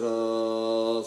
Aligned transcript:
vajra 0.00 1.02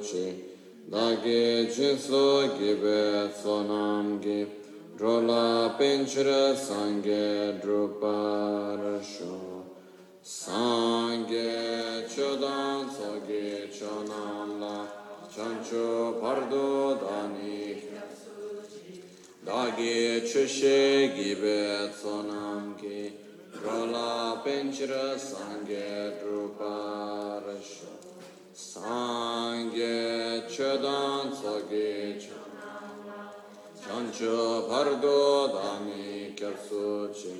Chi 0.00 0.44
Dagi 0.88 1.66
Jinso 1.66 2.56
Gibe 2.56 3.30
Sonam 3.32 4.20
Gi 4.20 4.46
Drola 4.96 5.74
Pinchra 5.76 6.54
Sangye 6.54 7.58
Druparasho 7.60 9.36
Sangye 10.22 12.06
Chodan 12.08 12.88
Soge 12.88 13.68
Chonam 13.70 14.60
La 14.60 14.86
Chancho 15.28 16.20
Bhardo 16.20 16.96
Dani. 16.98 17.76
Dagi 19.44 20.20
Chushe 20.22 21.12
Gibe 21.14 21.90
Sonam 21.92 22.76
Gi 22.78 23.12
Drola 23.52 24.40
Pinchra 24.44 25.16
Sangye 25.18 26.18
Druparasho 26.22 27.97
Sangye 28.58 30.42
Chodan 30.48 31.32
Soge 31.32 32.26
Chancho 33.80 34.68
Bhardo 34.68 35.48
Dani 35.54 36.34
Kyapsuchi 36.34 37.36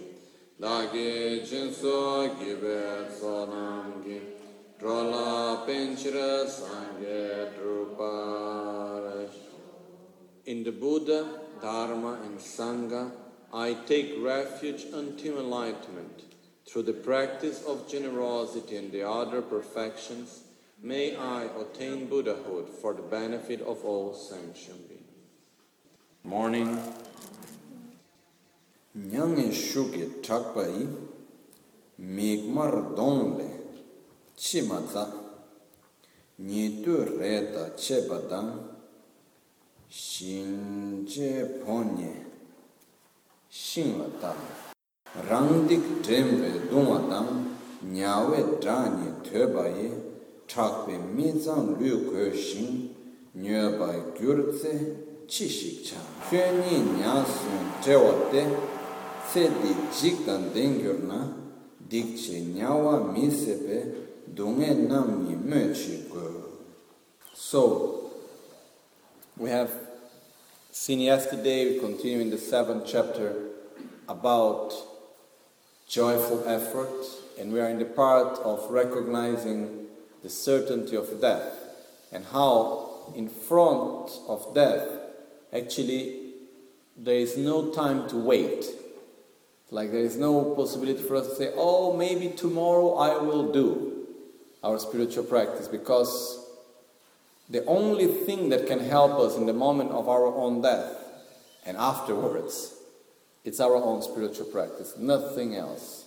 Dagi 0.60 1.40
Jinso 1.44 2.28
Gibe 2.38 3.10
Sonam 3.10 4.04
Gi 4.04 4.20
Drola 4.78 5.66
Pinchra 5.66 6.46
Sangye 6.46 7.52
Druparash 7.58 9.38
In 10.46 10.62
the 10.62 10.70
Buddha, 10.70 11.26
Dharma 11.60 12.20
and 12.24 12.38
Sangha, 12.38 13.10
I 13.52 13.74
take 13.86 14.14
refuge 14.20 14.84
until 14.92 15.40
enlightenment. 15.40 16.22
Through 16.64 16.84
the 16.84 16.92
practice 16.92 17.64
of 17.66 17.88
generosity 17.90 18.76
and 18.76 18.92
the 18.92 19.02
other 19.08 19.42
perfections, 19.42 20.44
May 20.80 21.16
I 21.16 21.42
attain 21.60 22.06
Buddhahood 22.06 22.68
for 22.68 22.94
the 22.94 23.02
benefit 23.02 23.60
of 23.62 23.84
all 23.84 24.14
sentient 24.14 24.88
beings. 24.88 25.02
Morning. 26.22 26.78
Nyang 28.96 29.50
shuki 29.50 30.22
thakpai 30.22 30.86
mikmar 32.00 32.94
dongle 32.94 33.50
chimata 34.36 35.12
nitu 36.40 37.18
reta 37.18 37.74
chebadang 37.76 38.62
shinje 39.90 41.60
ponye 41.64 42.14
shinlata 43.50 44.32
rangdik 45.28 46.02
drembe 46.04 46.70
dungatang 46.70 47.56
nyawe 47.82 48.60
dhani 48.60 49.10
thobaye 49.24 50.07
dung 50.48 50.64
wa 50.64 50.84
dang 50.84 50.86
nya 50.86 50.86
we 50.86 50.86
dra 50.86 50.86
ni 50.86 50.86
the 50.86 50.86
ba 50.86 50.86
ye 50.86 50.86
chak 50.86 50.86
be 50.86 50.98
mi 50.98 51.32
zang 51.32 51.78
lu 51.78 52.10
ko 52.10 52.36
shin 52.36 52.94
nye 53.34 53.78
ba 53.78 54.12
gyur 54.18 54.52
tse 54.52 54.96
chi 55.26 55.48
shik 55.48 55.84
cha 55.84 55.96
che 56.20 56.40
te 58.30 58.46
se 59.30 59.50
di 59.62 59.74
na 61.06 61.32
dik 61.88 62.16
che 62.16 62.40
nya 62.40 62.72
wa 62.74 62.98
mi 62.98 63.30
se 63.30 63.54
pe 63.56 64.06
So, 67.34 68.10
we 69.36 69.50
have 69.50 69.72
seen 70.70 71.00
yesterday, 71.00 71.72
we 71.72 71.80
continue 71.80 72.20
in 72.20 72.30
the 72.30 72.38
seventh 72.38 72.84
chapter 72.86 73.34
about 74.08 74.74
joyful 75.88 76.44
effort, 76.46 77.06
and 77.40 77.52
we 77.52 77.60
are 77.60 77.68
in 77.68 77.78
the 77.78 77.84
part 77.84 78.38
of 78.40 78.70
recognizing 78.70 79.87
the 80.22 80.28
certainty 80.28 80.96
of 80.96 81.20
death 81.20 81.54
and 82.12 82.24
how, 82.26 83.12
in 83.14 83.28
front 83.28 84.10
of 84.28 84.54
death, 84.54 84.88
actually, 85.52 86.32
there 86.96 87.16
is 87.16 87.36
no 87.36 87.70
time 87.70 88.08
to 88.08 88.16
wait. 88.16 88.64
Like 89.70 89.92
there 89.92 90.00
is 90.00 90.16
no 90.16 90.54
possibility 90.54 91.02
for 91.02 91.16
us 91.16 91.28
to 91.28 91.34
say, 91.36 91.52
oh, 91.54 91.96
maybe 91.96 92.30
tomorrow 92.30 92.94
I 92.94 93.18
will 93.18 93.52
do 93.52 94.06
our 94.62 94.78
spiritual 94.78 95.24
practice 95.24 95.68
because 95.68 96.44
the 97.48 97.64
only 97.64 98.06
thing 98.06 98.48
that 98.50 98.66
can 98.66 98.80
help 98.80 99.18
us 99.18 99.36
in 99.36 99.46
the 99.46 99.52
moment 99.52 99.90
of 99.90 100.08
our 100.08 100.26
own 100.26 100.60
death 100.62 100.96
and 101.64 101.76
afterwards 101.76 102.74
it's 103.44 103.60
our 103.60 103.76
own 103.76 104.02
spiritual 104.02 104.46
practice 104.46 104.94
nothing 104.98 105.54
else 105.54 106.06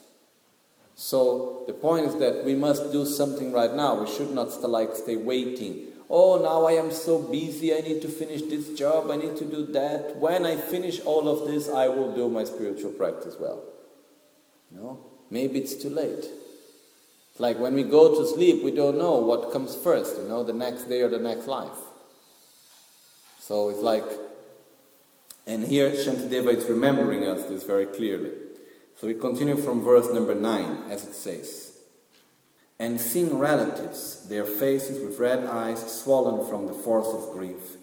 so 1.01 1.63
the 1.65 1.73
point 1.73 2.05
is 2.05 2.15
that 2.17 2.45
we 2.45 2.53
must 2.53 2.91
do 2.91 3.07
something 3.07 3.51
right 3.51 3.73
now. 3.73 4.03
We 4.03 4.07
should 4.07 4.29
not 4.29 4.61
like 4.61 4.95
stay 4.95 5.15
waiting. 5.15 5.87
Oh 6.07 6.39
now 6.39 6.67
i 6.67 6.73
am 6.73 6.91
so 6.91 7.17
busy. 7.17 7.73
I 7.73 7.81
need 7.81 8.03
to 8.03 8.07
finish 8.07 8.43
this 8.43 8.77
job. 8.77 9.09
I 9.09 9.15
need 9.15 9.35
to 9.37 9.45
do 9.45 9.65
that. 9.77 10.17
When 10.17 10.45
i 10.45 10.55
finish 10.55 10.99
all 11.01 11.27
of 11.27 11.47
this 11.47 11.69
i 11.69 11.87
will 11.87 12.13
do 12.13 12.29
my 12.29 12.43
spiritual 12.43 12.91
practice 12.91 13.35
well. 13.39 13.63
No 14.69 14.99
maybe 15.31 15.57
it's 15.57 15.73
too 15.73 15.89
late. 15.89 16.25
Like 17.39 17.57
when 17.57 17.73
we 17.73 17.83
go 17.83 18.21
to 18.21 18.27
sleep, 18.27 18.63
we 18.63 18.69
don't 18.69 18.99
know 18.99 19.15
what 19.15 19.51
comes 19.51 19.75
first, 19.75 20.17
you 20.21 20.27
know, 20.27 20.43
the 20.43 20.53
next 20.53 20.83
day 20.83 21.01
or 21.01 21.09
the 21.09 21.17
next 21.17 21.47
life. 21.47 21.79
So 23.39 23.69
it's 23.69 23.79
like, 23.79 24.05
and 25.47 25.63
here 25.63 25.89
Shantideva 25.89 26.55
is 26.55 26.69
remembering 26.69 27.23
us 27.23 27.45
this 27.45 27.63
very 27.63 27.87
clearly. 27.87 28.40
So 29.01 29.07
we 29.07 29.15
continue 29.15 29.57
from 29.57 29.83
verse 29.83 30.13
number 30.13 30.35
9, 30.35 30.91
as 30.91 31.07
it 31.07 31.15
says. 31.15 31.75
And 32.77 33.01
seeing 33.01 33.39
relatives, 33.39 34.27
their 34.29 34.45
faces 34.45 35.03
with 35.03 35.17
red 35.17 35.43
eyes 35.43 36.03
swollen 36.03 36.47
from 36.47 36.67
the 36.67 36.73
force 36.73 37.07
of 37.07 37.33
grief, 37.33 37.77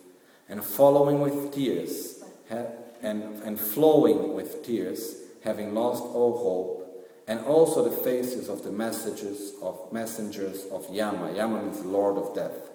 and 0.48 0.62
following 0.62 1.18
with 1.20 1.52
tears, 1.52 2.22
and, 2.48 3.42
and 3.42 3.58
flowing 3.58 4.34
with 4.34 4.64
tears, 4.64 5.16
having 5.42 5.74
lost 5.74 6.04
all 6.04 6.38
hope, 6.38 7.08
and 7.26 7.40
also 7.40 7.82
the 7.82 7.96
faces 8.04 8.48
of 8.48 8.62
the 8.62 8.70
messages 8.70 9.54
of 9.60 9.92
messengers 9.92 10.66
of 10.70 10.88
Yama. 10.88 11.34
Yama 11.34 11.64
means 11.64 11.84
Lord 11.84 12.16
of 12.16 12.32
Death. 12.32 12.70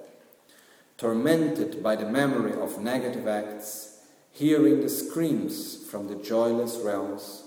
Tormented 0.98 1.82
by 1.82 1.96
the 1.96 2.10
memory 2.10 2.60
of 2.60 2.82
negative 2.82 3.26
acts, 3.26 4.02
hearing 4.34 4.82
the 4.82 4.90
screams 4.90 5.88
from 5.90 6.10
the 6.10 6.16
joyless 6.16 6.76
realms, 6.84 7.43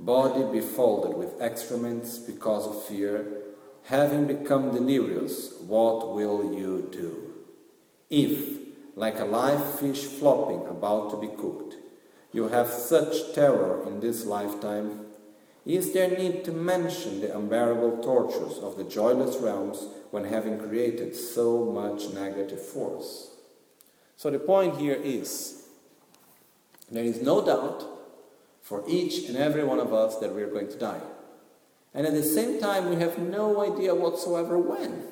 body 0.00 0.42
befolded 0.50 1.16
with 1.16 1.40
excrements 1.40 2.18
because 2.18 2.66
of 2.66 2.84
fear, 2.84 3.42
having 3.84 4.26
become 4.26 4.72
delirious, 4.72 5.54
what 5.66 6.14
will 6.14 6.54
you 6.54 6.88
do? 6.90 7.32
If, 8.08 8.58
like 8.96 9.20
a 9.20 9.24
live 9.24 9.78
fish 9.78 10.04
flopping 10.04 10.66
about 10.66 11.10
to 11.10 11.16
be 11.16 11.28
cooked, 11.28 11.76
you 12.32 12.48
have 12.48 12.68
such 12.68 13.34
terror 13.34 13.86
in 13.86 14.00
this 14.00 14.24
lifetime, 14.24 15.06
is 15.66 15.92
there 15.92 16.10
need 16.10 16.44
to 16.44 16.52
mention 16.52 17.20
the 17.20 17.36
unbearable 17.36 18.02
tortures 18.02 18.58
of 18.58 18.76
the 18.76 18.84
joyless 18.84 19.36
realms 19.36 19.86
when 20.10 20.24
having 20.24 20.58
created 20.58 21.14
so 21.14 21.66
much 21.66 22.08
negative 22.14 22.62
force? 22.62 23.30
So 24.16 24.30
the 24.30 24.38
point 24.38 24.78
here 24.78 24.98
is 25.02 25.64
there 26.90 27.04
is 27.04 27.20
no 27.20 27.44
doubt 27.44 27.99
for 28.70 28.84
each 28.86 29.28
and 29.28 29.36
every 29.36 29.64
one 29.64 29.80
of 29.80 29.92
us 29.92 30.18
that 30.18 30.32
we 30.32 30.44
are 30.44 30.48
going 30.48 30.68
to 30.68 30.78
die. 30.78 31.00
And 31.92 32.06
at 32.06 32.12
the 32.12 32.22
same 32.22 32.60
time, 32.60 32.88
we 32.88 32.94
have 33.02 33.18
no 33.18 33.60
idea 33.60 33.96
whatsoever 33.96 34.56
when. 34.56 35.02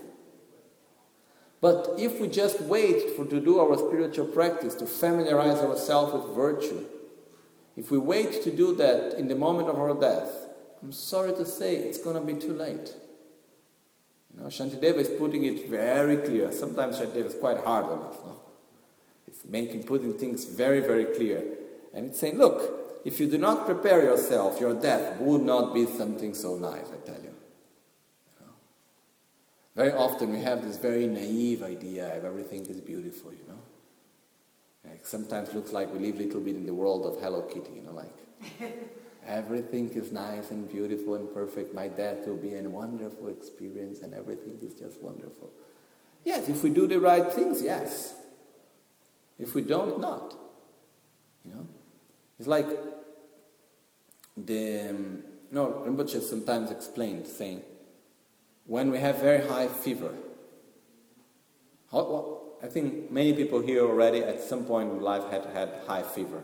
But 1.61 1.95
if 1.99 2.21
we 2.21 2.29
just 2.29 2.61
wait 2.61 3.17
for 3.17 3.25
to 3.25 3.41
do 3.41 3.59
our 3.59 3.77
spiritual 3.77 4.27
practice, 4.27 4.77
to 4.77 4.87
familiarize 4.87 5.59
ourselves 5.59 6.13
with 6.15 6.37
virtue, 6.37 6.85
if 7.77 7.91
we 7.91 7.99
wait 7.99 8.45
to 8.45 8.55
do 8.55 8.77
that 8.77 9.19
in 9.19 9.27
the 9.27 9.35
moment 9.35 9.69
of 9.69 9.77
our 9.77 10.01
death, 10.01 10.31
I'm 10.81 10.93
sorry 10.93 11.33
to 11.33 11.45
say 11.45 11.75
it's 11.75 11.99
going 11.99 12.15
to 12.15 12.33
be 12.33 12.41
too 12.41 12.53
late. 12.53 12.95
You 14.33 14.41
know, 14.41 14.47
Shantideva 14.47 14.99
is 14.99 15.09
putting 15.09 15.43
it 15.47 15.69
very 15.69 16.19
clear. 16.19 16.53
Sometimes 16.53 17.01
Shantideva 17.01 17.27
is 17.27 17.35
quite 17.35 17.59
hard 17.65 17.87
on 17.87 18.03
us. 18.03 18.19
No? 18.25 18.41
It's 19.27 19.45
making, 19.45 19.83
putting 19.83 20.17
things 20.17 20.45
very, 20.45 20.79
very 20.79 21.07
clear. 21.07 21.43
And 21.93 22.07
it's 22.07 22.21
saying, 22.21 22.39
look, 22.39 22.88
if 23.09 23.19
you 23.19 23.27
do 23.27 23.39
not 23.39 23.65
prepare 23.65 24.03
yourself, 24.05 24.61
your 24.61 24.75
death 24.75 25.19
would 25.19 25.41
not 25.41 25.73
be 25.73 25.87
something 25.87 26.35
so 26.35 26.57
nice, 26.57 26.89
I 26.93 27.07
tell 27.07 27.23
you. 27.23 27.35
Very 29.75 29.93
often 29.93 30.31
we 30.31 30.41
have 30.41 30.63
this 30.63 30.77
very 30.77 31.07
naive 31.07 31.63
idea 31.63 32.15
of 32.19 32.27
everything 32.27 32.67
is 32.67 32.83
beautiful, 32.83 33.33
you 33.33 33.47
know. 33.49 33.63
Like 34.85 35.07
sometimes 35.07 35.55
looks 35.55 35.73
like 35.73 35.91
we 35.91 36.01
live 36.01 36.17
a 36.17 36.25
little 36.25 36.41
bit 36.43 36.57
in 36.57 36.67
the 36.67 36.75
world 36.75 37.07
of 37.07 37.19
Hello 37.23 37.41
Kitty, 37.41 37.77
you 37.77 37.83
know, 37.83 37.93
like 37.93 38.13
everything 39.27 39.89
is 39.95 40.13
nice 40.13 40.51
and 40.51 40.71
beautiful 40.71 41.15
and 41.15 41.33
perfect. 41.33 41.73
My 41.73 41.89
death 41.89 42.27
will 42.27 42.37
be 42.37 42.57
a 42.57 42.63
wonderful 42.63 43.29
experience 43.29 44.03
and 44.03 44.13
everything 44.13 44.59
is 44.61 44.75
just 44.75 45.01
wonderful. 45.01 45.51
Yes, 46.25 46.51
if 46.51 46.63
we 46.63 46.69
do 46.69 46.87
the 46.87 47.01
right 47.01 47.33
things, 47.33 47.63
yes. 47.63 48.15
If 49.39 49.55
we 49.55 49.63
don't, 49.63 49.99
not. 49.99 50.35
You 51.47 51.55
know? 51.55 51.67
It's 52.39 52.49
like 52.49 52.69
the, 54.47 54.91
um, 54.91 55.23
no, 55.51 55.83
Rinpoche 55.87 56.21
sometimes 56.23 56.71
explained, 56.71 57.27
saying, 57.27 57.63
when 58.67 58.91
we 58.91 58.99
have 58.99 59.19
very 59.19 59.47
high 59.47 59.69
fever, 59.69 60.13
how, 61.91 61.99
well, 61.99 62.39
I 62.63 62.67
think 62.67 63.11
many 63.11 63.33
people 63.33 63.61
here 63.61 63.83
already 63.83 64.23
at 64.23 64.43
some 64.43 64.65
point 64.65 64.91
in 64.91 65.01
life 65.01 65.31
had 65.31 65.47
had 65.47 65.83
high 65.87 66.03
fever. 66.03 66.43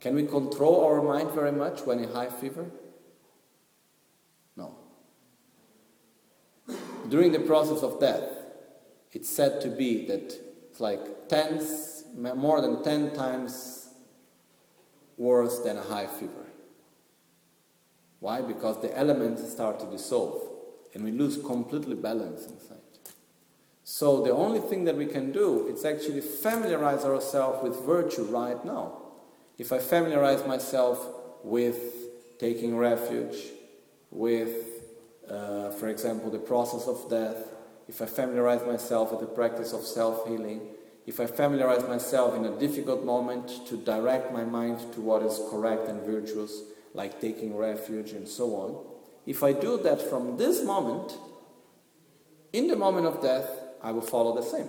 Can 0.00 0.14
we 0.14 0.24
control 0.24 0.84
our 0.84 1.02
mind 1.02 1.32
very 1.32 1.52
much 1.52 1.80
when 1.80 1.98
in 1.98 2.12
high 2.12 2.30
fever? 2.30 2.70
No. 4.56 4.76
During 7.08 7.32
the 7.32 7.40
process 7.40 7.82
of 7.82 7.98
death, 8.00 8.30
it's 9.12 9.28
said 9.28 9.60
to 9.62 9.68
be 9.68 10.06
that 10.06 10.34
it's 10.70 10.80
like 10.80 11.28
tens, 11.28 12.04
more 12.16 12.60
than 12.60 12.84
10 12.84 13.14
times 13.14 13.88
worse 15.16 15.58
than 15.58 15.76
a 15.76 15.82
high 15.82 16.06
fever. 16.06 16.47
Why? 18.20 18.40
Because 18.40 18.80
the 18.82 18.96
elements 18.96 19.50
start 19.50 19.78
to 19.80 19.86
dissolve 19.86 20.42
and 20.94 21.04
we 21.04 21.12
lose 21.12 21.36
completely 21.36 21.94
balance 21.94 22.46
inside. 22.46 22.78
So 23.84 24.22
the 24.22 24.32
only 24.32 24.60
thing 24.60 24.84
that 24.84 24.96
we 24.96 25.06
can 25.06 25.32
do 25.32 25.66
is 25.68 25.84
actually 25.84 26.20
familiarize 26.20 27.04
ourselves 27.04 27.62
with 27.62 27.86
virtue 27.86 28.24
right 28.24 28.62
now. 28.64 28.98
If 29.56 29.72
I 29.72 29.78
familiarize 29.78 30.46
myself 30.46 31.06
with 31.42 31.78
taking 32.38 32.76
refuge, 32.76 33.36
with, 34.10 34.54
uh, 35.28 35.70
for 35.70 35.88
example, 35.88 36.30
the 36.30 36.38
process 36.38 36.86
of 36.86 37.08
death, 37.08 37.36
if 37.88 38.02
I 38.02 38.06
familiarize 38.06 38.64
myself 38.66 39.10
with 39.10 39.20
the 39.20 39.26
practice 39.26 39.72
of 39.72 39.82
self 39.82 40.28
healing, 40.28 40.60
if 41.06 41.20
I 41.20 41.26
familiarize 41.26 41.88
myself 41.88 42.36
in 42.36 42.44
a 42.44 42.58
difficult 42.58 43.04
moment 43.04 43.66
to 43.68 43.78
direct 43.78 44.32
my 44.32 44.44
mind 44.44 44.80
to 44.92 45.00
what 45.00 45.22
is 45.22 45.40
correct 45.50 45.88
and 45.88 46.02
virtuous, 46.02 46.60
like 46.94 47.20
taking 47.20 47.56
refuge 47.56 48.12
and 48.12 48.26
so 48.26 48.54
on, 48.54 48.84
if 49.26 49.42
I 49.42 49.52
do 49.52 49.78
that 49.82 50.00
from 50.00 50.36
this 50.36 50.64
moment, 50.64 51.16
in 52.52 52.66
the 52.68 52.76
moment 52.76 53.06
of 53.06 53.22
death, 53.22 53.50
I 53.82 53.92
will 53.92 54.02
follow 54.02 54.34
the 54.34 54.42
same. 54.42 54.68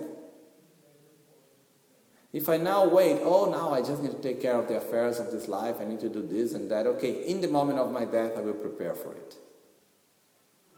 If 2.32 2.48
I 2.48 2.58
now 2.58 2.86
wait, 2.86 3.20
oh, 3.22 3.50
now 3.50 3.74
I 3.74 3.80
just 3.80 4.02
need 4.02 4.12
to 4.12 4.22
take 4.22 4.40
care 4.40 4.54
of 4.54 4.68
the 4.68 4.76
affairs 4.76 5.18
of 5.18 5.32
this 5.32 5.48
life, 5.48 5.76
I 5.80 5.84
need 5.84 6.00
to 6.00 6.08
do 6.08 6.22
this 6.22 6.52
and 6.52 6.70
that, 6.70 6.86
okay, 6.86 7.26
in 7.26 7.40
the 7.40 7.48
moment 7.48 7.78
of 7.78 7.90
my 7.90 8.04
death, 8.04 8.32
I 8.36 8.40
will 8.40 8.54
prepare 8.54 8.94
for 8.94 9.14
it. 9.14 9.34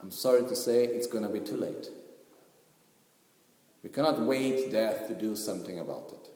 I'm 0.01 0.11
sorry 0.11 0.43
to 0.43 0.57
say 0.57 0.85
it's 0.85 1.07
going 1.07 1.25
to 1.25 1.31
be 1.31 1.41
too 1.41 1.57
late. 1.57 1.89
We 3.83 3.91
cannot 3.91 4.21
wait 4.21 4.73
death 4.73 5.09
to 5.09 5.15
do 5.15 5.37
something 5.37 5.79
about 5.79 6.13
it. 6.13 6.32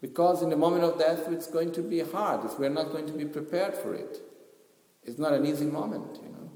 Because 0.00 0.42
in 0.42 0.50
the 0.50 0.56
moment 0.56 0.84
of 0.84 0.98
death, 0.98 1.26
it's 1.30 1.48
going 1.48 1.72
to 1.72 1.82
be 1.82 2.00
hard. 2.00 2.44
If 2.44 2.58
we're 2.58 2.68
not 2.68 2.92
going 2.92 3.06
to 3.06 3.12
be 3.12 3.24
prepared 3.24 3.74
for 3.74 3.94
it. 3.94 4.20
It's 5.02 5.18
not 5.18 5.32
an 5.32 5.46
easy 5.46 5.64
moment, 5.64 6.20
you 6.22 6.28
know. 6.30 6.50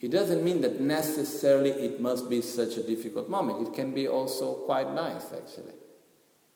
It 0.00 0.10
doesn't 0.10 0.44
mean 0.44 0.60
that 0.60 0.80
necessarily 0.80 1.70
it 1.70 2.00
must 2.00 2.28
be 2.28 2.42
such 2.42 2.76
a 2.76 2.82
difficult 2.82 3.28
moment. 3.28 3.68
It 3.68 3.74
can 3.74 3.94
be 3.94 4.06
also 4.06 4.54
quite 4.54 4.92
nice, 4.92 5.26
actually, 5.32 5.74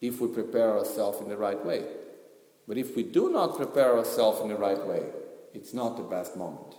if 0.01 0.21
we 0.21 0.29
prepare 0.29 0.79
ourselves 0.79 1.21
in 1.21 1.29
the 1.29 1.37
right 1.37 1.65
way. 1.65 1.85
But 2.69 2.77
if 2.77 2.95
we 2.95 3.03
do 3.03 3.31
not 3.31 3.57
prepare 3.57 3.97
ourselves 3.97 4.41
in 4.41 4.49
the 4.49 4.57
right 4.57 4.85
way, 4.87 5.03
it's 5.55 5.75
not 5.75 5.97
the 5.97 6.03
best 6.03 6.37
moment. 6.37 6.75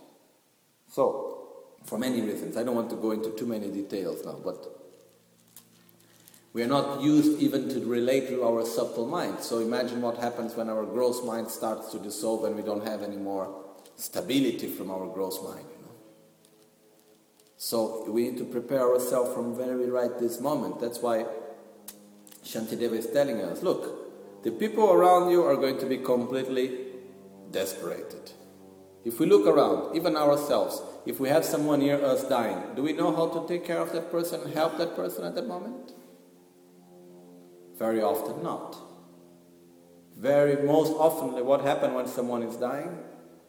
So, 0.88 1.48
for 1.84 1.98
many 1.98 2.22
reasons, 2.22 2.56
I 2.56 2.62
don't 2.62 2.74
want 2.74 2.90
to 2.90 2.96
go 2.96 3.10
into 3.10 3.30
too 3.30 3.46
many 3.46 3.68
details 3.70 4.24
now, 4.24 4.38
but 4.42 4.83
we 6.54 6.62
are 6.62 6.68
not 6.68 7.02
used 7.02 7.42
even 7.42 7.68
to 7.68 7.80
relate 7.84 8.28
to 8.28 8.44
our 8.44 8.64
subtle 8.64 9.08
mind. 9.08 9.40
So 9.40 9.58
imagine 9.58 10.00
what 10.00 10.18
happens 10.18 10.54
when 10.54 10.70
our 10.70 10.84
gross 10.84 11.22
mind 11.24 11.50
starts 11.50 11.90
to 11.90 11.98
dissolve 11.98 12.44
and 12.44 12.54
we 12.54 12.62
don't 12.62 12.86
have 12.86 13.02
any 13.02 13.16
more 13.16 13.52
stability 13.96 14.68
from 14.68 14.88
our 14.88 15.08
gross 15.08 15.42
mind. 15.42 15.66
You 15.68 15.84
know? 15.84 15.92
So 17.56 18.08
we 18.08 18.30
need 18.30 18.38
to 18.38 18.44
prepare 18.44 18.82
ourselves 18.82 19.34
from 19.34 19.56
very 19.56 19.90
right 19.90 20.16
this 20.20 20.40
moment. 20.40 20.80
That's 20.80 21.00
why 21.00 21.26
Shantideva 22.44 22.92
is 22.92 23.08
telling 23.08 23.40
us, 23.40 23.64
look, 23.64 24.44
the 24.44 24.52
people 24.52 24.92
around 24.92 25.32
you 25.32 25.42
are 25.42 25.56
going 25.56 25.78
to 25.80 25.86
be 25.86 25.98
completely 25.98 26.70
desperated. 27.50 28.30
If 29.04 29.18
we 29.18 29.26
look 29.26 29.48
around, 29.48 29.96
even 29.96 30.16
ourselves, 30.16 30.80
if 31.04 31.18
we 31.18 31.30
have 31.30 31.44
someone 31.44 31.80
near 31.80 32.02
us 32.04 32.22
dying, 32.28 32.62
do 32.76 32.82
we 32.84 32.92
know 32.92 33.14
how 33.14 33.26
to 33.26 33.48
take 33.48 33.66
care 33.66 33.78
of 33.78 33.92
that 33.92 34.12
person 34.12 34.40
and 34.42 34.54
help 34.54 34.78
that 34.78 34.94
person 34.94 35.24
at 35.24 35.34
that 35.34 35.48
moment? 35.48 35.94
Very 37.78 38.02
often 38.02 38.42
not. 38.42 38.76
Very 40.16 40.64
most 40.64 40.92
often, 40.92 41.44
what 41.44 41.62
happens 41.62 41.94
when 41.94 42.06
someone 42.06 42.42
is 42.42 42.56
dying? 42.56 42.98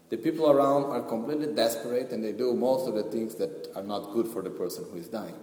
The 0.10 0.18
people 0.18 0.50
around 0.50 0.86
are 0.86 1.02
completely 1.02 1.54
desperate 1.54 2.12
and 2.12 2.24
they 2.24 2.32
do 2.32 2.54
most 2.54 2.88
of 2.88 2.96
the 2.96 3.04
things 3.04 3.36
that 3.36 3.72
are 3.76 3.84
not 3.84 4.14
good 4.14 4.28
for 4.28 4.42
the 4.42 4.50
person 4.50 4.86
who 4.92 4.98
is 4.98 5.08
dying. 5.08 5.36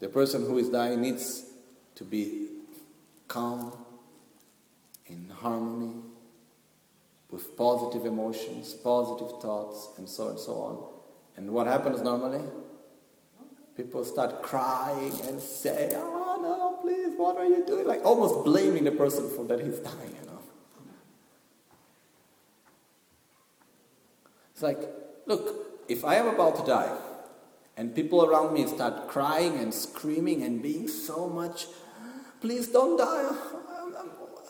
The 0.00 0.08
person 0.08 0.46
who 0.46 0.58
is 0.58 0.68
dying 0.68 1.00
needs 1.00 1.44
to 1.94 2.04
be 2.04 2.48
calm, 3.28 3.72
in 5.06 5.28
harmony, 5.28 5.94
with 7.30 7.56
positive 7.56 8.06
emotions, 8.06 8.74
positive 8.74 9.40
thoughts, 9.40 9.88
and 9.98 10.08
so 10.08 10.28
and 10.28 10.38
so 10.38 10.52
on. 10.54 10.84
And 11.36 11.50
what 11.50 11.66
happens 11.66 12.02
normally? 12.02 12.42
People 13.76 14.04
start 14.04 14.42
crying 14.42 15.12
and 15.28 15.40
say, 15.40 15.92
"Oh 15.96 16.11
no, 16.42 16.78
please, 16.82 17.14
what 17.16 17.36
are 17.36 17.46
you 17.46 17.64
doing?" 17.64 17.86
Like 17.86 18.04
almost 18.04 18.44
blaming 18.44 18.84
the 18.84 18.92
person 18.92 19.30
for 19.30 19.44
that 19.44 19.60
he's 19.60 19.78
dying. 19.78 20.16
You 20.20 20.26
know. 20.26 20.42
It's 24.52 24.62
like, 24.62 24.88
look, 25.26 25.84
if 25.88 26.04
I 26.04 26.16
am 26.16 26.28
about 26.28 26.56
to 26.56 26.66
die, 26.66 26.96
and 27.76 27.94
people 27.94 28.24
around 28.24 28.52
me 28.52 28.66
start 28.66 29.08
crying 29.08 29.58
and 29.58 29.72
screaming 29.72 30.42
and 30.42 30.62
being 30.62 30.88
so 30.88 31.28
much, 31.28 31.66
please 32.40 32.68
don't 32.68 32.96
die. 32.96 33.30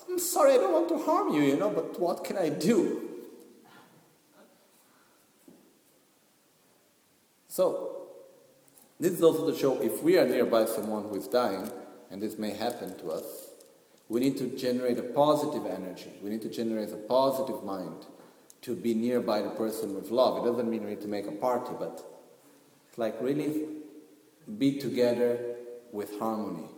I'm, 0.09 0.19
sorry, 0.19 0.53
I 0.53 0.57
don't 0.57 0.73
want 0.73 0.89
to 0.89 0.99
harm 0.99 1.33
you, 1.33 1.43
you 1.43 1.57
know, 1.57 1.71
but 1.71 1.99
what 1.99 2.25
can 2.25 2.37
I 2.37 2.49
do? 2.49 3.09
So, 7.49 8.09
this 8.99 9.13
is 9.13 9.23
also 9.23 9.51
to 9.51 9.57
show 9.57 9.81
if 9.81 10.03
we 10.03 10.19
are 10.19 10.27
nearby 10.27 10.65
someone 10.65 11.05
who 11.05 11.17
is 11.17 11.29
dying, 11.29 11.71
and 12.12 12.23
this 12.23 12.38
may 12.38 12.50
happen 12.50 12.97
to 12.99 13.11
us, 13.11 13.25
we 14.09 14.21
need 14.21 14.37
to 14.37 14.47
generate 14.57 14.99
a 14.99 15.02
positive 15.02 15.66
energy. 15.66 16.12
We 16.23 16.31
need 16.31 16.42
to 16.42 16.50
generate 16.50 16.92
a 16.92 16.97
positive 16.97 17.64
mind 17.64 18.07
to 18.61 18.76
be 18.76 18.95
nearby 18.95 19.42
the 19.42 19.50
person 19.50 19.95
with 19.95 20.11
love. 20.11 20.45
It 20.45 20.49
doesn't 20.49 20.71
mean 20.71 20.85
we 20.85 20.90
need 20.90 21.00
to 21.00 21.09
make 21.09 21.26
a 21.26 21.33
party, 21.33 21.73
but 21.78 22.04
it's 22.88 22.99
like 22.99 23.21
really 23.21 23.64
be 24.59 24.78
together 24.78 25.38
with 25.90 26.19
harmony, 26.19 26.69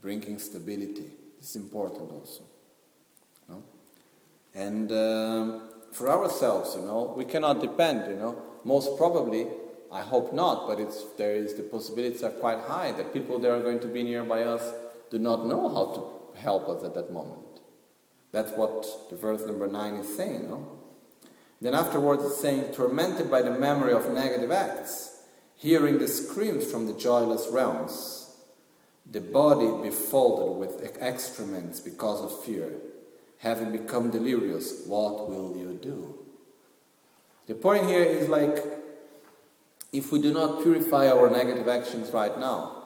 bringing 0.00 0.38
stability. 0.38 1.10
It's 1.38 1.56
important 1.56 2.10
also. 2.10 2.44
And 4.54 4.92
um, 4.92 5.62
for 5.92 6.10
ourselves, 6.10 6.74
you 6.76 6.82
know, 6.82 7.14
we 7.16 7.24
cannot 7.24 7.60
depend, 7.60 8.10
you 8.10 8.16
know. 8.16 8.42
Most 8.64 8.96
probably, 8.96 9.46
I 9.92 10.00
hope 10.00 10.32
not, 10.32 10.66
but 10.66 10.80
it's, 10.80 11.04
there 11.18 11.34
is 11.34 11.54
the 11.54 11.62
possibilities 11.62 12.22
are 12.22 12.30
quite 12.30 12.60
high 12.60 12.92
that 12.92 13.12
people 13.12 13.38
that 13.40 13.50
are 13.50 13.60
going 13.60 13.80
to 13.80 13.86
be 13.86 14.02
nearby 14.02 14.42
us 14.44 14.72
do 15.10 15.18
not 15.18 15.46
know 15.46 15.68
how 15.68 15.92
to 15.94 16.40
help 16.40 16.68
us 16.68 16.82
at 16.82 16.94
that 16.94 17.12
moment. 17.12 17.60
That's 18.32 18.52
what 18.52 19.10
the 19.10 19.16
verse 19.16 19.44
number 19.46 19.68
9 19.68 19.94
is 19.96 20.16
saying. 20.16 20.48
No? 20.48 20.66
Then 21.60 21.74
afterwards 21.74 22.24
it's 22.24 22.40
saying, 22.40 22.72
tormented 22.72 23.30
by 23.30 23.42
the 23.42 23.50
memory 23.50 23.92
of 23.92 24.10
negative 24.10 24.50
acts, 24.50 25.20
hearing 25.56 25.98
the 25.98 26.08
screams 26.08 26.70
from 26.70 26.86
the 26.86 26.94
joyless 26.94 27.48
realms, 27.52 28.34
the 29.10 29.20
body 29.20 29.70
befolded 29.82 30.58
with 30.58 30.98
excrements 31.00 31.80
because 31.80 32.22
of 32.22 32.44
fear, 32.44 32.72
having 33.38 33.70
become 33.70 34.10
delirious, 34.10 34.86
what 34.86 35.28
will 35.28 35.54
you 35.56 35.78
do? 35.82 36.18
The 37.46 37.54
point 37.54 37.86
here 37.86 38.02
is 38.02 38.28
like, 38.28 38.56
if 39.92 40.10
we 40.10 40.20
do 40.20 40.32
not 40.32 40.62
purify 40.62 41.08
our 41.08 41.28
negative 41.30 41.68
actions 41.68 42.10
right 42.12 42.38
now, 42.38 42.82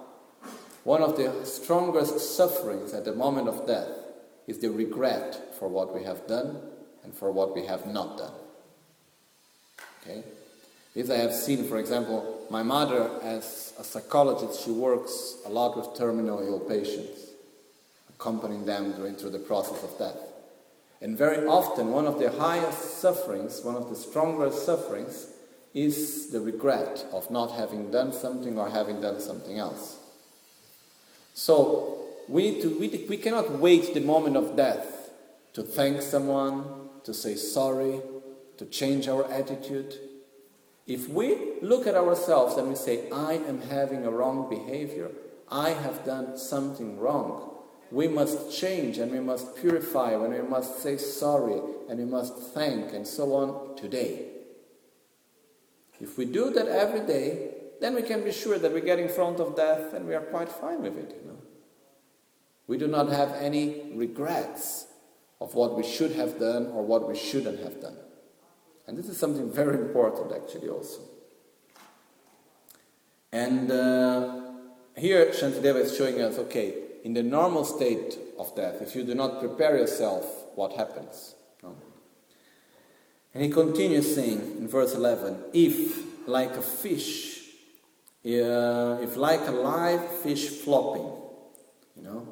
one 0.82 1.02
of 1.02 1.16
the 1.16 1.44
strongest 1.44 2.36
sufferings 2.36 2.92
at 2.92 3.04
the 3.04 3.14
moment 3.14 3.48
of 3.48 3.66
death 3.66 3.88
is 4.46 4.58
the 4.58 4.70
regret 4.70 5.54
for 5.58 5.68
what 5.68 5.94
we 5.94 6.04
have 6.04 6.26
done 6.26 6.60
and 7.04 7.14
for 7.14 7.30
what 7.30 7.54
we 7.54 7.66
have 7.66 7.86
not 7.86 8.18
done. 8.18 8.32
Okay? 10.02 10.22
This 10.94 11.10
I 11.10 11.16
have 11.16 11.34
seen, 11.34 11.68
for 11.68 11.78
example, 11.78 12.46
my 12.50 12.62
mother, 12.62 13.10
as 13.22 13.74
a 13.78 13.84
psychologist, 13.84 14.64
she 14.64 14.70
works 14.70 15.36
a 15.44 15.48
lot 15.48 15.76
with 15.76 15.96
terminal 15.96 16.40
ill 16.40 16.60
patients, 16.60 17.30
accompanying 18.08 18.64
them 18.64 18.92
during 18.92 19.14
through 19.14 19.30
the 19.30 19.38
process 19.38 19.82
of 19.82 19.98
death. 19.98 20.18
And 21.00 21.18
very 21.18 21.46
often, 21.46 21.90
one 21.90 22.06
of 22.06 22.18
the 22.18 22.30
highest 22.30 22.98
sufferings, 23.00 23.62
one 23.62 23.76
of 23.76 23.90
the 23.90 23.96
strongest 23.96 24.64
sufferings, 24.64 25.26
is 25.76 26.30
the 26.30 26.40
regret 26.40 27.04
of 27.12 27.30
not 27.30 27.52
having 27.52 27.90
done 27.90 28.10
something 28.10 28.58
or 28.58 28.70
having 28.70 28.98
done 29.02 29.20
something 29.20 29.58
else. 29.58 29.98
So, 31.34 32.06
we, 32.28 32.50
need 32.50 32.62
to, 32.62 32.80
we, 32.80 33.06
we 33.10 33.18
cannot 33.18 33.58
wait 33.60 33.92
the 33.92 34.00
moment 34.00 34.38
of 34.38 34.56
death 34.56 35.10
to 35.52 35.62
thank 35.62 36.00
someone, 36.00 36.64
to 37.04 37.12
say 37.12 37.34
sorry, 37.34 38.00
to 38.56 38.64
change 38.64 39.06
our 39.06 39.30
attitude. 39.30 39.94
If 40.86 41.10
we 41.10 41.58
look 41.60 41.86
at 41.86 41.94
ourselves 41.94 42.56
and 42.56 42.70
we 42.70 42.74
say, 42.74 43.10
I 43.10 43.34
am 43.34 43.60
having 43.60 44.06
a 44.06 44.10
wrong 44.10 44.48
behavior, 44.48 45.10
I 45.50 45.70
have 45.70 46.06
done 46.06 46.38
something 46.38 46.98
wrong, 46.98 47.50
we 47.90 48.08
must 48.08 48.50
change 48.50 48.96
and 48.96 49.12
we 49.12 49.20
must 49.20 49.54
purify 49.56 50.12
and 50.12 50.32
we 50.32 50.40
must 50.40 50.78
say 50.78 50.96
sorry 50.96 51.60
and 51.90 51.98
we 51.98 52.06
must 52.06 52.34
thank 52.54 52.94
and 52.94 53.06
so 53.06 53.34
on 53.34 53.76
today. 53.76 54.35
If 56.00 56.18
we 56.18 56.24
do 56.24 56.50
that 56.50 56.68
every 56.68 57.00
day, 57.00 57.50
then 57.80 57.94
we 57.94 58.02
can 58.02 58.24
be 58.24 58.32
sure 58.32 58.58
that 58.58 58.72
we 58.72 58.80
get 58.80 58.98
in 58.98 59.08
front 59.08 59.40
of 59.40 59.56
death 59.56 59.92
and 59.92 60.06
we 60.06 60.14
are 60.14 60.20
quite 60.20 60.48
fine 60.48 60.82
with 60.82 60.96
it. 60.96 61.20
You 61.22 61.30
know? 61.30 61.38
We 62.66 62.78
do 62.78 62.86
not 62.86 63.08
have 63.10 63.32
any 63.34 63.92
regrets 63.94 64.86
of 65.40 65.54
what 65.54 65.76
we 65.76 65.82
should 65.82 66.12
have 66.12 66.38
done 66.38 66.66
or 66.68 66.84
what 66.84 67.08
we 67.08 67.16
shouldn't 67.16 67.60
have 67.60 67.80
done. 67.80 67.96
And 68.86 68.96
this 68.96 69.08
is 69.08 69.18
something 69.18 69.50
very 69.50 69.78
important, 69.78 70.32
actually, 70.32 70.68
also. 70.68 71.00
And 73.32 73.70
uh, 73.70 74.40
here 74.96 75.26
Shantideva 75.26 75.80
is 75.80 75.96
showing 75.96 76.20
us 76.20 76.38
okay, 76.38 76.74
in 77.04 77.12
the 77.14 77.22
normal 77.22 77.64
state 77.64 78.18
of 78.38 78.54
death, 78.56 78.80
if 78.80 78.96
you 78.96 79.04
do 79.04 79.14
not 79.14 79.40
prepare 79.40 79.76
yourself, 79.76 80.24
what 80.54 80.72
happens? 80.72 81.35
And 83.36 83.44
he 83.44 83.50
continues 83.50 84.14
saying 84.14 84.56
in 84.56 84.66
verse 84.66 84.94
11 84.94 85.50
if, 85.52 86.26
like 86.26 86.56
a 86.56 86.62
fish, 86.62 87.42
uh, 88.24 88.96
if 89.02 89.18
like 89.18 89.46
a 89.46 89.50
live 89.50 90.10
fish 90.22 90.48
flopping, 90.48 91.12
you 91.94 92.02
know, 92.02 92.26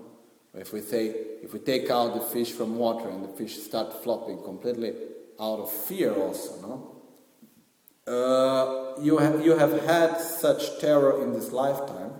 if 0.55 0.73
we 0.73 0.81
say, 0.81 1.09
if 1.43 1.53
we 1.53 1.59
take 1.59 1.91
out 1.91 2.15
the 2.15 2.23
fish 2.23 2.53
from 2.53 2.79
water 2.79 3.11
and 3.11 3.23
the 3.23 3.29
fish 3.29 3.59
start 3.59 4.03
flopping 4.03 4.43
completely 4.43 4.95
out 5.39 5.59
of 5.59 5.71
fear 5.71 6.15
also, 6.15 6.59
no? 6.63 8.11
Uh, 8.11 8.99
you, 9.03 9.19
have, 9.19 9.45
you 9.45 9.59
have 9.59 9.85
had 9.85 10.19
such 10.19 10.81
terror 10.81 11.23
in 11.23 11.35
this 11.35 11.53
lifetime. 11.53 12.13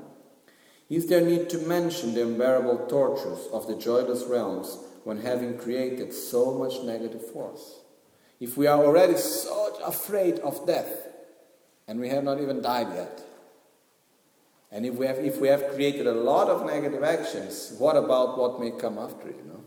Is 0.91 1.07
there 1.07 1.23
need 1.23 1.49
to 1.49 1.59
mention 1.61 2.13
the 2.13 2.25
unbearable 2.25 2.87
tortures 2.89 3.49
of 3.51 3.67
the 3.67 3.77
joyless 3.77 4.25
realms 4.25 4.77
when 5.05 5.23
having 5.23 5.57
created 5.57 6.13
so 6.13 6.53
much 6.59 6.83
negative 6.83 7.33
force? 7.33 7.81
If 8.41 8.57
we 8.57 8.67
are 8.67 8.83
already 8.85 9.17
so 9.17 9.79
afraid 9.85 10.39
of 10.41 10.67
death, 10.67 11.09
and 11.87 12.01
we 12.01 12.09
have 12.09 12.25
not 12.25 12.41
even 12.41 12.63
died 12.63 12.89
yet, 12.95 13.25
And 14.75 14.85
if 14.85 14.95
we 14.97 15.07
have, 15.07 15.19
if 15.19 15.41
we 15.41 15.47
have 15.47 15.69
created 15.69 16.09
a 16.09 16.13
lot 16.13 16.49
of 16.49 16.67
negative 16.67 17.05
actions, 17.05 17.77
what 17.79 17.97
about 17.97 18.37
what 18.37 18.59
may 18.59 18.73
come 18.73 18.99
after, 18.99 19.29
you 19.29 19.45
know? 19.47 19.63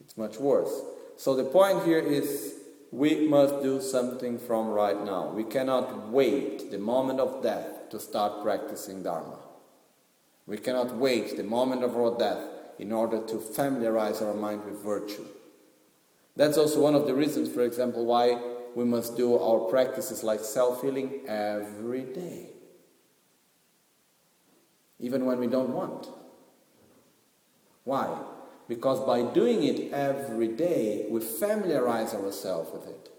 It's 0.00 0.18
much 0.18 0.38
worse. 0.38 0.72
So 1.16 1.36
the 1.36 1.44
point 1.44 1.84
here 1.84 2.00
is 2.00 2.54
we 2.90 3.28
must 3.28 3.62
do 3.62 3.80
something 3.80 4.40
from 4.40 4.70
right 4.70 5.00
now. 5.04 5.28
We 5.28 5.44
cannot 5.44 6.08
wait 6.08 6.72
the 6.72 6.78
moment 6.78 7.20
of 7.20 7.44
death 7.44 7.90
to 7.90 8.00
start 8.00 8.42
practicing 8.42 9.04
Dharma. 9.04 9.38
We 10.48 10.58
cannot 10.58 10.96
wait 10.96 11.36
the 11.36 11.44
moment 11.44 11.84
of 11.84 11.96
our 11.96 12.18
death 12.18 12.42
in 12.80 12.90
order 12.90 13.24
to 13.24 13.38
familiarize 13.38 14.20
our 14.20 14.34
mind 14.34 14.64
with 14.64 14.82
virtue. 14.82 15.26
That's 16.36 16.58
also 16.58 16.80
one 16.80 16.94
of 16.94 17.06
the 17.06 17.14
reasons, 17.14 17.50
for 17.52 17.62
example, 17.62 18.04
why 18.04 18.38
we 18.74 18.84
must 18.84 19.16
do 19.16 19.38
our 19.38 19.60
practices 19.70 20.22
like 20.22 20.40
self 20.40 20.82
healing 20.82 21.22
every 21.26 22.02
day, 22.02 22.50
even 25.00 25.24
when 25.24 25.38
we 25.38 25.46
don't 25.46 25.70
want. 25.70 26.08
Why? 27.84 28.20
Because 28.68 29.00
by 29.06 29.22
doing 29.22 29.62
it 29.62 29.92
every 29.92 30.48
day, 30.48 31.06
we 31.08 31.20
familiarize 31.20 32.12
ourselves 32.12 32.70
with 32.72 32.86
it. 32.88 33.10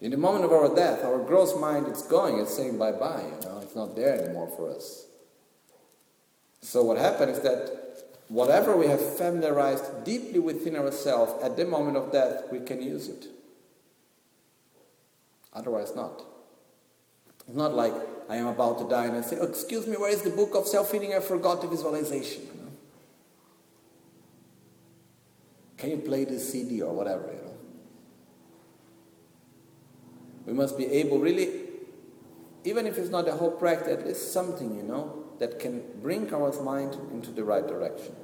In 0.00 0.10
the 0.10 0.16
moment 0.16 0.44
of 0.44 0.52
our 0.52 0.74
death, 0.74 1.04
our 1.04 1.18
gross 1.18 1.56
mind 1.56 1.86
is 1.88 2.02
going, 2.02 2.38
it's 2.38 2.54
saying 2.54 2.76
bye 2.76 2.92
bye, 2.92 3.22
you 3.22 3.48
know, 3.48 3.60
it's 3.62 3.76
not 3.76 3.94
there 3.94 4.20
anymore 4.20 4.52
for 4.56 4.70
us. 4.74 5.06
So 6.60 6.82
what 6.82 6.98
happens 6.98 7.36
is 7.36 7.42
that 7.44 7.83
whatever 8.28 8.76
we 8.76 8.86
have 8.86 9.00
familiarized 9.16 10.04
deeply 10.04 10.38
within 10.38 10.76
ourselves 10.76 11.32
at 11.42 11.56
the 11.56 11.64
moment 11.64 11.96
of 11.96 12.12
death, 12.12 12.44
we 12.50 12.60
can 12.60 12.82
use 12.82 13.08
it. 13.08 13.26
Otherwise, 15.52 15.94
not. 15.94 16.22
It's 17.46 17.56
not 17.56 17.74
like 17.74 17.94
I 18.28 18.36
am 18.36 18.46
about 18.46 18.78
to 18.78 18.88
die 18.88 19.06
and 19.06 19.16
I 19.16 19.20
say, 19.20 19.36
oh, 19.38 19.44
Excuse 19.46 19.86
me, 19.86 19.96
where 19.96 20.10
is 20.10 20.22
the 20.22 20.30
book 20.30 20.54
of 20.54 20.66
self 20.66 20.90
healing? 20.90 21.14
I 21.14 21.20
forgot 21.20 21.60
the 21.60 21.68
visualization. 21.68 22.42
You 22.42 22.60
know? 22.60 22.72
Can 25.76 25.90
you 25.90 25.98
play 25.98 26.24
this 26.24 26.50
CD 26.50 26.82
or 26.82 26.94
whatever? 26.94 27.26
You 27.26 27.38
know? 27.38 27.54
We 30.46 30.52
must 30.52 30.76
be 30.76 30.86
able, 30.86 31.18
really, 31.20 31.50
even 32.64 32.86
if 32.86 32.98
it's 32.98 33.10
not 33.10 33.26
the 33.26 33.32
whole 33.32 33.50
practice, 33.50 33.88
at 33.88 34.06
least 34.06 34.32
something, 34.32 34.74
you 34.74 34.82
know, 34.82 35.23
that 35.38 35.58
can 35.58 35.82
bring 36.00 36.32
our 36.32 36.52
mind 36.62 36.96
into 37.12 37.30
the 37.30 37.44
right 37.44 37.66
direction. 37.66 38.14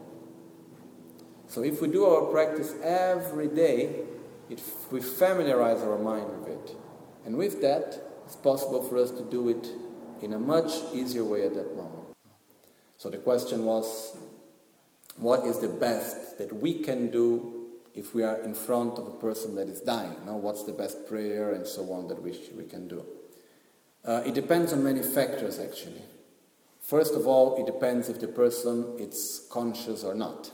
So 1.49 1.63
if 1.63 1.83
we 1.83 1.89
do 1.89 2.05
our 2.05 2.27
practice 2.31 2.75
every 2.83 3.49
day, 3.49 4.05
it, 4.49 4.63
we 4.91 5.01
familiarize 5.01 5.83
our 5.83 5.99
mind 5.99 6.29
with 6.39 6.49
it. 6.49 6.77
And 7.27 7.37
with 7.37 7.61
that, 7.63 8.01
it's 8.25 8.37
possible 8.37 8.83
for 8.83 8.99
us 8.99 9.11
to 9.11 9.23
do 9.23 9.49
it 9.49 9.69
in 10.23 10.33
a 10.33 10.39
much 10.39 10.73
easier 10.93 11.25
way 11.25 11.45
at 11.45 11.55
that 11.55 11.77
moment. 11.77 12.15
So 12.97 13.11
the 13.11 13.19
question 13.19 13.65
was, 13.65 14.17
what 15.17 15.45
is 15.45 15.59
the 15.59 15.69
best 15.69 16.39
that 16.39 16.53
we 16.53 16.75
can 16.75 17.11
do 17.11 17.67
if 17.95 18.15
we 18.15 18.23
are 18.23 18.41
in 18.43 18.55
front 18.55 18.99
of 18.99 19.07
a 19.07 19.11
person 19.13 19.55
that 19.57 19.69
is 19.69 19.81
dying? 19.81 20.15
Now, 20.27 20.37
what's 20.37 20.63
the 20.65 20.73
best 20.73 21.09
prayer 21.09 21.53
and 21.53 21.67
so 21.67 21.93
on 21.93 22.09
that 22.09 22.23
we, 22.23 22.39
we 22.57 22.65
can 22.65 22.87
do? 22.89 23.05
Uh, 24.05 24.23
it 24.25 24.35
depends 24.35 24.73
on 24.73 24.85
many 24.85 25.03
factors, 25.03 25.59
actually. 25.59 26.03
First 26.91 27.15
of 27.15 27.29
all, 27.29 27.55
it 27.57 27.67
depends 27.67 28.09
if 28.09 28.19
the 28.19 28.27
person 28.27 28.97
is 28.99 29.47
conscious 29.49 30.03
or 30.03 30.13
not. 30.13 30.51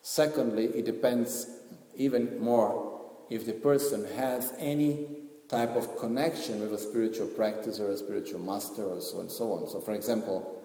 Secondly, 0.00 0.64
it 0.74 0.84
depends 0.84 1.46
even 1.94 2.40
more 2.40 3.00
if 3.30 3.46
the 3.46 3.52
person 3.52 4.04
has 4.16 4.52
any 4.58 5.06
type 5.48 5.76
of 5.76 5.96
connection 5.98 6.60
with 6.60 6.74
a 6.74 6.78
spiritual 6.78 7.28
practice 7.28 7.78
or 7.78 7.92
a 7.92 7.96
spiritual 7.96 8.40
master 8.40 8.82
or 8.82 9.00
so 9.00 9.20
and 9.20 9.30
so 9.30 9.52
on. 9.52 9.68
So, 9.68 9.78
for 9.78 9.92
example, 9.92 10.60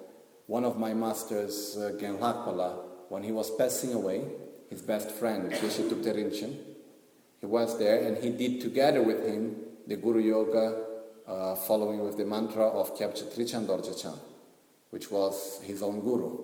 one 0.48 0.66
of 0.66 0.80
my 0.80 0.96
masters, 0.96 1.78
uh, 1.78 1.92
Genlakpala, 1.92 2.86
when 3.10 3.22
he 3.22 3.32
was 3.32 3.52
passing 3.52 3.94
away, 3.94 4.26
his 4.72 4.82
best 4.82 5.12
friend, 5.12 5.52
Thupte 5.52 6.58
he 7.40 7.46
was 7.46 7.78
there 7.78 8.04
and 8.04 8.18
he 8.18 8.32
did 8.32 8.62
together 8.62 9.04
with 9.04 9.24
him 9.28 9.58
the 9.86 9.96
Guru 9.96 10.22
Yoga 10.22 10.87
uh, 11.28 11.56
following 11.56 12.00
with 12.04 12.18
the 12.18 12.26
mantra 12.26 12.68
of 12.68 12.98
Kyabje 12.98 13.34
Trijang 13.36 13.66
Dorje 13.66 14.18
which 14.90 15.12
was 15.12 15.60
his 15.64 15.84
own 15.84 16.00
guru. 16.00 16.38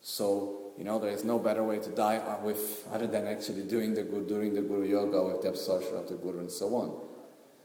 So 0.00 0.62
you 0.78 0.84
know, 0.84 0.98
there 0.98 1.10
is 1.10 1.24
no 1.24 1.38
better 1.38 1.62
way 1.62 1.78
to 1.78 1.90
die 1.90 2.20
with 2.42 2.86
other 2.92 3.06
than 3.06 3.26
actually 3.26 3.62
doing 3.62 3.94
the 3.94 4.02
doing 4.02 4.54
the 4.54 4.62
Guru 4.62 4.88
Yoga 4.88 5.22
with 5.22 5.42
the 5.42 5.48
absorption 5.48 5.96
of 5.96 6.08
the 6.08 6.14
Guru 6.14 6.40
and 6.40 6.50
so 6.50 6.74
on. 6.74 7.00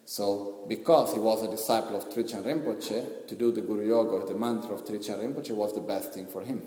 So, 0.05 0.63
because 0.69 1.13
he 1.13 1.19
was 1.19 1.43
a 1.43 1.51
disciple 1.51 1.97
of 1.97 2.09
Trijang 2.09 2.43
Rinpoche, 2.43 3.27
to 3.27 3.35
do 3.35 3.51
the 3.51 3.61
Guru 3.61 3.87
Yoga 3.87 4.17
with 4.17 4.27
the 4.29 4.35
mantra 4.35 4.73
of 4.73 4.85
Trijang 4.85 5.19
Rinpoche 5.19 5.51
was 5.51 5.73
the 5.73 5.81
best 5.81 6.13
thing 6.13 6.27
for 6.27 6.43
him. 6.43 6.61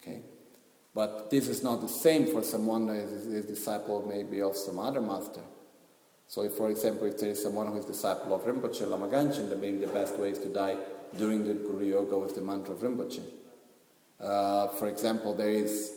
Okay? 0.00 0.20
But 0.94 1.30
this 1.30 1.48
is 1.48 1.62
not 1.62 1.80
the 1.80 1.88
same 1.88 2.26
for 2.26 2.42
someone 2.42 2.86
that 2.88 2.96
is 2.96 3.26
a 3.26 3.42
disciple 3.42 4.04
maybe 4.06 4.42
of 4.42 4.56
some 4.56 4.78
other 4.78 5.00
master. 5.00 5.40
So, 6.28 6.42
if, 6.42 6.52
for 6.54 6.70
example, 6.70 7.06
if 7.06 7.18
there 7.18 7.30
is 7.30 7.42
someone 7.42 7.68
who 7.68 7.78
is 7.78 7.84
disciple 7.84 8.34
of 8.34 8.42
Rinpoche, 8.42 8.88
Lama 8.88 9.06
Gangchen, 9.06 9.48
then 9.48 9.60
maybe 9.60 9.78
the 9.78 9.86
best 9.86 10.18
way 10.18 10.30
is 10.30 10.38
to 10.40 10.48
die 10.48 10.76
during 11.16 11.44
the 11.46 11.54
Guru 11.54 11.86
Yoga 11.86 12.18
with 12.18 12.34
the 12.34 12.40
mantra 12.40 12.74
of 12.74 12.80
Rinpoche. 12.80 13.22
Uh, 14.20 14.68
for 14.68 14.88
example, 14.88 15.34
there 15.34 15.50
is, 15.50 15.92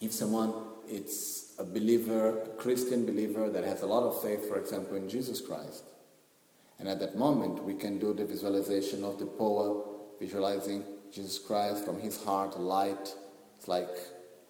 if 0.00 0.12
someone 0.12 0.54
is 0.88 1.54
a 1.58 1.64
believer, 1.64 2.42
a 2.42 2.48
Christian 2.56 3.04
believer 3.04 3.50
that 3.50 3.64
has 3.64 3.82
a 3.82 3.86
lot 3.86 4.04
of 4.04 4.22
faith, 4.22 4.48
for 4.48 4.58
example, 4.58 4.96
in 4.96 5.08
Jesus 5.08 5.40
Christ, 5.40 5.84
and 6.78 6.88
at 6.88 7.00
that 7.00 7.16
moment 7.16 7.62
we 7.64 7.74
can 7.74 7.98
do 7.98 8.12
the 8.12 8.24
visualization 8.24 9.04
of 9.04 9.18
the 9.18 9.26
power, 9.26 9.82
visualizing 10.18 10.84
Jesus 11.12 11.38
Christ 11.38 11.84
from 11.84 11.98
his 11.98 12.22
heart, 12.22 12.58
light. 12.60 13.14
It's 13.56 13.68
like 13.68 13.88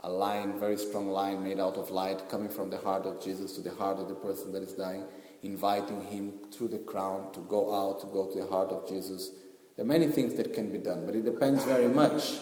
a 0.07 0.11
line, 0.11 0.59
very 0.59 0.77
strong 0.77 1.09
line 1.09 1.42
made 1.42 1.59
out 1.59 1.77
of 1.77 1.90
light 1.90 2.29
coming 2.29 2.49
from 2.49 2.71
the 2.71 2.79
heart 2.79 3.05
of 3.07 3.21
Jesus 3.21 3.53
to 3.57 3.61
the 3.61 3.75
heart 3.75 3.99
of 3.99 4.09
the 4.09 4.14
person 4.14 4.53
that 4.53 4.62
is 4.62 4.73
dying, 4.73 5.03
inviting 5.42 6.01
him 6.01 6.33
through 6.53 6.69
the 6.69 6.79
crown 6.79 7.33
to 7.33 7.40
go 7.40 7.75
out, 7.75 8.01
to 8.01 8.07
go 8.07 8.31
to 8.31 8.38
the 8.38 8.47
heart 8.47 8.71
of 8.71 8.88
Jesus. 8.88 9.33
There 9.75 9.85
are 9.85 9.88
many 9.88 10.07
things 10.07 10.35
that 10.35 10.55
can 10.55 10.71
be 10.71 10.79
done, 10.79 11.05
but 11.07 11.16
it 11.16 11.25
depends 11.25 11.64
very 11.64 11.88
much 11.88 12.37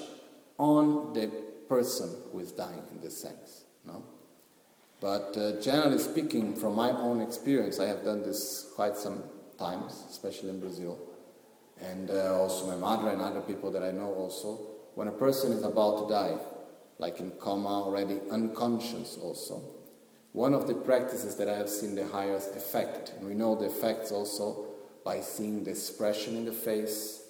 on 0.59 1.15
the 1.15 1.29
person 1.67 2.15
who 2.31 2.41
is 2.41 2.53
dying 2.53 2.83
in 2.93 3.01
this 3.01 3.17
sense. 3.17 3.65
No? 3.87 4.05
But 5.01 5.35
uh, 5.35 5.59
generally 5.63 5.99
speaking, 5.99 6.55
from 6.57 6.75
my 6.75 6.91
own 6.91 7.23
experience, 7.23 7.81
I 7.81 7.87
have 7.87 8.05
done 8.05 8.23
this 8.23 8.73
quite 8.77 8.99
some 8.99 9.25
times, 9.59 10.05
especially 10.11 10.51
in 10.51 10.61
Brazil, 10.61 10.99
and 11.81 12.11
uh, 12.11 12.39
also 12.39 12.67
my 12.67 12.77
mother 12.77 13.09
and 13.09 13.23
other 13.23 13.41
people 13.41 13.71
that 13.71 13.83
I 13.83 13.91
know 13.91 14.13
also. 14.13 14.61
When 14.95 15.09
a 15.09 15.13
person 15.13 15.51
is 15.53 15.65
about 15.65 16.07
to 16.07 16.15
die, 16.15 16.37
like 16.99 17.21
in 17.21 17.31
coma, 17.33 17.83
already 17.83 18.21
unconscious 18.31 19.19
also, 19.21 19.63
one 20.33 20.53
of 20.53 20.67
the 20.67 20.75
practices 20.75 21.37
that 21.37 21.49
I 21.49 21.57
have 21.57 21.69
seen 21.69 21.95
the 21.95 22.07
highest 22.07 22.57
effect, 22.57 23.13
and 23.17 23.27
we 23.27 23.35
know 23.35 23.55
the 23.55 23.67
effects 23.67 24.11
also 24.11 24.67
by 25.05 25.21
seeing 25.21 25.63
the 25.63 25.71
expression 25.71 26.37
in 26.37 26.45
the 26.45 26.53
face, 26.53 27.23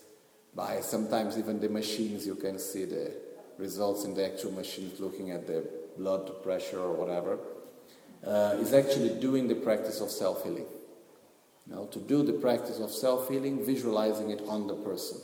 by 0.55 0.81
sometimes 0.81 1.37
even 1.37 1.61
the 1.61 1.69
machines, 1.69 2.27
you 2.27 2.35
can 2.35 2.59
see 2.59 2.85
the 2.85 3.13
results 3.59 4.05
in 4.05 4.15
the 4.15 4.25
actual 4.25 4.53
machines 4.53 5.01
looking 5.01 5.31
at 5.33 5.47
the 5.47 5.69
blood 5.99 6.43
pressure 6.43 6.81
or 6.81 6.93
whatever, 6.93 7.39
uh, 8.27 8.57
is 8.59 8.73
actually 8.73 9.21
doing 9.21 9.49
the 9.49 9.55
practice 9.55 10.01
of 10.01 10.11
self 10.11 10.43
healing. 10.45 10.67
You 11.67 11.75
know, 11.75 11.87
to 11.87 11.99
do 11.99 12.23
the 12.23 12.33
practice 12.35 12.79
of 12.79 12.91
self 12.91 13.29
healing, 13.29 13.65
visualizing 13.65 14.31
it 14.31 14.43
on 14.49 14.67
the 14.67 14.77
person. 14.77 15.19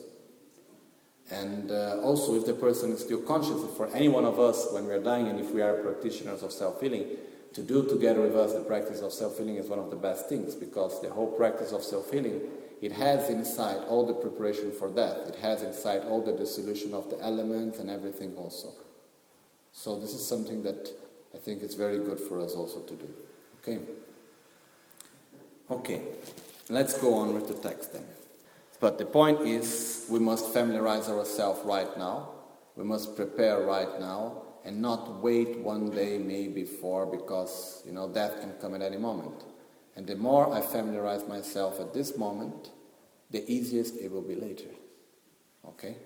And 1.30 1.70
uh, 1.70 2.00
also, 2.02 2.34
if 2.34 2.46
the 2.46 2.54
person 2.54 2.90
is 2.90 3.00
still 3.00 3.22
conscious, 3.22 3.62
for 3.76 3.88
any 3.94 4.08
one 4.08 4.24
of 4.24 4.40
us 4.40 4.68
when 4.72 4.86
we 4.86 4.92
are 4.92 5.02
dying, 5.02 5.28
and 5.28 5.38
if 5.38 5.52
we 5.52 5.62
are 5.62 5.74
practitioners 5.74 6.42
of 6.42 6.52
self 6.52 6.80
healing, 6.80 7.06
to 7.52 7.62
do 7.62 7.84
together 7.88 8.20
with 8.20 8.36
us 8.36 8.52
the 8.52 8.60
practice 8.60 9.00
of 9.00 9.12
self 9.12 9.38
healing 9.38 9.56
is 9.56 9.66
one 9.66 9.78
of 9.78 9.90
the 9.90 9.96
best 9.96 10.28
things 10.28 10.54
because 10.54 11.00
the 11.02 11.10
whole 11.10 11.30
practice 11.32 11.72
of 11.72 11.82
self 11.82 12.10
healing 12.10 12.40
it 12.80 12.92
has 12.92 13.28
inside 13.28 13.84
all 13.88 14.06
the 14.06 14.14
preparation 14.14 14.72
for 14.72 14.88
death. 14.88 15.28
It 15.28 15.36
has 15.36 15.62
inside 15.62 16.02
all 16.04 16.22
the 16.22 16.32
dissolution 16.32 16.94
of 16.94 17.10
the 17.10 17.20
elements 17.22 17.78
and 17.78 17.90
everything 17.90 18.34
also. 18.36 18.72
So 19.72 19.98
this 20.00 20.14
is 20.14 20.26
something 20.26 20.62
that 20.62 20.88
I 21.34 21.38
think 21.38 21.62
is 21.62 21.74
very 21.74 21.98
good 21.98 22.18
for 22.18 22.40
us 22.40 22.54
also 22.54 22.80
to 22.80 22.94
do. 22.94 23.08
Okay? 23.62 23.80
Okay, 25.70 26.02
let's 26.70 26.98
go 26.98 27.14
on 27.14 27.34
with 27.34 27.48
the 27.48 27.54
text 27.54 27.92
then. 27.92 28.04
But 28.80 28.96
the 28.96 29.04
point 29.04 29.42
is, 29.42 30.06
we 30.08 30.18
must 30.18 30.52
familiarize 30.52 31.08
ourselves 31.08 31.60
right 31.64 31.96
now. 31.98 32.30
We 32.76 32.84
must 32.84 33.14
prepare 33.14 33.60
right 33.60 34.00
now 34.00 34.42
and 34.64 34.80
not 34.80 35.22
wait 35.22 35.58
one 35.58 35.90
day, 35.90 36.18
maybe 36.18 36.62
before, 36.62 37.04
because 37.06 37.82
you 37.86 37.92
know 37.92 38.08
death 38.08 38.40
can 38.40 38.52
come 38.60 38.74
at 38.74 38.82
any 38.82 38.96
moment. 38.96 39.44
And 39.96 40.06
the 40.06 40.16
more 40.16 40.52
I 40.52 40.62
familiarize 40.62 41.28
myself 41.28 41.78
at 41.78 41.92
this 41.92 42.16
moment, 42.16 42.70
the 43.30 43.48
easiest 43.50 43.96
it 43.96 44.10
will 44.10 44.22
be 44.22 44.34
later. 44.34 44.70
Okay? 45.66 45.96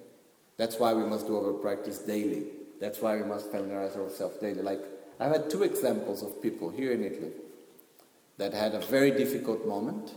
That's 0.57 0.79
why 0.79 0.95
we 0.95 1.05
must 1.05 1.27
do 1.27 1.37
our 1.37 1.53
practice 1.53 1.99
daily. 1.99 2.45
That's 2.81 3.01
why 3.01 3.17
we 3.17 3.25
must 3.25 3.51
familiarize 3.51 3.97
ourselves 3.97 4.39
daily. 4.39 4.63
Like, 4.63 4.81
I've 5.21 5.33
had 5.33 5.49
two 5.49 5.63
examples 5.63 6.23
of 6.23 6.43
people 6.43 6.71
here 6.71 6.93
in 6.93 7.05
Italy 7.05 7.31
that 8.39 8.53
had 8.53 8.75
a 8.75 8.81
very 8.81 9.13
difficult 9.13 9.67
moment. 9.67 10.15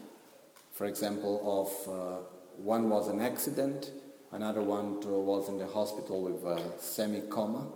For 0.72 0.86
example, 0.86 1.42
of 1.44 1.94
uh, 1.94 2.37
one 2.58 2.90
was 2.90 3.08
an 3.08 3.22
accident, 3.22 3.92
another 4.32 4.62
one 4.62 5.00
was 5.02 5.50
in 5.50 5.58
the 5.58 5.68
hospital 5.68 6.22
with 6.22 6.44
a 6.44 6.80
semi 6.80 7.22
coma. 7.22 7.68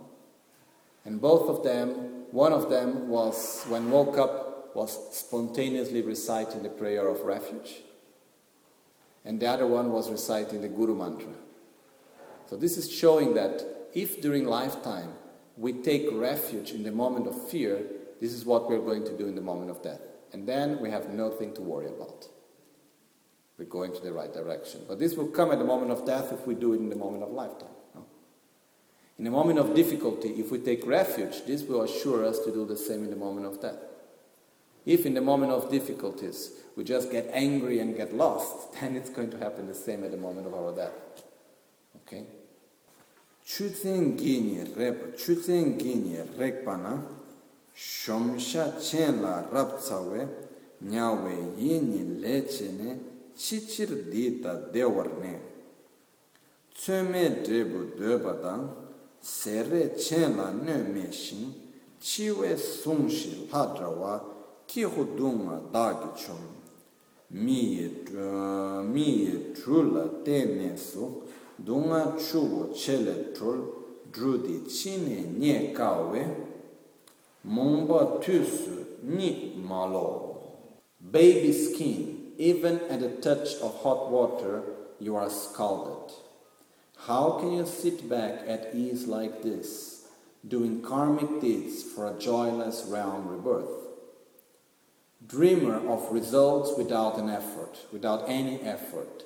And 1.04 1.20
both 1.20 1.48
of 1.48 1.64
them, 1.64 1.88
one 2.30 2.52
of 2.52 2.70
them 2.70 3.08
was, 3.08 3.64
when 3.68 3.90
woke 3.90 4.18
up, 4.18 4.74
was 4.74 5.16
spontaneously 5.16 6.02
reciting 6.02 6.62
the 6.62 6.68
prayer 6.68 7.08
of 7.08 7.22
refuge. 7.22 7.82
And 9.24 9.40
the 9.40 9.46
other 9.46 9.66
one 9.66 9.92
was 9.92 10.10
reciting 10.10 10.62
the 10.62 10.68
Guru 10.68 10.96
Mantra. 10.96 11.32
So 12.48 12.56
this 12.56 12.76
is 12.76 12.90
showing 12.90 13.34
that 13.34 13.64
if 13.94 14.20
during 14.20 14.46
lifetime 14.46 15.12
we 15.56 15.72
take 15.72 16.08
refuge 16.12 16.70
in 16.70 16.82
the 16.82 16.92
moment 16.92 17.26
of 17.26 17.48
fear, 17.48 17.82
this 18.20 18.32
is 18.32 18.44
what 18.44 18.68
we're 18.68 18.78
going 18.78 19.04
to 19.04 19.16
do 19.16 19.26
in 19.26 19.34
the 19.34 19.40
moment 19.40 19.70
of 19.70 19.82
death. 19.82 20.00
And 20.32 20.46
then 20.46 20.80
we 20.80 20.90
have 20.90 21.10
nothing 21.10 21.54
to 21.54 21.60
worry 21.60 21.88
about. 21.88 22.28
We're 23.62 23.68
going 23.68 23.92
to 23.92 24.00
the 24.00 24.12
right 24.12 24.32
direction. 24.32 24.80
But 24.88 24.98
this 24.98 25.14
will 25.14 25.28
come 25.28 25.52
at 25.52 25.58
the 25.60 25.64
moment 25.64 25.92
of 25.92 26.04
death 26.04 26.32
if 26.32 26.48
we 26.48 26.56
do 26.56 26.72
it 26.72 26.78
in 26.78 26.88
the 26.88 26.96
moment 26.96 27.22
of 27.22 27.30
lifetime. 27.30 27.68
No? 27.94 28.04
In 29.18 29.24
the 29.24 29.30
moment 29.30 29.60
of 29.60 29.72
difficulty, 29.72 30.30
if 30.30 30.50
we 30.50 30.58
take 30.58 30.84
refuge, 30.84 31.44
this 31.46 31.62
will 31.62 31.82
assure 31.82 32.24
us 32.24 32.40
to 32.40 32.50
do 32.50 32.66
the 32.66 32.76
same 32.76 33.04
in 33.04 33.10
the 33.10 33.16
moment 33.16 33.46
of 33.46 33.62
death. 33.62 33.76
If 34.84 35.06
in 35.06 35.14
the 35.14 35.20
moment 35.20 35.52
of 35.52 35.70
difficulties 35.70 36.50
we 36.76 36.82
just 36.82 37.12
get 37.12 37.30
angry 37.32 37.78
and 37.78 37.96
get 37.96 38.12
lost, 38.16 38.72
then 38.80 38.96
it's 38.96 39.10
going 39.10 39.30
to 39.30 39.38
happen 39.38 39.68
the 39.68 39.76
same 39.76 40.02
at 40.02 40.10
the 40.10 40.16
moment 40.16 40.48
of 40.48 40.54
our 40.54 40.74
death. 40.74 41.22
Okay? 41.98 42.24
Chutsen 43.46 44.18
gini 44.18 44.58
rep, 44.76 45.16
rekpana, 46.36 47.00
shomsha 47.76 48.90
chen 48.90 49.22
la 49.22 49.44
rap 49.52 49.78
nyawe 50.84 51.54
yini 51.56 52.20
leche 52.20 52.68
chichir 53.36 54.08
di 54.08 54.40
ta 54.40 54.54
dewar 54.72 55.08
ne 55.20 55.40
tsume 56.74 57.42
drebu 57.42 57.94
deba 57.96 58.32
dang 58.32 58.68
sere 59.20 59.94
chen 59.94 60.36
la 60.36 60.50
ne 60.50 60.76
me 60.82 61.10
shin 61.12 61.52
chiwe 61.98 62.56
sung 62.56 63.08
shi 63.08 63.48
hadra 63.50 63.88
wa 63.88 64.20
ki 64.66 64.82
hu 64.82 65.14
dunga 65.14 65.60
dagi 65.70 66.08
chung 66.14 66.46
mi 67.28 67.76
ye 67.76 67.88
mi 68.82 69.24
ye 69.24 69.52
tru 69.52 69.92
la 69.92 70.08
te 70.22 70.44
me 70.44 70.76
su 70.76 71.22
dunga 71.56 72.14
chu 72.16 72.38
wo 72.38 72.68
che 72.70 72.96
le 72.96 73.32
tru 73.32 74.10
dru 74.10 74.40
di 74.40 74.62
chi 74.62 74.96
ne 74.96 75.20
nye 75.38 75.72
ka 75.72 76.00
we 76.00 76.50
mongba 77.42 78.18
tu 78.18 78.44
su 78.44 78.98
ni 79.02 79.54
ma 79.56 79.86
lo 79.86 80.68
baby 80.98 81.52
skin 81.52 82.21
even 82.38 82.80
at 82.88 83.02
a 83.02 83.16
touch 83.26 83.54
of 83.56 83.82
hot 83.82 84.10
water 84.10 84.62
you 84.98 85.16
are 85.16 85.30
scalded 85.30 86.14
how 87.06 87.38
can 87.40 87.52
you 87.52 87.66
sit 87.66 88.08
back 88.08 88.40
at 88.46 88.74
ease 88.74 89.06
like 89.06 89.42
this 89.42 90.06
doing 90.46 90.80
karmic 90.82 91.40
deeds 91.40 91.82
for 91.82 92.08
a 92.08 92.18
joyless 92.18 92.84
realm 92.88 93.28
rebirth 93.28 93.88
dreamer 95.26 95.76
of 95.88 96.10
results 96.10 96.72
without 96.76 97.18
an 97.18 97.28
effort 97.30 97.78
without 97.92 98.24
any 98.28 98.60
effort 98.62 99.24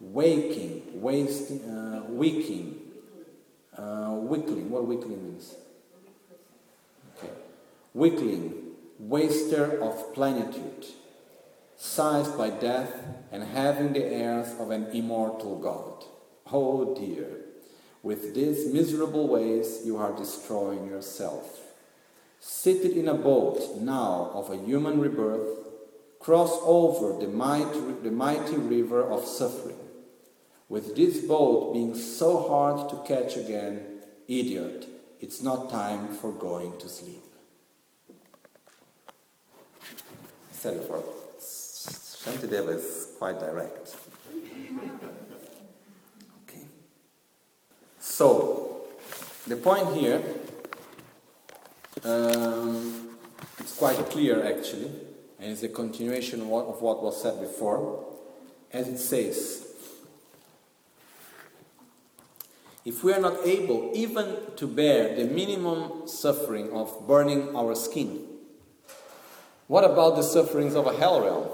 waking, 0.00 0.82
wasting, 1.00 1.62
uh, 1.64 2.04
waking, 2.08 2.80
uh, 3.76 4.10
weakling. 4.12 4.70
What 4.70 4.86
weakling 4.86 5.22
means? 5.24 5.54
Okay. 7.16 7.32
Weakling, 7.94 8.52
waster 8.98 9.80
of 9.80 10.12
plenitude, 10.14 10.86
seized 11.84 12.36
by 12.38 12.48
death 12.48 12.92
and 13.30 13.42
having 13.42 13.92
the 13.92 14.04
airs 14.04 14.58
of 14.58 14.70
an 14.70 14.86
immortal 14.92 15.58
God. 15.58 16.04
Oh 16.50 16.94
dear, 16.94 17.28
with 18.02 18.34
these 18.34 18.72
miserable 18.72 19.28
ways 19.28 19.82
you 19.84 19.98
are 19.98 20.16
destroying 20.16 20.86
yourself. 20.86 21.60
Seated 22.40 22.96
in 22.96 23.08
a 23.08 23.14
boat 23.14 23.80
now 23.80 24.30
of 24.32 24.50
a 24.50 24.56
human 24.56 24.98
rebirth, 24.98 25.58
cross 26.20 26.58
over 26.62 27.20
the 27.20 27.30
mighty, 27.30 27.80
the 28.02 28.10
mighty 28.10 28.56
river 28.56 29.02
of 29.02 29.26
suffering 29.26 29.76
with 30.68 30.96
this 30.96 31.18
boat 31.20 31.74
being 31.74 31.94
so 31.94 32.48
hard 32.48 32.88
to 32.88 32.96
catch 33.06 33.36
again, 33.36 34.00
idiot, 34.26 34.88
it's 35.20 35.42
not 35.42 35.70
time 35.70 36.08
for 36.08 36.32
going 36.32 36.76
to 36.78 36.88
sleep. 36.88 37.22
For 40.50 41.04
Shantideva 42.24 42.74
is 42.74 43.08
quite 43.18 43.38
direct. 43.38 43.96
Okay. 46.42 46.64
So, 48.00 48.86
the 49.46 49.56
point 49.56 49.94
here, 49.94 50.22
um, 52.02 53.18
it's 53.58 53.76
quite 53.76 53.96
clear 54.08 54.42
actually, 54.42 54.90
and 55.38 55.52
it's 55.52 55.62
a 55.62 55.68
continuation 55.68 56.40
of 56.40 56.80
what 56.80 57.02
was 57.02 57.20
said 57.20 57.38
before, 57.40 58.06
as 58.72 58.88
it 58.88 58.98
says, 58.98 59.66
if 62.86 63.04
we 63.04 63.12
are 63.12 63.20
not 63.20 63.46
able 63.46 63.90
even 63.94 64.36
to 64.56 64.66
bear 64.66 65.14
the 65.14 65.24
minimum 65.24 66.08
suffering 66.08 66.72
of 66.72 67.06
burning 67.06 67.54
our 67.54 67.74
skin, 67.74 68.24
what 69.66 69.84
about 69.84 70.16
the 70.16 70.22
sufferings 70.22 70.74
of 70.74 70.86
a 70.86 70.96
hell 70.96 71.20
realm? 71.20 71.48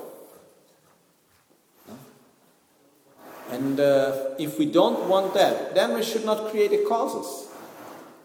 And 3.60 3.78
uh, 3.78 4.36
if 4.38 4.58
we 4.58 4.64
don't 4.64 5.06
want 5.06 5.34
that, 5.34 5.74
then 5.74 5.92
we 5.94 6.02
should 6.02 6.24
not 6.24 6.50
create 6.50 6.70
the 6.70 6.82
causes. 6.88 7.50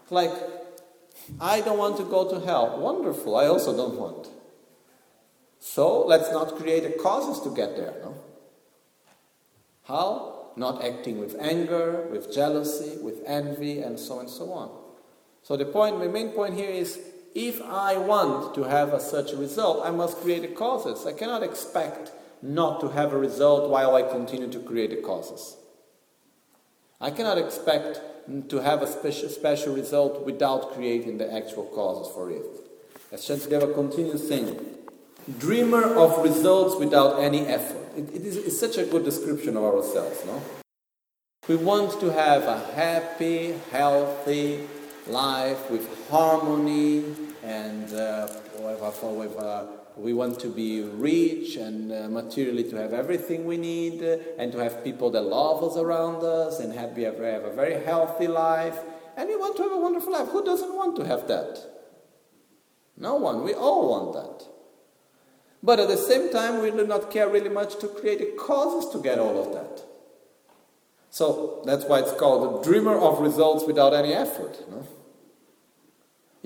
Like, 0.08 0.32
I 1.38 1.60
don't 1.60 1.76
want 1.76 1.98
to 1.98 2.04
go 2.04 2.26
to 2.30 2.40
hell. 2.40 2.80
Wonderful, 2.80 3.36
I 3.36 3.46
also 3.46 3.76
don't 3.76 3.98
want. 3.98 4.28
So 5.60 6.06
let's 6.06 6.32
not 6.32 6.56
create 6.56 6.84
the 6.84 7.02
causes 7.02 7.42
to 7.42 7.54
get 7.54 7.76
there. 7.76 7.94
No? 8.02 8.14
How? 9.84 10.36
not 10.56 10.82
acting 10.82 11.18
with 11.18 11.36
anger, 11.38 12.08
with 12.10 12.32
jealousy, 12.32 12.96
with 13.02 13.22
envy, 13.26 13.80
and 13.80 13.98
so 13.98 14.14
on 14.14 14.20
and 14.20 14.30
so 14.30 14.50
on. 14.52 14.70
So 15.42 15.56
the 15.56 15.66
point, 15.66 16.00
the 16.00 16.08
main 16.08 16.30
point 16.30 16.54
here 16.54 16.70
is, 16.70 16.98
if 17.34 17.60
I 17.60 17.98
want 17.98 18.54
to 18.54 18.62
have 18.62 18.94
a 18.94 19.00
such 19.00 19.32
a 19.32 19.36
result, 19.36 19.84
I 19.84 19.90
must 19.90 20.16
create 20.22 20.40
the 20.40 20.48
causes. 20.48 21.06
I 21.06 21.12
cannot 21.12 21.42
expect 21.42 22.10
not 22.46 22.80
to 22.80 22.88
have 22.88 23.12
a 23.12 23.18
result 23.18 23.70
while 23.70 23.94
I 23.94 24.02
continue 24.02 24.48
to 24.48 24.60
create 24.60 24.90
the 24.90 24.96
causes. 24.96 25.56
I 27.00 27.10
cannot 27.10 27.38
expect 27.38 28.00
to 28.48 28.58
have 28.58 28.82
a 28.82 28.86
special, 28.86 29.28
special 29.28 29.74
result 29.74 30.24
without 30.24 30.72
creating 30.74 31.18
the 31.18 31.32
actual 31.32 31.64
causes 31.64 32.12
for 32.14 32.30
it. 32.30 32.44
As 33.12 33.20
Shantideva 33.22 33.74
continues 33.74 34.26
saying, 34.26 34.58
dreamer 35.38 35.94
of 35.94 36.22
results 36.22 36.76
without 36.76 37.20
any 37.20 37.46
effort. 37.46 37.82
It, 37.96 38.14
it 38.14 38.22
is 38.22 38.36
it's 38.36 38.58
such 38.58 38.78
a 38.78 38.84
good 38.84 39.04
description 39.04 39.56
of 39.56 39.64
ourselves, 39.64 40.24
no? 40.26 40.42
We 41.48 41.56
want 41.56 42.00
to 42.00 42.10
have 42.12 42.42
a 42.42 42.58
happy, 42.74 43.54
healthy 43.70 44.66
life 45.06 45.70
with 45.70 45.86
harmony 46.08 47.04
and 47.44 47.92
uh, 47.94 48.28
with, 48.58 49.36
uh, 49.38 49.64
we 49.96 50.12
want 50.12 50.38
to 50.40 50.48
be 50.48 50.82
rich 50.82 51.56
and 51.56 51.90
uh, 51.90 52.08
materially 52.08 52.64
to 52.64 52.76
have 52.76 52.92
everything 52.92 53.46
we 53.46 53.56
need 53.56 54.02
uh, 54.02 54.18
and 54.38 54.52
to 54.52 54.58
have 54.58 54.84
people 54.84 55.10
that 55.10 55.22
love 55.22 55.64
us 55.64 55.76
around 55.76 56.22
us 56.22 56.60
and 56.60 56.72
have, 56.74 56.96
have 56.96 57.44
a 57.44 57.52
very 57.54 57.82
healthy 57.82 58.28
life. 58.28 58.78
And 59.16 59.28
we 59.28 59.36
want 59.36 59.56
to 59.56 59.62
have 59.62 59.72
a 59.72 59.80
wonderful 59.80 60.12
life. 60.12 60.28
Who 60.28 60.44
doesn't 60.44 60.74
want 60.74 60.96
to 60.96 61.06
have 61.06 61.26
that? 61.28 61.58
No 62.98 63.14
one. 63.14 63.42
We 63.42 63.54
all 63.54 63.88
want 63.88 64.12
that. 64.14 64.46
But 65.62 65.80
at 65.80 65.88
the 65.88 65.96
same 65.96 66.30
time, 66.30 66.62
we 66.62 66.70
do 66.70 66.86
not 66.86 67.10
care 67.10 67.28
really 67.28 67.48
much 67.48 67.78
to 67.80 67.88
create 67.88 68.18
the 68.18 68.36
causes 68.38 68.92
to 68.92 69.02
get 69.02 69.18
all 69.18 69.42
of 69.42 69.54
that. 69.54 69.82
So 71.10 71.62
that's 71.64 71.86
why 71.86 72.00
it's 72.00 72.12
called 72.12 72.62
the 72.62 72.70
dreamer 72.70 72.98
of 72.98 73.20
results 73.20 73.64
without 73.64 73.94
any 73.94 74.12
effort. 74.12 74.58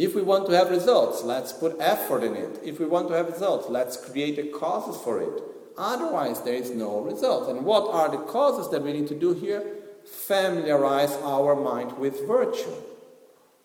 If 0.00 0.14
we 0.14 0.22
want 0.22 0.46
to 0.46 0.56
have 0.56 0.70
results, 0.70 1.22
let's 1.22 1.52
put 1.52 1.76
effort 1.78 2.24
in 2.24 2.34
it. 2.34 2.58
If 2.64 2.80
we 2.80 2.86
want 2.86 3.08
to 3.08 3.14
have 3.14 3.28
results, 3.28 3.68
let's 3.68 3.98
create 3.98 4.36
the 4.36 4.44
causes 4.44 4.98
for 5.02 5.20
it. 5.20 5.42
Otherwise, 5.76 6.40
there 6.40 6.54
is 6.54 6.70
no 6.70 7.00
result. 7.00 7.50
And 7.50 7.66
what 7.66 7.92
are 7.92 8.08
the 8.08 8.24
causes 8.24 8.70
that 8.70 8.82
we 8.82 8.94
need 8.94 9.08
to 9.08 9.14
do 9.14 9.34
here? 9.34 9.62
Familiarize 10.06 11.12
our 11.22 11.54
mind 11.54 11.98
with 11.98 12.26
virtue. 12.26 12.76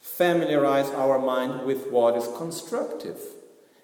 Familiarize 0.01 0.89
our 0.89 1.19
mind 1.19 1.65
with 1.65 1.87
what 1.87 2.17
is 2.17 2.27
constructive 2.35 3.17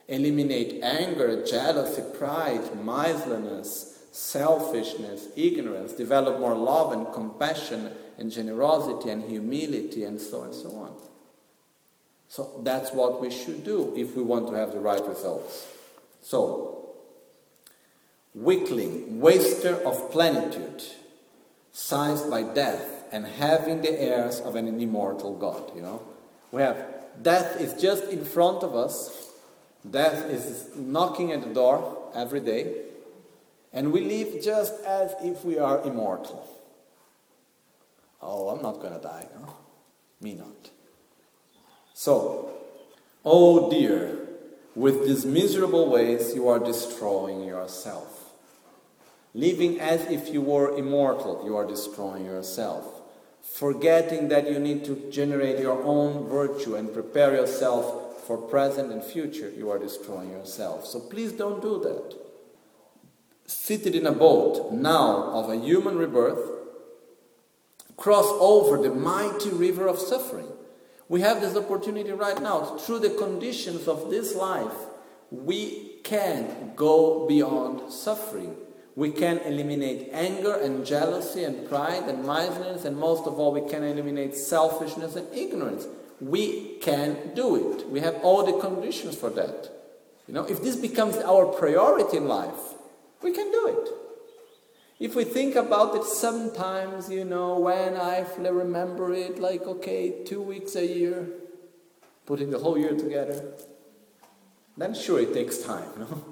eliminate 0.09 0.83
anger, 0.83 1.45
jealousy, 1.45 2.03
pride, 2.17 2.83
miserliness, 2.83 4.03
selfishness, 4.11 5.27
ignorance, 5.37 5.93
develop 5.93 6.37
more 6.37 6.53
love 6.53 6.91
and 6.91 7.13
compassion 7.13 7.89
and 8.17 8.29
generosity 8.29 9.09
and 9.09 9.23
humility 9.23 10.03
and 10.03 10.19
so 10.19 10.41
on 10.41 10.47
and 10.47 10.53
so 10.53 10.69
on. 10.75 11.10
So 12.31 12.61
that's 12.63 12.93
what 12.93 13.19
we 13.19 13.29
should 13.29 13.65
do 13.65 13.93
if 13.93 14.15
we 14.15 14.23
want 14.23 14.47
to 14.47 14.53
have 14.53 14.71
the 14.71 14.79
right 14.79 15.05
results. 15.05 15.67
So, 16.21 16.93
weakling, 18.33 19.19
waster 19.19 19.75
of 19.85 20.09
plenitude, 20.11 20.81
sized 21.73 22.29
by 22.29 22.43
death 22.43 23.03
and 23.11 23.25
having 23.25 23.81
the 23.81 23.91
airs 24.01 24.39
of 24.39 24.55
an 24.55 24.79
immortal 24.79 25.35
God, 25.35 25.75
you 25.75 25.81
know. 25.81 26.01
We 26.53 26.61
have 26.61 26.77
death 27.21 27.59
is 27.59 27.73
just 27.73 28.05
in 28.05 28.23
front 28.23 28.63
of 28.63 28.77
us. 28.77 29.33
Death 29.89 30.23
is 30.29 30.69
knocking 30.73 31.33
at 31.33 31.41
the 31.41 31.53
door 31.53 32.13
every 32.15 32.39
day. 32.39 32.83
And 33.73 33.91
we 33.91 34.05
live 34.05 34.41
just 34.41 34.81
as 34.85 35.13
if 35.21 35.43
we 35.43 35.59
are 35.59 35.83
immortal. 35.83 36.47
Oh, 38.21 38.47
I'm 38.47 38.61
not 38.61 38.79
going 38.79 38.93
to 38.93 39.01
die, 39.01 39.27
no? 39.37 39.53
Me 40.21 40.35
not. 40.35 40.70
So, 42.01 42.49
oh 43.23 43.69
dear, 43.69 44.17
with 44.73 45.05
these 45.05 45.23
miserable 45.23 45.87
ways 45.87 46.33
you 46.33 46.47
are 46.47 46.57
destroying 46.57 47.43
yourself. 47.43 48.33
Living 49.35 49.79
as 49.79 50.09
if 50.09 50.33
you 50.33 50.41
were 50.41 50.75
immortal, 50.75 51.43
you 51.45 51.55
are 51.55 51.67
destroying 51.67 52.25
yourself. 52.25 52.85
Forgetting 53.43 54.29
that 54.29 54.49
you 54.49 54.57
need 54.57 54.83
to 54.85 55.11
generate 55.11 55.59
your 55.59 55.79
own 55.83 56.27
virtue 56.27 56.73
and 56.73 56.91
prepare 56.91 57.35
yourself 57.35 58.23
for 58.25 58.35
present 58.35 58.91
and 58.91 59.03
future, 59.03 59.51
you 59.55 59.69
are 59.69 59.77
destroying 59.77 60.31
yourself. 60.31 60.87
So 60.87 61.01
please 61.01 61.33
don't 61.33 61.61
do 61.61 61.79
that. 61.83 62.15
Seated 63.45 63.93
in 63.93 64.07
a 64.07 64.11
boat 64.11 64.71
now 64.71 65.33
of 65.33 65.51
a 65.51 65.55
human 65.55 65.99
rebirth, 65.99 66.49
cross 67.95 68.25
over 68.39 68.81
the 68.81 68.89
mighty 68.89 69.51
river 69.51 69.87
of 69.87 69.99
suffering. 69.99 70.47
We 71.11 71.19
have 71.19 71.41
this 71.41 71.57
opportunity 71.57 72.13
right 72.13 72.41
now. 72.41 72.77
Through 72.77 72.99
the 72.99 73.09
conditions 73.09 73.89
of 73.89 74.09
this 74.09 74.33
life, 74.33 74.71
we 75.29 75.97
can 76.05 76.71
go 76.77 77.27
beyond 77.27 77.91
suffering. 77.91 78.55
We 78.95 79.11
can 79.11 79.39
eliminate 79.39 80.07
anger 80.13 80.55
and 80.55 80.85
jealousy 80.85 81.43
and 81.43 81.67
pride 81.67 82.03
and 82.03 82.25
miserliness, 82.25 82.85
and 82.85 82.95
most 82.95 83.27
of 83.27 83.39
all, 83.39 83.51
we 83.51 83.69
can 83.69 83.83
eliminate 83.83 84.37
selfishness 84.37 85.17
and 85.17 85.27
ignorance. 85.35 85.85
We 86.21 86.77
can 86.79 87.33
do 87.35 87.73
it. 87.73 87.89
We 87.89 87.99
have 87.99 88.15
all 88.23 88.45
the 88.45 88.57
conditions 88.65 89.17
for 89.17 89.29
that. 89.31 89.69
You 90.29 90.33
know, 90.33 90.45
if 90.45 90.63
this 90.63 90.77
becomes 90.77 91.17
our 91.17 91.45
priority 91.47 92.15
in 92.15 92.29
life, 92.29 92.75
we 93.21 93.33
can 93.33 93.51
do 93.51 93.67
it. 93.67 94.00
If 95.01 95.15
we 95.15 95.23
think 95.23 95.55
about 95.55 95.95
it 95.95 96.03
sometimes, 96.03 97.09
you 97.09 97.25
know, 97.25 97.57
when 97.57 97.97
I 97.97 98.23
remember 98.37 99.11
it, 99.11 99.39
like, 99.39 99.63
okay, 99.63 100.23
two 100.23 100.43
weeks 100.43 100.75
a 100.75 100.85
year, 100.85 101.27
putting 102.27 102.51
the 102.51 102.59
whole 102.59 102.77
year 102.77 102.95
together, 102.95 103.55
then 104.77 104.93
sure 104.93 105.19
it 105.19 105.33
takes 105.33 105.57
time, 105.57 105.89
no? 105.97 106.23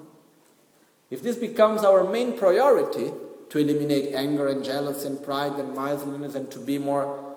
If 1.10 1.20
this 1.20 1.36
becomes 1.36 1.82
our 1.82 2.08
main 2.08 2.38
priority, 2.38 3.10
to 3.50 3.58
eliminate 3.58 4.14
anger 4.14 4.46
and 4.46 4.64
jealousy 4.64 5.08
and 5.08 5.20
pride 5.22 5.54
and 5.54 5.74
miserliness 5.74 6.36
and 6.36 6.48
to 6.52 6.60
be 6.60 6.78
more 6.78 7.36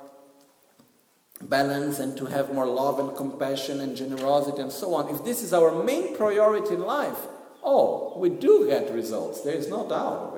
balanced 1.42 2.00
and 2.00 2.16
to 2.16 2.26
have 2.28 2.54
more 2.54 2.68
love 2.68 3.00
and 3.00 3.18
compassion 3.18 3.82
and 3.82 3.98
generosity 3.98 4.62
and 4.62 4.72
so 4.72 4.94
on, 4.94 5.10
if 5.10 5.26
this 5.26 5.42
is 5.42 5.52
our 5.52 5.84
main 5.84 6.16
priority 6.16 6.76
in 6.76 6.84
life, 6.84 7.18
oh, 7.64 8.14
we 8.18 8.30
do 8.30 8.68
get 8.68 8.94
results. 8.94 9.42
There 9.42 9.56
is 9.56 9.68
no 9.68 9.90
doubt. 9.90 10.33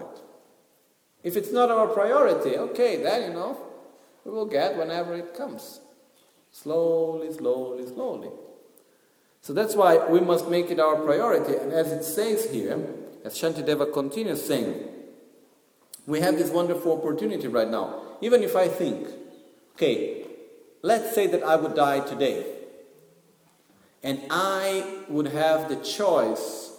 If 1.26 1.36
it's 1.36 1.52
not 1.52 1.72
our 1.72 1.88
priority, 1.88 2.56
okay, 2.56 3.02
then 3.02 3.24
you 3.24 3.34
know, 3.34 3.58
we 4.24 4.32
will 4.32 4.46
get 4.46 4.78
whenever 4.78 5.16
it 5.16 5.34
comes. 5.34 5.80
Slowly, 6.52 7.34
slowly, 7.34 7.88
slowly. 7.88 8.30
So 9.42 9.52
that's 9.52 9.76
why 9.76 10.08
we 10.08 10.20
must 10.20 10.48
make 10.50 10.70
it 10.70 10.80
our 10.80 10.98
priority. 10.98 11.56
And 11.56 11.74
as 11.74 11.92
it 11.92 12.04
says 12.04 12.52
here, 12.52 12.80
as 13.24 13.34
Shantideva 13.34 13.92
continues 13.92 14.46
saying, 14.46 14.88
we 16.06 16.20
have 16.20 16.38
this 16.38 16.52
wonderful 16.52 17.00
opportunity 17.00 17.48
right 17.48 17.70
now. 17.70 18.04
Even 18.22 18.44
if 18.44 18.56
I 18.56 18.68
think, 18.68 19.08
okay, 19.74 20.28
let's 20.84 21.16
say 21.16 21.26
that 21.26 21.42
I 21.42 21.56
would 21.56 21.74
die 21.74 22.02
today, 22.02 22.46
and 24.04 24.22
I 24.30 25.00
would 25.10 25.30
have 25.30 25.70
the 25.70 25.78
choice 25.78 26.72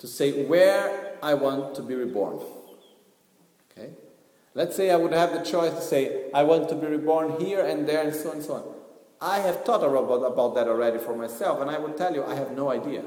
to 0.00 0.06
say 0.06 0.44
where 0.44 1.16
I 1.22 1.32
want 1.32 1.74
to 1.76 1.82
be 1.82 1.94
reborn. 1.94 2.40
Okay? 3.76 3.90
Let's 4.54 4.74
say 4.74 4.90
I 4.90 4.96
would 4.96 5.12
have 5.12 5.32
the 5.32 5.40
choice 5.40 5.74
to 5.74 5.80
say, 5.80 6.30
I 6.32 6.42
want 6.42 6.68
to 6.70 6.74
be 6.74 6.86
reborn 6.86 7.38
here 7.40 7.64
and 7.64 7.86
there 7.86 8.02
and 8.02 8.14
so 8.14 8.30
on 8.30 8.36
and 8.36 8.44
so 8.44 8.54
on. 8.54 8.74
I 9.20 9.38
have 9.40 9.64
thought 9.64 9.82
about, 9.82 10.22
about 10.22 10.54
that 10.54 10.68
already 10.68 10.98
for 10.98 11.14
myself, 11.16 11.60
and 11.60 11.70
I 11.70 11.78
will 11.78 11.92
tell 11.92 12.14
you, 12.14 12.24
I 12.24 12.34
have 12.34 12.52
no 12.52 12.70
idea. 12.70 13.02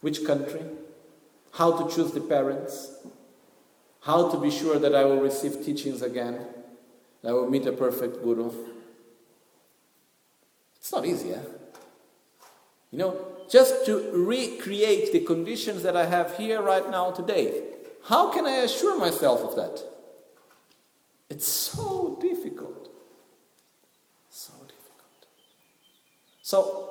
Which 0.00 0.24
country? 0.24 0.62
how 1.52 1.72
to 1.72 1.94
choose 1.94 2.12
the 2.12 2.20
parents, 2.20 2.94
how 4.00 4.30
to 4.30 4.38
be 4.38 4.50
sure 4.50 4.78
that 4.78 4.94
I 4.94 5.04
will 5.04 5.20
receive 5.20 5.64
teachings 5.64 6.02
again, 6.02 6.46
that 7.22 7.30
I 7.30 7.32
will 7.32 7.50
meet 7.50 7.66
a 7.66 7.72
perfect 7.72 8.22
guru. 8.22 8.52
It's 10.76 10.92
not 10.92 11.04
easy, 11.04 11.32
eh? 11.32 11.42
You 12.90 12.98
know, 12.98 13.26
just 13.48 13.84
to 13.86 14.10
recreate 14.12 15.12
the 15.12 15.20
conditions 15.20 15.82
that 15.82 15.96
I 15.96 16.06
have 16.06 16.36
here 16.36 16.62
right 16.62 16.88
now 16.90 17.10
today. 17.10 17.64
How 18.04 18.30
can 18.30 18.46
I 18.46 18.56
assure 18.62 18.98
myself 18.98 19.40
of 19.42 19.56
that? 19.56 19.82
It's 21.28 21.46
so 21.46 22.18
difficult. 22.20 22.88
So 24.28 24.52
difficult. 24.62 25.26
So, 26.42 26.90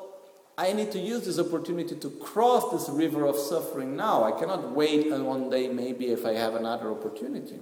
I 0.57 0.73
need 0.73 0.91
to 0.91 0.99
use 0.99 1.25
this 1.25 1.39
opportunity 1.39 1.95
to 1.95 2.09
cross 2.09 2.69
this 2.71 2.89
river 2.89 3.25
of 3.25 3.37
suffering 3.37 3.95
now. 3.95 4.25
I 4.25 4.37
cannot 4.37 4.71
wait 4.71 5.07
and 5.07 5.25
one 5.25 5.49
day 5.49 5.69
maybe 5.69 6.07
if 6.07 6.25
I 6.25 6.33
have 6.33 6.53
another 6.55 6.91
opportunity. 6.91 7.59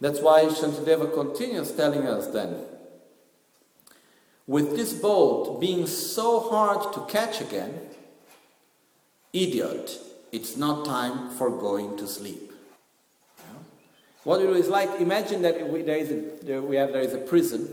That's 0.00 0.20
why 0.20 0.44
Shantideva 0.44 1.14
continues 1.14 1.72
telling 1.72 2.06
us 2.06 2.26
then. 2.26 2.64
With 4.46 4.76
this 4.76 4.92
boat 4.92 5.60
being 5.60 5.86
so 5.86 6.40
hard 6.40 6.92
to 6.92 7.06
catch 7.06 7.40
again, 7.40 7.80
idiot, 9.32 9.98
it's 10.32 10.58
not 10.58 10.84
time 10.84 11.30
for 11.30 11.48
going 11.50 11.96
to 11.98 12.06
sleep. 12.06 12.49
What 14.24 14.42
it 14.42 14.50
is 14.50 14.68
like, 14.68 15.00
imagine 15.00 15.42
that 15.42 15.68
we, 15.68 15.82
there 15.82 15.96
is 15.96 16.10
a, 16.10 16.44
there, 16.44 16.62
we 16.62 16.76
have, 16.76 16.92
there 16.92 17.02
is 17.02 17.14
a 17.14 17.18
prison. 17.18 17.68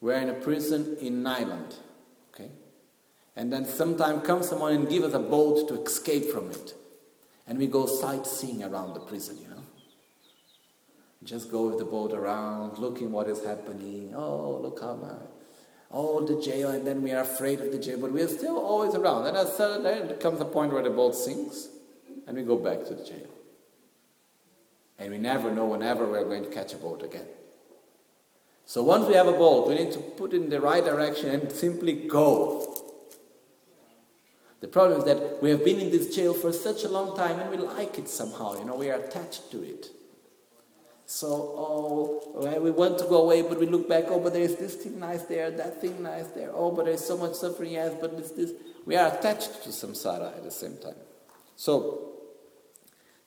We're 0.00 0.14
in 0.14 0.28
a 0.28 0.34
prison 0.34 0.96
in 1.00 1.22
Nyland. 1.22 1.76
And 3.36 3.52
then 3.52 3.66
sometime 3.66 4.22
comes 4.22 4.48
someone 4.48 4.72
and 4.72 4.88
give 4.88 5.04
us 5.04 5.12
a 5.12 5.18
boat 5.18 5.68
to 5.68 5.82
escape 5.82 6.30
from 6.32 6.50
it. 6.50 6.74
And 7.46 7.58
we 7.58 7.66
go 7.66 7.86
sightseeing 7.86 8.64
around 8.64 8.94
the 8.94 9.00
prison, 9.00 9.38
you 9.40 9.48
know. 9.48 9.62
Just 11.22 11.50
go 11.50 11.68
with 11.68 11.78
the 11.78 11.84
boat 11.84 12.12
around, 12.12 12.78
looking 12.78 13.12
what 13.12 13.28
is 13.28 13.44
happening. 13.44 14.14
Oh, 14.16 14.58
look 14.62 14.80
how 14.80 14.96
nice. 14.96 15.28
Oh, 15.90 16.24
the 16.26 16.40
jail, 16.40 16.70
and 16.70 16.86
then 16.86 17.02
we 17.02 17.12
are 17.12 17.20
afraid 17.20 17.60
of 17.60 17.70
the 17.72 17.78
jail, 17.78 17.98
but 18.00 18.10
we 18.10 18.22
are 18.22 18.28
still 18.28 18.58
always 18.58 18.94
around. 18.94 19.26
And 19.26 19.36
then 19.36 19.82
there 20.08 20.16
comes 20.16 20.40
a 20.40 20.44
point 20.44 20.72
where 20.72 20.82
the 20.82 20.90
boat 20.90 21.14
sinks, 21.14 21.68
and 22.26 22.36
we 22.36 22.42
go 22.42 22.56
back 22.56 22.84
to 22.86 22.94
the 22.94 23.04
jail. 23.04 23.28
And 24.98 25.10
we 25.10 25.18
never 25.18 25.50
know 25.50 25.66
whenever 25.66 26.06
we're 26.06 26.24
going 26.24 26.44
to 26.44 26.50
catch 26.50 26.72
a 26.72 26.76
boat 26.76 27.02
again. 27.02 27.26
So 28.64 28.82
once 28.82 29.06
we 29.06 29.14
have 29.14 29.28
a 29.28 29.32
boat, 29.32 29.68
we 29.68 29.74
need 29.76 29.92
to 29.92 30.00
put 30.00 30.32
it 30.32 30.42
in 30.42 30.50
the 30.50 30.60
right 30.60 30.84
direction 30.84 31.30
and 31.30 31.52
simply 31.52 31.92
go. 31.92 32.74
The 34.60 34.68
problem 34.68 35.00
is 35.00 35.04
that 35.06 35.42
we 35.42 35.50
have 35.50 35.64
been 35.64 35.78
in 35.78 35.90
this 35.90 36.14
jail 36.14 36.34
for 36.34 36.52
such 36.52 36.82
a 36.84 36.88
long 36.88 37.16
time 37.16 37.38
and 37.38 37.50
we 37.50 37.58
like 37.58 37.98
it 37.98 38.08
somehow, 38.08 38.58
you 38.58 38.64
know, 38.64 38.74
we 38.74 38.90
are 38.90 38.98
attached 38.98 39.50
to 39.52 39.62
it. 39.62 39.86
So, 41.08 41.28
oh, 41.28 42.58
we 42.60 42.72
want 42.72 42.98
to 42.98 43.04
go 43.04 43.22
away, 43.22 43.42
but 43.42 43.60
we 43.60 43.66
look 43.66 43.88
back, 43.88 44.06
oh, 44.08 44.18
but 44.18 44.32
there's 44.32 44.56
this 44.56 44.74
thing 44.74 44.98
nice 44.98 45.22
there, 45.22 45.52
that 45.52 45.80
thing 45.80 46.02
nice 46.02 46.26
there, 46.28 46.50
oh, 46.52 46.72
but 46.72 46.86
there's 46.86 47.04
so 47.04 47.16
much 47.16 47.34
suffering, 47.34 47.72
yes, 47.72 47.94
but 48.00 48.12
it's 48.14 48.32
this. 48.32 48.50
We 48.84 48.96
are 48.96 49.16
attached 49.16 49.62
to 49.62 49.68
samsara 49.68 50.36
at 50.36 50.42
the 50.42 50.50
same 50.50 50.78
time. 50.78 50.96
So, 51.54 52.15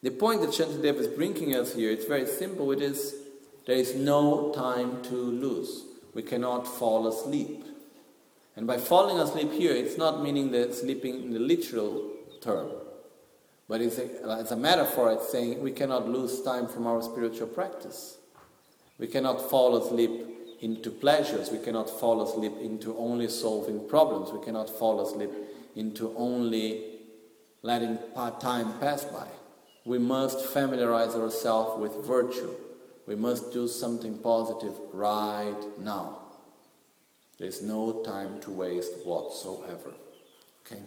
the 0.02 0.10
point 0.10 0.40
that 0.40 0.50
Shantidev 0.50 0.96
is 0.96 1.08
bringing 1.08 1.54
us 1.54 1.74
here, 1.74 1.90
it's 1.90 2.06
very 2.06 2.26
simple. 2.26 2.72
It 2.72 2.80
is, 2.80 3.14
there 3.66 3.76
is 3.76 3.94
no 3.94 4.52
time 4.52 5.02
to 5.04 5.14
lose. 5.14 5.84
We 6.14 6.22
cannot 6.22 6.66
fall 6.66 7.06
asleep. 7.06 7.64
And 8.56 8.66
by 8.66 8.78
falling 8.78 9.18
asleep 9.18 9.52
here, 9.52 9.72
it's 9.72 9.98
not 9.98 10.22
meaning 10.22 10.50
the 10.50 10.72
sleeping 10.72 11.22
in 11.24 11.32
the 11.32 11.38
literal 11.38 12.10
term, 12.40 12.70
but 13.68 13.80
it's 13.80 13.98
a, 13.98 14.40
it's 14.40 14.50
a 14.50 14.56
metaphor. 14.56 15.12
It's 15.12 15.30
saying 15.30 15.62
we 15.62 15.72
cannot 15.72 16.08
lose 16.08 16.42
time 16.42 16.66
from 16.66 16.86
our 16.86 17.02
spiritual 17.02 17.46
practice. 17.46 18.18
We 18.98 19.06
cannot 19.06 19.50
fall 19.50 19.76
asleep 19.76 20.26
into 20.60 20.90
pleasures. 20.90 21.50
We 21.50 21.58
cannot 21.58 21.88
fall 21.88 22.22
asleep 22.22 22.52
into 22.60 22.96
only 22.98 23.28
solving 23.28 23.88
problems. 23.88 24.30
We 24.30 24.44
cannot 24.44 24.68
fall 24.68 25.00
asleep 25.00 25.30
into 25.76 26.14
only 26.16 26.98
letting 27.62 27.98
time 28.40 28.78
pass 28.78 29.04
by. 29.04 29.26
We 29.84 29.98
must 29.98 30.44
familiarize 30.44 31.14
ourselves 31.14 31.80
with 31.80 32.06
virtue. 32.06 32.54
We 33.06 33.16
must 33.16 33.52
do 33.52 33.66
something 33.66 34.18
positive 34.18 34.74
right 34.92 35.56
now. 35.78 36.18
There's 37.38 37.62
no 37.62 38.02
time 38.04 38.40
to 38.42 38.50
waste 38.50 38.92
whatsoever. 39.04 39.94
Okay? 40.60 40.82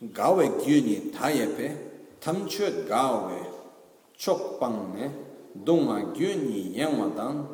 Gawe 0.00 0.46
gyuni 0.62 1.10
tayepe 1.10 1.76
tamche 2.20 2.86
gawe 2.86 3.46
chokpang 4.16 4.94
ne 4.94 5.10
dunga 5.64 6.14
gyuni 6.14 6.74
yangwa 6.76 7.14
dang 7.16 7.46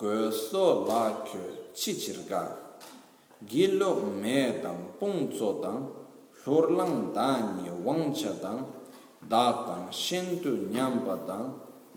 la 0.00 1.22
kyo 1.24 1.40
chi 1.72 1.92
chirga 1.92 2.56
gilo 3.46 3.94
me 4.20 4.60
dang 4.60 4.92
pung 4.98 5.30
tso 5.30 5.62
dang 5.62 5.86
lor 6.46 6.70
lang 6.70 7.12
da 7.14 7.54
ni 7.56 7.70
dang 8.42 8.66
dāk 9.30 9.56
dāng 9.68 9.88
shēng 9.92 10.42
tu 10.42 10.52
ñāmbā 10.74 11.16
dāng 11.28 11.48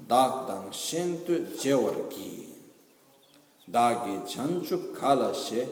dāk 0.08 0.48
dāng 0.48 0.70
shēng 0.72 1.26
tu 1.26 1.40
jewar 1.62 1.98
gī 2.14 2.48
dāgi 3.68 4.16
chanchuk 4.32 4.94
kāla 4.96 5.34
shē 5.36 5.66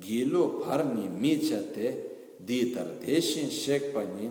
gīlu 0.00 0.42
bharni 0.62 1.08
mīcha 1.22 1.60
te 1.74 1.94
dītar 2.46 2.98
dēshin 3.02 3.50
shēkpa 3.50 4.04
ñi 4.14 4.28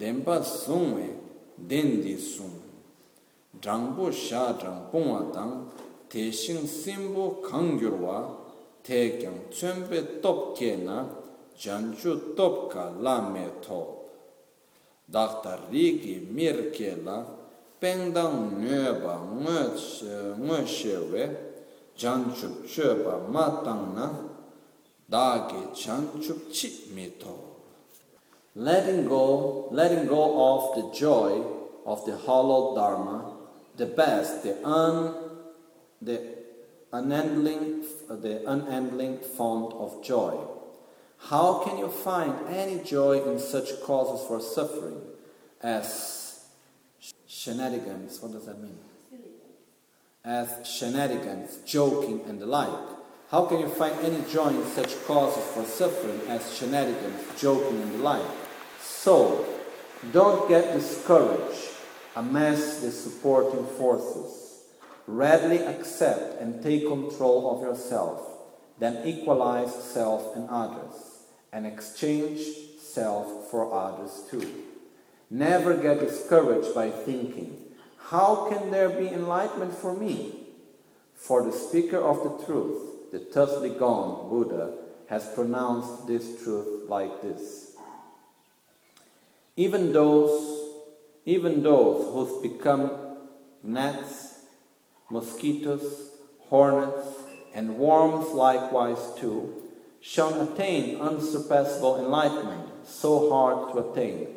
dēmbā 0.00 0.38
sūngwe 0.44 1.08
dēndi 1.72 2.16
sūng 2.20 2.56
dāngbō 3.64 4.08
shā 4.12 4.46
dāngbōngwa 4.62 5.20
dāng 5.36 5.54
tēshīng 6.12 6.64
sīmbō 6.70 7.26
kāngyurwa 7.44 8.18
tēkyāng 8.86 9.38
chōmbē 9.52 10.02
tōp 10.24 10.42
kē 10.58 10.72
na 10.84 10.98
janchū 11.60 12.16
tōp 12.38 12.58
kā 12.72 12.84
lā 13.04 13.16
mē 13.32 13.46
tōp 13.64 13.95
dakta 15.08 15.58
riki 15.70 16.26
mir 16.30 16.70
ke 16.70 16.96
la 17.04 17.24
pengdang 17.80 18.58
nyo 18.62 19.00
ba 19.02 19.14
ngö 19.42 20.66
shewe 20.66 21.22
janchu 21.96 22.48
chö 22.66 23.04
ba 23.04 23.14
ma 23.28 23.46
dagi 25.08 25.62
janchu 25.74 26.34
chi 26.50 26.68
me 26.94 27.06
top 27.20 27.40
letting 28.54 29.08
go 29.08 29.68
letting 29.70 30.06
go 30.06 30.22
of 30.50 30.74
the 30.76 30.84
joy 30.92 31.32
of 31.84 32.04
the 32.06 32.16
hollow 32.26 32.74
dharma 32.74 33.36
the 33.76 33.86
best, 33.86 34.42
the 34.42 34.56
un, 34.66 35.14
the 36.00 36.20
unending, 36.92 37.84
the 38.08 38.50
unending 38.50 39.18
font 39.18 39.72
of 39.74 40.02
joy. 40.02 40.34
How 41.18 41.64
can 41.64 41.78
you 41.78 41.88
find 41.88 42.34
any 42.48 42.82
joy 42.84 43.22
in 43.22 43.38
such 43.38 43.80
causes 43.82 44.26
for 44.26 44.40
suffering 44.40 45.00
as 45.62 46.44
shenanigans? 47.26 48.20
What 48.20 48.32
does 48.32 48.46
that 48.46 48.60
mean? 48.60 48.78
As 50.24 50.68
shenanigans, 50.68 51.58
joking, 51.64 52.22
and 52.28 52.40
the 52.40 52.46
like. 52.46 52.68
How 53.30 53.46
can 53.46 53.60
you 53.60 53.68
find 53.68 53.94
any 54.04 54.22
joy 54.30 54.48
in 54.48 54.64
such 54.66 55.04
causes 55.04 55.44
for 55.52 55.64
suffering 55.64 56.20
as 56.28 56.56
shenanigans, 56.56 57.40
joking, 57.40 57.82
and 57.82 57.94
the 57.94 57.98
like? 57.98 58.26
So, 58.80 59.44
don't 60.12 60.48
get 60.48 60.72
discouraged 60.72 61.76
amass 62.16 62.80
the 62.80 62.90
supporting 62.90 63.66
forces. 63.78 64.64
Readily 65.06 65.58
accept 65.58 66.40
and 66.40 66.62
take 66.62 66.88
control 66.88 67.54
of 67.54 67.62
yourself, 67.62 68.20
then 68.78 69.06
equalize 69.06 69.72
self 69.72 70.34
and 70.34 70.48
others, 70.50 71.05
and 71.56 71.66
exchange 71.66 72.40
self 72.78 73.50
for 73.50 73.72
others 73.72 74.24
too. 74.30 74.46
Never 75.30 75.74
get 75.74 76.00
discouraged 76.00 76.74
by 76.74 76.90
thinking, 76.90 77.56
How 78.10 78.50
can 78.50 78.70
there 78.70 78.90
be 78.90 79.08
enlightenment 79.08 79.74
for 79.74 79.96
me? 79.96 80.34
For 81.14 81.42
the 81.42 81.52
speaker 81.52 81.96
of 81.96 82.22
the 82.22 82.44
truth, 82.44 83.10
the 83.10 83.20
thusly 83.32 83.70
gone 83.70 84.28
Buddha, 84.28 84.74
has 85.08 85.32
pronounced 85.34 86.06
this 86.06 86.44
truth 86.44 86.90
like 86.90 87.22
this. 87.22 87.72
Even 89.56 89.94
those 89.94 90.34
even 91.24 91.62
those 91.62 92.04
who've 92.12 92.42
become 92.42 92.90
gnats, 93.62 94.40
mosquitoes, 95.10 96.10
hornets, 96.50 97.08
and 97.54 97.78
worms 97.78 98.28
likewise 98.28 99.02
too, 99.18 99.65
shall 100.00 100.40
attain 100.42 101.00
unsurpassable 101.00 101.98
enlightenment, 101.98 102.68
so 102.86 103.30
hard 103.30 103.72
to 103.72 103.90
attain, 103.90 104.28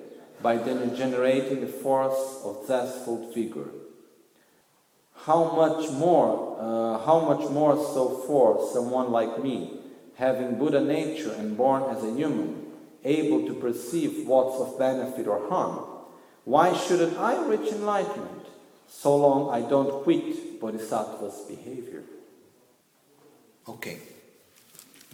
by 0.42 0.58
then 0.58 0.96
generating 0.96 1.62
the 1.62 1.68
force 1.68 2.42
of 2.44 2.66
zestful 2.66 3.32
vigor. 3.34 3.70
How 5.26 5.56
much 5.56 5.92
more, 5.92 6.58
uh, 6.60 7.06
how 7.06 7.20
much 7.20 7.50
more 7.52 7.76
so 7.76 8.24
for 8.26 8.72
someone 8.74 9.12
like 9.12 9.44
me, 9.44 9.80
having 10.16 10.58
Buddha 10.58 10.82
nature 10.82 11.34
and 11.34 11.56
born 11.58 11.84
as 11.96 12.04
a 12.04 12.14
human, 12.14 12.66
able 13.04 13.46
to 13.48 13.54
perceive 13.54 14.28
what's 14.28 14.60
of 14.60 14.80
benefit 14.80 15.28
or 15.28 15.48
harm, 15.50 15.86
why 16.46 16.76
shouldn't 16.76 17.18
I 17.18 17.46
reach 17.46 17.72
enlightenment 17.72 18.48
so 18.88 19.16
long 19.16 19.50
I 19.52 19.68
don't 19.70 20.04
quit 20.04 20.60
Bodhisattva's 20.60 21.42
behavior? 21.48 22.04
Okay, 23.68 24.00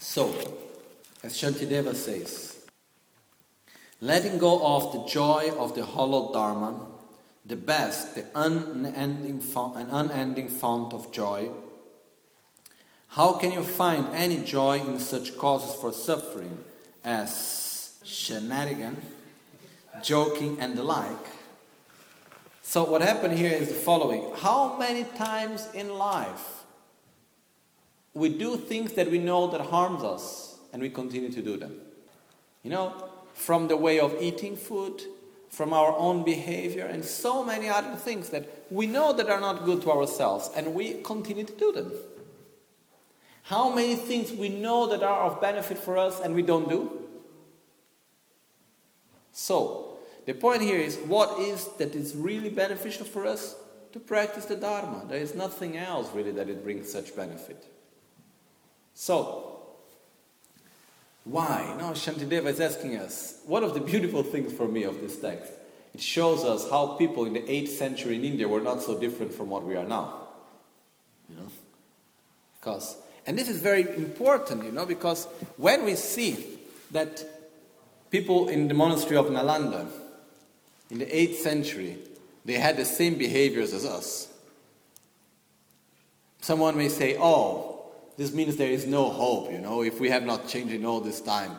so 0.05 0.33
as 1.23 1.33
Shantideva 1.33 1.95
says, 1.95 2.57
letting 3.99 4.37
go 4.37 4.65
of 4.75 4.93
the 4.93 5.05
joy 5.05 5.51
of 5.57 5.75
the 5.75 5.85
hollow 5.85 6.31
Dharma, 6.33 6.79
the 7.45 7.55
best, 7.55 8.15
the 8.15 8.25
unending, 8.35 9.41
an 9.55 9.87
unending 9.89 10.49
fount 10.49 10.93
of 10.93 11.11
joy. 11.11 11.49
How 13.09 13.33
can 13.33 13.51
you 13.51 13.63
find 13.63 14.07
any 14.13 14.37
joy 14.43 14.79
in 14.79 14.99
such 14.99 15.37
causes 15.37 15.79
for 15.79 15.91
suffering 15.91 16.57
as 17.03 17.99
shenanigan? 18.03 18.97
joking, 20.01 20.57
and 20.59 20.75
the 20.75 20.83
like. 20.83 21.27
So, 22.61 22.83
what 22.83 23.01
happened 23.01 23.37
here 23.37 23.51
is 23.51 23.69
the 23.69 23.75
following 23.75 24.31
How 24.37 24.77
many 24.77 25.03
times 25.03 25.67
in 25.73 25.89
life 25.89 26.54
we 28.15 28.29
do 28.29 28.57
things 28.57 28.93
that 28.93 29.11
we 29.11 29.19
know 29.19 29.47
that 29.51 29.61
harms 29.61 30.03
us 30.03 30.57
and 30.73 30.81
we 30.81 30.89
continue 30.89 31.29
to 31.31 31.41
do 31.41 31.57
them? 31.57 31.75
You 32.63 32.71
know, 32.71 33.09
from 33.33 33.67
the 33.67 33.77
way 33.77 33.99
of 33.99 34.15
eating 34.21 34.55
food, 34.55 35.03
from 35.49 35.73
our 35.73 35.95
own 35.95 36.23
behavior, 36.23 36.85
and 36.85 37.05
so 37.05 37.43
many 37.43 37.67
other 37.69 37.95
things 37.95 38.29
that 38.29 38.49
we 38.71 38.87
know 38.87 39.13
that 39.13 39.29
are 39.29 39.41
not 39.41 39.65
good 39.65 39.81
to 39.83 39.91
ourselves 39.91 40.49
and 40.55 40.73
we 40.73 41.01
continue 41.03 41.43
to 41.43 41.53
do 41.53 41.71
them. 41.73 41.91
How 43.43 43.69
many 43.69 43.95
things 43.95 44.31
we 44.31 44.49
know 44.49 44.87
that 44.87 45.03
are 45.03 45.29
of 45.29 45.39
benefit 45.39 45.77
for 45.77 45.97
us 45.97 46.19
and 46.19 46.33
we 46.33 46.41
don't 46.41 46.67
do? 46.67 47.03
So, 49.31 49.99
the 50.25 50.33
point 50.33 50.61
here 50.61 50.79
is 50.79 50.97
what 50.97 51.39
is 51.39 51.67
that 51.77 51.93
is 51.93 52.15
really 52.15 52.49
beneficial 52.49 53.05
for 53.05 53.27
us? 53.27 53.55
To 53.91 53.99
practice 53.99 54.45
the 54.45 54.55
Dharma. 54.55 55.05
There 55.07 55.19
is 55.19 55.35
nothing 55.35 55.77
else 55.77 56.09
really 56.13 56.31
that 56.31 56.49
it 56.49 56.63
brings 56.63 56.91
such 56.91 57.15
benefit. 57.15 57.65
So, 58.95 59.59
why? 61.25 61.75
Now 61.77 61.91
Shantideva 61.91 62.47
is 62.47 62.61
asking 62.61 62.95
us, 62.97 63.39
one 63.45 63.63
of 63.63 63.73
the 63.73 63.81
beautiful 63.81 64.23
things 64.23 64.53
for 64.53 64.67
me 64.67 64.83
of 64.83 65.01
this 65.01 65.19
text, 65.19 65.51
it 65.93 66.01
shows 66.01 66.43
us 66.43 66.69
how 66.69 66.95
people 66.97 67.25
in 67.25 67.33
the 67.33 67.41
8th 67.41 67.69
century 67.69 68.15
in 68.15 68.23
India 68.23 68.47
were 68.47 68.61
not 68.61 68.81
so 68.81 68.99
different 68.99 69.33
from 69.33 69.49
what 69.49 69.63
we 69.63 69.75
are 69.75 69.85
now. 69.85 70.27
You 71.29 71.35
know? 71.35 71.47
Because, 72.59 72.97
and 73.27 73.37
this 73.37 73.49
is 73.49 73.59
very 73.59 73.81
important, 73.81 74.63
you 74.63 74.71
know, 74.71 74.85
because 74.85 75.25
when 75.57 75.83
we 75.83 75.95
see 75.95 76.57
that 76.91 77.23
people 78.11 78.47
in 78.47 78.67
the 78.67 78.73
monastery 78.73 79.17
of 79.17 79.25
Nalanda 79.25 79.87
in 80.89 80.99
the 80.99 81.05
8th 81.05 81.35
century, 81.35 81.97
they 82.45 82.53
had 82.53 82.77
the 82.77 82.85
same 82.85 83.15
behaviors 83.15 83.73
as 83.73 83.85
us. 83.85 84.31
Someone 86.41 86.77
may 86.77 86.89
say, 86.89 87.17
oh, 87.19 87.74
this 88.17 88.33
means 88.33 88.55
there 88.55 88.71
is 88.71 88.85
no 88.85 89.09
hope, 89.09 89.51
you 89.51 89.59
know, 89.59 89.83
if 89.83 89.99
we 89.99 90.09
have 90.09 90.23
not 90.23 90.47
changed 90.47 90.73
in 90.73 90.85
all 90.85 91.01
this 91.01 91.21
time. 91.21 91.51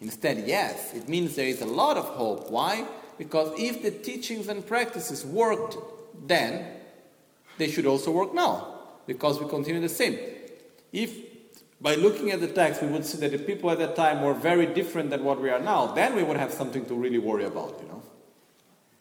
Instead, 0.00 0.46
yes, 0.46 0.94
it 0.94 1.08
means 1.08 1.34
there 1.34 1.48
is 1.48 1.62
a 1.62 1.66
lot 1.66 1.96
of 1.96 2.04
hope. 2.04 2.50
Why? 2.50 2.86
Because 3.18 3.58
if 3.58 3.82
the 3.82 3.90
teachings 3.90 4.48
and 4.48 4.66
practices 4.66 5.24
worked 5.24 5.76
then, 6.26 6.66
they 7.58 7.68
should 7.68 7.86
also 7.86 8.10
work 8.10 8.34
now, 8.34 8.78
because 9.06 9.40
we 9.40 9.48
continue 9.48 9.80
the 9.80 9.88
same. 9.88 10.18
If 10.92 11.26
by 11.80 11.94
looking 11.94 12.30
at 12.30 12.40
the 12.40 12.48
text, 12.48 12.82
we 12.82 12.88
would 12.88 13.04
see 13.04 13.18
that 13.18 13.32
the 13.32 13.38
people 13.38 13.70
at 13.70 13.78
that 13.78 13.96
time 13.96 14.22
were 14.22 14.34
very 14.34 14.66
different 14.66 15.10
than 15.10 15.24
what 15.24 15.40
we 15.40 15.50
are 15.50 15.60
now. 15.60 15.88
Then 15.88 16.14
we 16.14 16.22
would 16.22 16.36
have 16.36 16.52
something 16.52 16.86
to 16.86 16.94
really 16.94 17.18
worry 17.18 17.44
about, 17.44 17.78
you 17.82 17.88
know. 17.88 18.02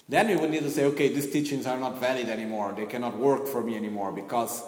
Then 0.08 0.28
we 0.28 0.36
would 0.36 0.52
need 0.52 0.64
to 0.64 0.70
say, 0.70 0.86
okay, 0.86 1.08
these 1.08 1.32
teachings 1.32 1.66
are 1.66 1.80
not 1.80 2.00
valid 2.00 2.30
anymore. 2.30 2.74
They 2.76 2.86
cannot 2.86 3.18
work 3.18 3.48
for 3.48 3.64
me 3.64 3.76
anymore 3.76 4.12
because 4.12 4.62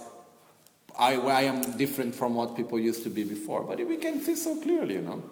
I, 0.97 1.15
I 1.15 1.41
am 1.43 1.77
different 1.77 2.15
from 2.15 2.35
what 2.35 2.55
people 2.55 2.79
used 2.79 3.03
to 3.03 3.09
be 3.09 3.23
before. 3.23 3.63
But 3.63 3.85
we 3.87 3.97
can 3.97 4.21
see 4.21 4.35
so 4.35 4.59
clearly, 4.61 4.95
you 4.95 5.01
know. 5.01 5.23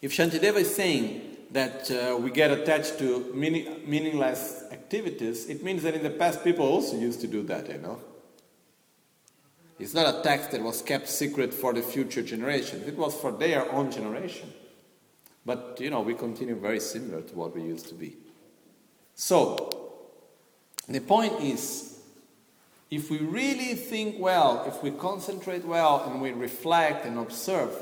If 0.00 0.16
Shantideva 0.16 0.56
is 0.56 0.74
saying 0.74 1.36
that 1.50 1.90
uh, 1.90 2.16
we 2.16 2.30
get 2.30 2.50
attached 2.50 2.98
to 3.00 3.30
meaning, 3.34 3.82
meaningless 3.86 4.64
activities, 4.72 5.48
it 5.48 5.62
means 5.62 5.82
that 5.82 5.94
in 5.94 6.02
the 6.02 6.10
past 6.10 6.42
people 6.42 6.66
also 6.66 6.96
used 6.96 7.20
to 7.20 7.26
do 7.26 7.42
that, 7.44 7.68
you 7.68 7.78
know. 7.78 8.00
It's 9.78 9.94
not 9.94 10.14
a 10.14 10.22
text 10.22 10.50
that 10.52 10.62
was 10.62 10.82
kept 10.82 11.08
secret 11.08 11.52
for 11.52 11.72
the 11.72 11.82
future 11.82 12.22
generations. 12.22 12.86
It 12.86 12.96
was 12.96 13.14
for 13.14 13.32
their 13.32 13.70
own 13.72 13.90
generation. 13.90 14.52
But, 15.44 15.78
you 15.80 15.90
know, 15.90 16.00
we 16.00 16.14
continue 16.14 16.54
very 16.54 16.80
similar 16.80 17.22
to 17.22 17.34
what 17.34 17.54
we 17.54 17.62
used 17.62 17.88
to 17.88 17.94
be. 17.94 18.16
So, 19.14 19.70
the 20.86 21.00
point 21.00 21.40
is 21.40 21.89
if 22.90 23.10
we 23.10 23.18
really 23.18 23.74
think 23.74 24.16
well, 24.18 24.64
if 24.66 24.82
we 24.82 24.90
concentrate 24.90 25.64
well 25.64 26.04
and 26.06 26.20
we 26.20 26.32
reflect 26.32 27.06
and 27.06 27.18
observe, 27.18 27.72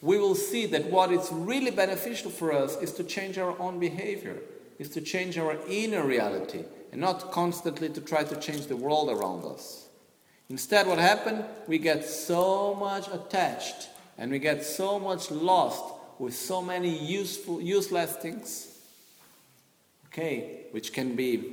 we 0.00 0.18
will 0.18 0.34
see 0.34 0.66
that 0.66 0.86
what 0.86 1.12
is 1.12 1.30
really 1.30 1.70
beneficial 1.70 2.30
for 2.30 2.52
us 2.52 2.76
is 2.80 2.92
to 2.92 3.04
change 3.04 3.38
our 3.38 3.58
own 3.60 3.78
behavior, 3.78 4.38
is 4.78 4.88
to 4.90 5.00
change 5.00 5.36
our 5.36 5.56
inner 5.68 6.04
reality, 6.04 6.64
and 6.92 7.00
not 7.00 7.32
constantly 7.32 7.88
to 7.90 8.00
try 8.00 8.24
to 8.24 8.36
change 8.36 8.66
the 8.66 8.76
world 8.76 9.10
around 9.10 9.44
us. 9.44 9.88
Instead, 10.48 10.86
what 10.86 10.98
happened? 10.98 11.44
We 11.66 11.78
get 11.78 12.04
so 12.04 12.74
much 12.74 13.08
attached 13.08 13.88
and 14.16 14.30
we 14.30 14.38
get 14.38 14.64
so 14.64 14.98
much 14.98 15.30
lost 15.30 15.84
with 16.18 16.34
so 16.34 16.62
many 16.62 16.88
useful, 16.88 17.60
useless 17.60 18.16
things, 18.16 18.78
okay, 20.06 20.62
which 20.70 20.92
can 20.92 21.14
be 21.14 21.52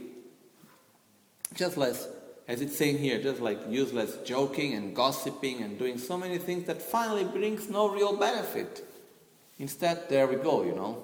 just 1.53 1.75
less, 1.75 2.07
as 2.47 2.61
it's 2.61 2.77
saying 2.77 2.97
here, 2.97 3.21
just 3.21 3.41
like 3.41 3.59
useless 3.69 4.17
joking 4.25 4.73
and 4.73 4.95
gossiping 4.95 5.61
and 5.61 5.79
doing 5.79 5.97
so 5.97 6.17
many 6.17 6.37
things 6.37 6.65
that 6.67 6.81
finally 6.81 7.23
brings 7.23 7.69
no 7.69 7.89
real 7.89 8.17
benefit. 8.17 8.85
Instead, 9.59 10.09
there 10.09 10.27
we 10.27 10.35
go, 10.35 10.63
you 10.63 10.75
know. 10.75 11.03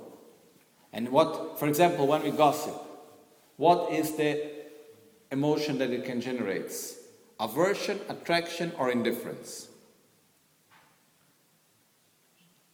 And 0.92 1.10
what, 1.10 1.60
for 1.60 1.68
example, 1.68 2.08
when 2.08 2.24
we 2.24 2.32
gossip, 2.32 2.76
what 3.58 3.92
is 3.94 4.16
the 4.16 4.52
emotion 5.32 5.78
that 5.78 5.92
it 5.92 6.06
can 6.06 6.20
generate? 6.20 6.74
Aversion, 7.40 8.00
attraction, 8.10 8.74
or 8.78 8.92
indifference? 8.92 9.70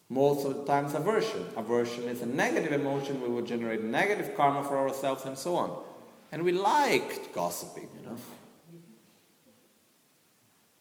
Most 0.09 0.45
of 0.45 0.55
the 0.55 0.65
times, 0.65 0.93
aversion. 0.93 1.45
Aversion 1.57 2.03
is 2.05 2.21
a 2.21 2.25
negative 2.25 2.71
emotion, 2.71 3.21
we 3.21 3.29
will 3.29 3.41
generate 3.41 3.83
negative 3.83 4.35
karma 4.35 4.63
for 4.63 4.77
ourselves 4.77 5.25
and 5.25 5.37
so 5.37 5.55
on. 5.55 5.83
And 6.31 6.43
we 6.43 6.51
like 6.51 7.33
gossiping, 7.33 7.89
you 7.99 8.09
know. 8.09 8.17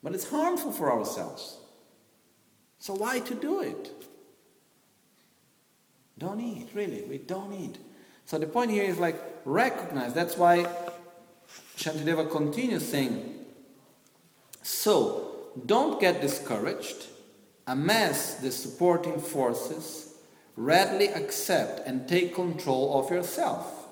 But 0.04 0.14
it's 0.14 0.28
harmful 0.28 0.70
for 0.70 0.92
ourselves. 0.92 1.56
So 2.78 2.92
why 2.92 3.20
to 3.20 3.34
do 3.34 3.62
it? 3.62 3.90
Don't 6.18 6.40
eat, 6.40 6.68
really. 6.74 7.02
We 7.02 7.16
don't 7.16 7.54
eat. 7.54 7.78
So 8.26 8.38
the 8.38 8.46
point 8.46 8.70
here 8.70 8.84
is 8.84 8.98
like 8.98 9.16
recognize. 9.46 10.12
That's 10.12 10.36
why 10.36 10.66
Shantideva 11.78 12.30
continues 12.30 12.86
saying, 12.86 13.34
so 14.62 15.36
don't 15.64 15.98
get 15.98 16.20
discouraged, 16.20 17.06
amass 17.66 18.34
the 18.34 18.52
supporting 18.52 19.18
forces, 19.18 20.14
readily 20.54 21.08
accept 21.08 21.86
and 21.86 22.06
take 22.06 22.34
control 22.34 23.00
of 23.00 23.10
yourself. 23.10 23.88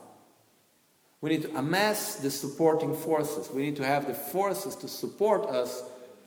We 1.22 1.30
need 1.30 1.42
to 1.42 1.56
amass 1.56 2.16
the 2.16 2.30
supporting 2.30 2.94
forces. 2.94 3.50
We 3.50 3.62
need 3.62 3.76
to 3.76 3.86
have 3.86 4.06
the 4.06 4.14
forces 4.14 4.76
to 4.76 4.88
support 4.88 5.46
us 5.46 5.82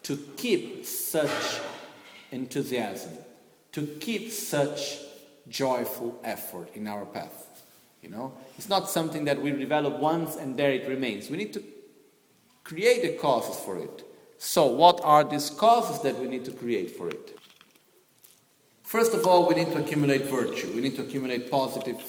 to 0.05 0.17
keep 0.37 0.85
such 0.85 1.59
enthusiasm, 2.31 3.11
to 3.71 3.87
keep 3.99 4.31
such 4.31 4.99
joyful 5.49 6.19
effort 6.23 6.69
in 6.75 6.87
our 6.87 7.05
path. 7.05 7.63
You 8.03 8.09
know, 8.09 8.33
it's 8.55 8.69
not 8.69 8.87
something 8.87 9.25
that 9.25 9.41
we 9.41 9.49
develop 9.49 9.97
once 9.97 10.35
and 10.35 10.55
there 10.55 10.71
it 10.71 10.87
remains. 10.87 11.31
We 11.31 11.37
need 11.37 11.53
to 11.53 11.63
create 12.63 13.01
the 13.01 13.17
causes 13.17 13.59
for 13.65 13.79
it. 13.79 14.03
So, 14.37 14.67
what 14.67 15.01
are 15.03 15.23
these 15.23 15.49
causes 15.49 16.03
that 16.03 16.19
we 16.19 16.27
need 16.27 16.45
to 16.45 16.51
create 16.51 16.91
for 16.91 17.09
it? 17.09 17.39
First 18.83 19.15
of 19.15 19.25
all, 19.25 19.47
we 19.47 19.55
need 19.55 19.71
to 19.71 19.79
accumulate 19.79 20.25
virtue. 20.25 20.71
We 20.75 20.81
need 20.81 20.95
to 20.97 21.01
accumulate 21.01 21.49
positive 21.49 21.99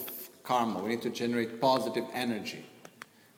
karma. 0.43 0.81
We 0.81 0.91
need 0.91 1.03
to 1.03 1.11
generate 1.11 1.63
positive 1.63 2.05
energy. 2.13 2.67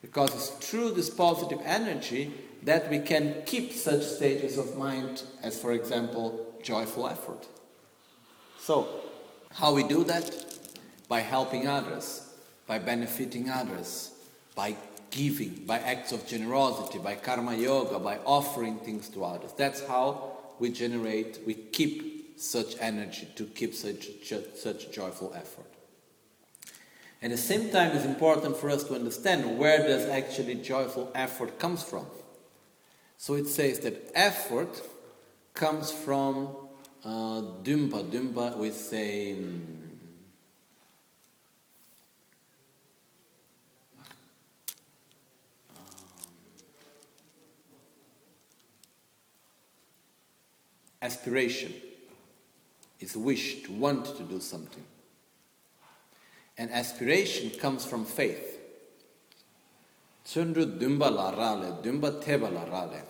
Because 0.01 0.33
it's 0.33 0.49
through 0.49 0.91
this 0.91 1.09
positive 1.09 1.59
energy 1.63 2.33
that 2.63 2.89
we 2.89 2.99
can 2.99 3.43
keep 3.45 3.73
such 3.73 4.03
stages 4.03 4.57
of 4.57 4.77
mind 4.77 5.23
as, 5.41 5.59
for 5.59 5.71
example, 5.71 6.53
joyful 6.61 7.07
effort. 7.07 7.47
So, 8.59 8.87
how 9.53 9.73
we 9.73 9.83
do 9.83 10.03
that? 10.05 10.45
By 11.07 11.21
helping 11.21 11.67
others, 11.67 12.29
by 12.67 12.79
benefiting 12.79 13.49
others, 13.49 14.11
by 14.55 14.75
giving, 15.09 15.63
by 15.65 15.79
acts 15.79 16.11
of 16.11 16.27
generosity, 16.27 16.99
by 16.99 17.15
karma 17.15 17.55
yoga, 17.55 17.97
by 17.99 18.17
offering 18.25 18.77
things 18.79 19.09
to 19.09 19.23
others. 19.23 19.51
That's 19.57 19.85
how 19.87 20.37
we 20.59 20.69
generate, 20.69 21.39
we 21.45 21.53
keep 21.55 22.39
such 22.39 22.75
energy 22.79 23.27
to 23.35 23.45
keep 23.45 23.73
such, 23.73 24.07
such 24.55 24.91
joyful 24.91 25.33
effort. 25.35 25.65
At 27.21 27.31
the 27.31 27.37
same 27.37 27.69
time, 27.69 27.95
it's 27.95 28.05
important 28.05 28.55
for 28.55 28.69
us 28.69 28.83
to 28.85 28.95
understand 28.95 29.57
where 29.57 29.79
does 29.79 30.05
actually 30.07 30.55
joyful 30.55 31.11
effort 31.13 31.59
comes 31.59 31.83
from. 31.83 32.05
So 33.21 33.33
it 33.33 33.47
says 33.47 33.79
that 33.81 34.11
effort 34.15 34.81
comes 35.53 35.91
from 35.91 36.55
uh, 37.03 37.41
dumpa. 37.63 38.09
Dumpa, 38.09 38.57
we 38.57 38.71
say. 38.71 39.33
Um, 39.33 39.89
aspiration 51.01 51.73
is 53.01 53.17
wish 53.17 53.63
to 53.63 53.73
want 53.73 54.05
to 54.15 54.23
do 54.23 54.39
something. 54.39 54.85
And 56.57 56.71
aspiration 56.71 57.49
comes 57.49 57.83
from 57.85 58.05
faith. 58.05 58.58
Tsundru 60.29 60.77
dumba 60.77 61.09
la 61.09 61.31
rale, 61.31 61.81
dumba 61.81 62.11
teba 62.21 62.53
la 62.53 62.63
rale. 62.65 63.01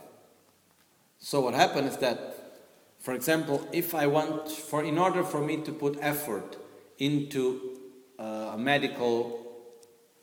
So 1.18 1.42
what 1.42 1.54
happens 1.54 1.92
is 1.92 1.98
that, 1.98 2.62
for 2.98 3.14
example, 3.14 3.68
if 3.74 3.94
I 3.94 4.08
want, 4.08 4.50
for 4.50 4.86
in 4.86 4.98
order 4.98 5.24
for 5.24 5.42
me 5.42 5.58
to 5.64 5.74
put 5.74 5.98
effort 6.00 6.56
into 6.98 7.78
uh, 8.18 8.52
a 8.54 8.58
medical 8.58 9.46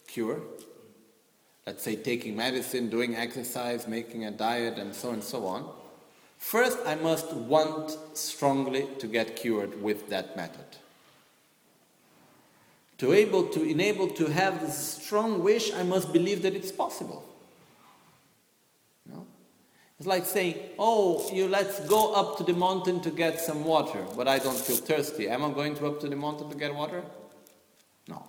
cure, 0.07 0.41
let's 1.67 1.83
say 1.83 1.97
taking 1.97 2.35
medicine, 2.35 2.89
doing 2.89 3.15
exercise, 3.15 3.87
making 3.87 4.25
a 4.25 4.31
diet, 4.31 4.79
and 4.79 4.95
so 4.95 5.09
on 5.09 5.15
and 5.15 5.23
so 5.23 5.45
on, 5.45 5.71
first 6.39 6.79
I 6.87 6.95
must 6.95 7.31
want 7.31 7.95
strongly 8.15 8.89
to 9.01 9.07
get 9.07 9.37
cured 9.37 9.83
with 9.83 10.09
that 10.09 10.35
method 10.35 10.79
to 12.99 13.13
able 13.13 13.45
to 13.49 13.63
enable 13.63 14.09
to 14.09 14.27
have 14.27 14.61
this 14.61 14.77
strong 15.03 15.43
wish, 15.43 15.73
I 15.73 15.83
must 15.83 16.13
believe 16.13 16.43
that 16.43 16.55
it's 16.55 16.73
possible. 16.73 17.25
No? 19.05 19.27
It's 19.99 20.07
like 20.07 20.25
saying, 20.25 20.55
"Oh, 20.79 21.29
you 21.33 21.49
let's 21.49 21.81
go 21.87 22.15
up 22.15 22.39
to 22.39 22.45
the 22.45 22.55
mountain 22.55 23.01
to 23.01 23.11
get 23.11 23.41
some 23.41 23.65
water, 23.65 24.05
but 24.17 24.27
I 24.29 24.39
don't 24.39 24.57
feel 24.57 24.77
thirsty. 24.77 25.29
Am 25.29 25.45
I 25.45 25.53
going 25.53 25.75
to 25.77 25.87
up 25.87 26.01
to 26.01 26.09
the 26.09 26.17
mountain 26.17 26.49
to 26.51 26.57
get 26.57 26.75
water?" 26.75 27.05
No. 28.09 28.25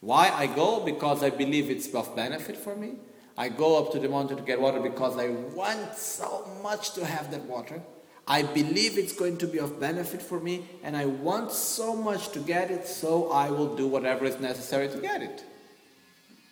Why 0.00 0.30
I 0.30 0.46
go? 0.46 0.80
Because 0.80 1.22
I 1.22 1.30
believe 1.30 1.70
it's 1.70 1.92
of 1.94 2.14
benefit 2.16 2.56
for 2.56 2.74
me. 2.74 2.96
I 3.38 3.48
go 3.50 3.78
up 3.78 3.92
to 3.92 3.98
the 3.98 4.08
mountain 4.08 4.36
to 4.38 4.42
get 4.42 4.60
water 4.60 4.80
because 4.80 5.18
I 5.18 5.28
want 5.28 5.96
so 5.96 6.48
much 6.62 6.92
to 6.94 7.04
have 7.04 7.30
that 7.30 7.42
water. 7.42 7.82
I 8.28 8.42
believe 8.42 8.98
it's 8.98 9.12
going 9.12 9.38
to 9.38 9.46
be 9.46 9.58
of 9.58 9.78
benefit 9.78 10.20
for 10.20 10.40
me, 10.40 10.64
and 10.82 10.96
I 10.96 11.06
want 11.06 11.52
so 11.52 11.94
much 11.94 12.30
to 12.30 12.40
get 12.40 12.70
it, 12.70 12.88
so 12.88 13.30
I 13.30 13.50
will 13.50 13.76
do 13.76 13.86
whatever 13.86 14.24
is 14.24 14.40
necessary 14.40 14.88
to 14.88 14.98
get 14.98 15.22
it. 15.22 15.44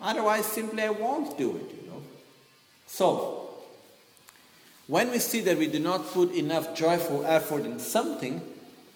Otherwise, 0.01 0.47
simply 0.47 0.85
I 0.85 0.91
won't 0.91 1.37
do 1.37 1.57
it, 1.57 1.75
you 1.75 1.91
know. 1.91 2.03
So, 2.87 3.49
when 4.87 5.11
we 5.11 5.19
see 5.19 5.41
that 5.41 5.59
we 5.59 5.67
do 5.67 5.81
not 5.81 6.07
put 6.07 6.33
enough 6.33 6.77
joyful 6.77 7.25
effort 7.27 7.65
in 7.65 7.81
something, 7.81 8.41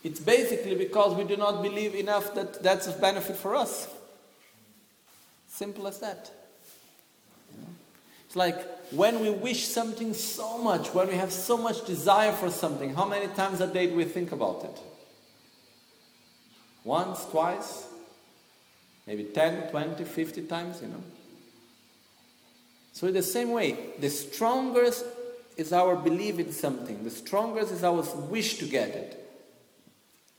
it's 0.05 0.21
basically 0.21 0.77
because 0.77 1.17
we 1.17 1.25
do 1.25 1.37
not 1.37 1.63
believe 1.63 1.95
enough 1.95 2.35
that 2.35 2.63
that's 2.63 2.87
of 2.87 3.01
benefit 3.01 3.37
for 3.37 3.57
us. 3.57 3.89
Simple 5.49 5.89
as 5.89 5.99
that. 5.99 6.31
It's 8.29 8.37
like 8.37 8.61
when 8.91 9.21
we 9.21 9.31
wish 9.31 9.67
something 9.69 10.13
so 10.13 10.59
much, 10.59 10.93
when 10.93 11.09
we 11.09 11.15
have 11.15 11.33
so 11.33 11.57
much 11.57 11.87
desire 11.87 12.31
for 12.31 12.51
something, 12.51 12.95
how 12.95 13.07
many 13.07 13.27
times 13.29 13.63
a 13.63 13.67
day 13.67 13.87
do 13.87 13.97
we 13.97 14.05
think 14.05 14.33
about 14.33 14.65
it? 14.65 14.79
Once, 16.85 17.25
twice, 17.25 17.87
maybe 19.07 19.25
10, 19.25 19.71
20, 19.71 20.05
50 20.05 20.43
times, 20.43 20.83
you 20.83 20.89
know. 20.89 21.03
So, 22.93 23.07
in 23.07 23.15
the 23.15 23.23
same 23.23 23.51
way, 23.51 23.79
the 23.99 24.11
strongest 24.11 25.07
is 25.57 25.73
our 25.73 25.97
belief 25.97 26.39
in 26.39 26.53
something, 26.53 27.05
the 27.05 27.11
strongest 27.11 27.73
is 27.73 27.83
our 27.83 28.03
wish 28.29 28.59
to 28.59 28.67
get 28.67 28.91
it, 28.91 29.27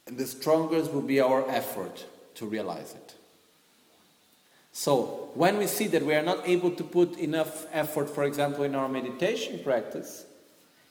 and 0.05 0.15
the 0.15 0.27
strongest 0.27 0.93
will 0.93 1.01
be 1.01 1.19
our 1.19 1.49
effort 1.49 2.05
to 2.35 2.45
realize 2.45 2.93
it. 2.93 3.15
So, 4.71 5.31
when 5.33 5.57
we 5.57 5.67
see 5.67 5.87
that 5.87 6.05
we 6.05 6.15
are 6.15 6.23
not 6.23 6.47
able 6.47 6.71
to 6.71 6.83
put 6.83 7.17
enough 7.17 7.65
effort, 7.71 8.09
for 8.09 8.23
example, 8.23 8.63
in 8.63 8.75
our 8.75 8.87
meditation 8.87 9.59
practice, 9.63 10.25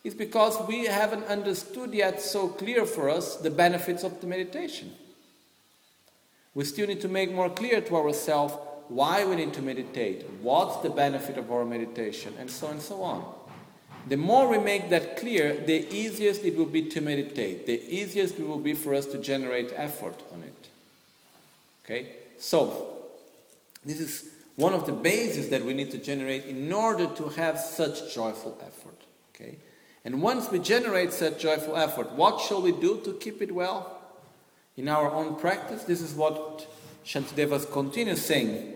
it's 0.04 0.14
because 0.14 0.56
we 0.66 0.86
haven't 0.86 1.24
understood 1.24 1.92
yet 1.92 2.20
so 2.20 2.48
clear 2.48 2.86
for 2.86 3.10
us 3.10 3.36
the 3.36 3.50
benefits 3.50 4.04
of 4.04 4.20
the 4.20 4.26
meditation. 4.26 4.92
We 6.54 6.64
still 6.64 6.86
need 6.86 7.00
to 7.02 7.08
make 7.08 7.32
more 7.32 7.50
clear 7.50 7.80
to 7.80 7.96
ourselves 7.96 8.54
why 8.88 9.24
we 9.24 9.36
need 9.36 9.52
to 9.54 9.62
meditate, 9.62 10.24
what's 10.40 10.78
the 10.78 10.90
benefit 10.90 11.36
of 11.36 11.52
our 11.52 11.64
meditation, 11.64 12.34
and 12.38 12.50
so 12.50 12.68
on 12.68 12.72
and 12.74 12.82
so 12.82 13.02
on. 13.02 13.34
The 14.08 14.16
more 14.16 14.48
we 14.48 14.58
make 14.58 14.88
that 14.88 15.18
clear, 15.18 15.54
the 15.54 15.86
easiest 15.94 16.42
it 16.44 16.56
will 16.56 16.66
be 16.66 16.82
to 16.82 17.00
meditate, 17.00 17.66
the 17.66 17.82
easiest 17.88 18.38
it 18.38 18.46
will 18.46 18.58
be 18.58 18.72
for 18.74 18.94
us 18.94 19.06
to 19.06 19.18
generate 19.18 19.72
effort 19.76 20.20
on 20.32 20.42
it. 20.42 20.68
Okay? 21.84 22.08
So, 22.38 22.97
this 23.88 24.00
is 24.00 24.28
one 24.56 24.74
of 24.74 24.86
the 24.86 24.92
bases 24.92 25.48
that 25.50 25.64
we 25.64 25.72
need 25.72 25.90
to 25.92 25.98
generate 25.98 26.44
in 26.44 26.72
order 26.72 27.06
to 27.06 27.28
have 27.30 27.58
such 27.58 28.12
joyful 28.14 28.58
effort. 28.60 29.00
Okay? 29.34 29.56
And 30.04 30.20
once 30.20 30.50
we 30.50 30.58
generate 30.58 31.12
such 31.12 31.38
joyful 31.38 31.76
effort, 31.76 32.12
what 32.12 32.40
shall 32.40 32.60
we 32.60 32.72
do 32.72 33.00
to 33.04 33.14
keep 33.14 33.40
it 33.40 33.54
well? 33.54 34.00
In 34.76 34.88
our 34.88 35.10
own 35.10 35.36
practice, 35.36 35.84
this 35.84 36.00
is 36.00 36.14
what 36.14 36.66
Shantidevas 37.04 37.70
continues 37.70 38.24
saying 38.24 38.74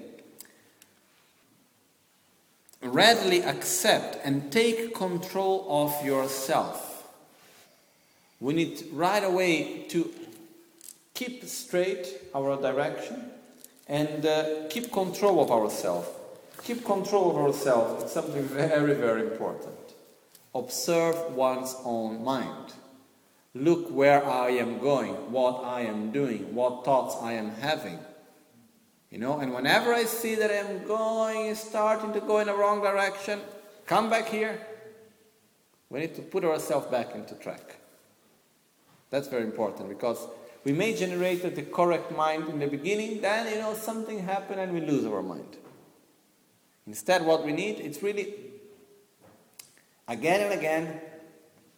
readily 2.82 3.42
accept 3.42 4.18
and 4.24 4.50
take 4.50 4.94
control 4.94 5.66
of 5.68 6.04
yourself. 6.04 7.06
We 8.40 8.54
need 8.54 8.84
right 8.92 9.22
away 9.22 9.84
to 9.90 10.12
keep 11.14 11.44
straight 11.44 12.08
our 12.34 12.60
direction 12.60 13.31
and 13.92 14.24
uh, 14.24 14.44
keep 14.70 14.90
control 14.90 15.42
of 15.42 15.50
ourselves. 15.50 16.08
Keep 16.64 16.82
control 16.84 17.30
of 17.30 17.36
ourselves 17.36 18.02
It's 18.02 18.12
something 18.12 18.42
very, 18.44 18.94
very 18.94 19.20
important. 19.20 19.74
Observe 20.54 21.16
one's 21.34 21.76
own 21.84 22.24
mind. 22.24 22.72
Look 23.54 23.90
where 23.90 24.24
I 24.24 24.48
am 24.52 24.78
going, 24.78 25.12
what 25.30 25.62
I 25.62 25.82
am 25.82 26.10
doing, 26.10 26.54
what 26.54 26.86
thoughts 26.86 27.16
I 27.20 27.34
am 27.34 27.50
having. 27.50 27.98
You 29.10 29.18
know, 29.18 29.40
and 29.40 29.52
whenever 29.52 29.92
I 29.92 30.04
see 30.04 30.36
that 30.36 30.50
I'm 30.50 30.86
going, 30.86 31.54
starting 31.54 32.14
to 32.14 32.20
go 32.20 32.38
in 32.38 32.46
the 32.46 32.54
wrong 32.54 32.80
direction, 32.80 33.40
come 33.86 34.08
back 34.08 34.26
here. 34.26 34.58
We 35.90 36.00
need 36.00 36.14
to 36.14 36.22
put 36.22 36.44
ourselves 36.46 36.86
back 36.86 37.14
into 37.14 37.34
track. 37.34 37.76
That's 39.10 39.28
very 39.28 39.44
important 39.44 39.90
because 39.90 40.26
we 40.64 40.72
may 40.72 40.94
generate 40.94 41.42
the 41.54 41.62
correct 41.62 42.12
mind 42.12 42.48
in 42.48 42.58
the 42.58 42.66
beginning, 42.66 43.20
then 43.20 43.52
you 43.52 43.60
know 43.60 43.74
something 43.74 44.20
happened 44.20 44.60
and 44.60 44.72
we 44.72 44.80
lose 44.80 45.04
our 45.04 45.22
mind. 45.22 45.56
Instead, 46.86 47.24
what 47.24 47.44
we 47.44 47.52
need 47.52 47.80
it's 47.80 48.02
really 48.02 48.34
again 50.08 50.40
and 50.40 50.58
again 50.58 51.00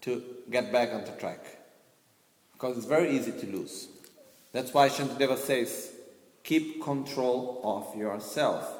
to 0.02 0.22
get 0.50 0.70
back 0.70 0.92
on 0.92 1.04
the 1.04 1.12
track. 1.12 1.40
Because 2.52 2.76
it's 2.76 2.86
very 2.86 3.16
easy 3.16 3.32
to 3.32 3.46
lose. 3.46 3.88
That's 4.52 4.72
why 4.72 4.88
Shantideva 4.88 5.36
says, 5.36 5.92
keep 6.42 6.82
control 6.82 7.60
of 7.64 7.98
yourself. 7.98 8.70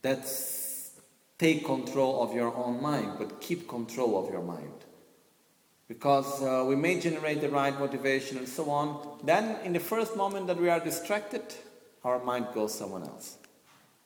That's 0.00 0.90
take 1.38 1.64
control 1.64 2.22
of 2.22 2.34
your 2.34 2.54
own 2.54 2.82
mind, 2.82 3.12
but 3.18 3.40
keep 3.40 3.68
control 3.68 4.24
of 4.24 4.32
your 4.32 4.42
mind. 4.42 4.84
Because 5.92 6.42
uh, 6.42 6.64
we 6.66 6.74
may 6.74 6.98
generate 6.98 7.42
the 7.42 7.50
right 7.50 7.78
motivation 7.78 8.38
and 8.38 8.48
so 8.48 8.70
on. 8.70 9.18
Then, 9.22 9.56
in 9.62 9.74
the 9.74 9.78
first 9.78 10.16
moment 10.16 10.46
that 10.46 10.56
we 10.56 10.70
are 10.70 10.80
distracted, 10.80 11.42
our 12.02 12.18
mind 12.24 12.46
goes 12.54 12.72
someone 12.74 13.02
else, 13.02 13.36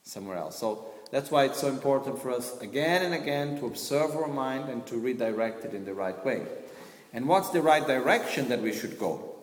somewhere 0.02 0.36
else. 0.36 0.58
So 0.58 0.86
that's 1.12 1.30
why 1.30 1.44
it's 1.44 1.60
so 1.60 1.68
important 1.68 2.20
for 2.20 2.32
us 2.32 2.60
again 2.60 3.04
and 3.04 3.14
again 3.14 3.60
to 3.60 3.66
observe 3.66 4.16
our 4.16 4.26
mind 4.26 4.68
and 4.68 4.84
to 4.88 4.96
redirect 4.96 5.64
it 5.64 5.74
in 5.74 5.84
the 5.84 5.94
right 5.94 6.24
way. 6.24 6.42
And 7.12 7.28
what's 7.28 7.50
the 7.50 7.62
right 7.62 7.86
direction 7.86 8.48
that 8.48 8.60
we 8.60 8.72
should 8.72 8.98
go? 8.98 9.36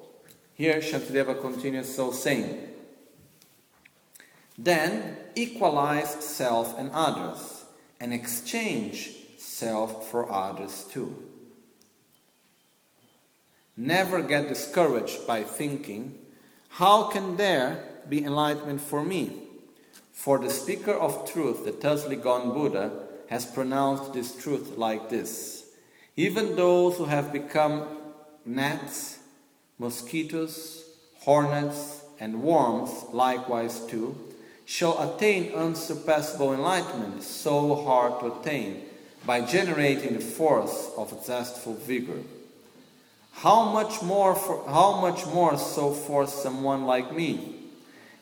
Here, 0.54 0.82
Shantideva 0.82 1.40
continues 1.40 1.96
so 1.96 2.12
saying, 2.12 2.68
then 4.58 5.16
equalize 5.36 6.12
self 6.12 6.78
and 6.78 6.92
others, 6.92 7.64
and 8.02 8.14
exchange 8.14 9.12
self 9.38 10.12
for 10.12 10.30
others 10.30 10.86
too. 10.92 11.30
Never 13.76 14.22
get 14.22 14.50
discouraged 14.50 15.26
by 15.26 15.44
thinking, 15.44 16.20
how 16.70 17.10
can 17.10 17.38
there 17.38 17.84
be 18.08 18.24
enlightenment 18.24 18.82
for 18.82 19.04
me? 19.04 19.44
For 20.12 20.38
the 20.38 20.50
speaker 20.50 20.94
of 20.94 21.32
truth, 21.32 21.66
the 21.66 21.72
thusly 21.72 22.16
gone 22.16 22.54
Buddha, 22.54 22.92
has 23.30 23.46
pronounced 23.46 24.14
this 24.14 24.36
truth 24.36 24.78
like 24.78 25.10
this 25.10 25.66
Even 26.16 26.56
those 26.56 26.98
who 26.98 27.06
have 27.06 27.34
become 27.34 27.88
gnats, 28.46 29.20
mosquitoes, 29.80 30.84
hornets, 31.22 32.04
and 32.20 32.44
worms, 32.44 32.92
likewise 33.12 33.80
too, 33.88 34.16
shall 34.66 35.02
attain 35.02 35.54
unsurpassable 35.56 36.54
enlightenment, 36.54 37.24
so 37.24 37.76
hard 37.84 38.20
to 38.20 38.40
attain, 38.40 38.84
by 39.26 39.42
generating 39.42 40.14
the 40.14 40.20
force 40.20 40.92
of 40.96 41.26
zestful 41.26 41.74
vigor. 41.74 42.20
How 43.34 43.72
much 43.72 44.02
more 44.02 44.36
for, 44.36 44.64
how 44.68 45.02
much 45.02 45.26
more 45.26 45.58
so 45.58 45.92
for 45.92 46.26
someone 46.28 46.86
like 46.86 47.14
me, 47.14 47.56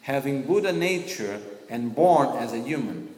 having 0.02 0.44
Buddha 0.44 0.74
nature 0.74 1.40
and 1.70 1.94
born 1.94 2.30
as 2.38 2.54
a 2.54 2.60
human, 2.60 3.14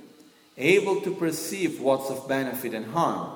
able 0.57 1.01
to 1.01 1.15
perceive 1.15 1.79
what's 1.79 2.09
of 2.09 2.27
benefit 2.27 2.73
and 2.73 2.87
harm, 2.87 3.31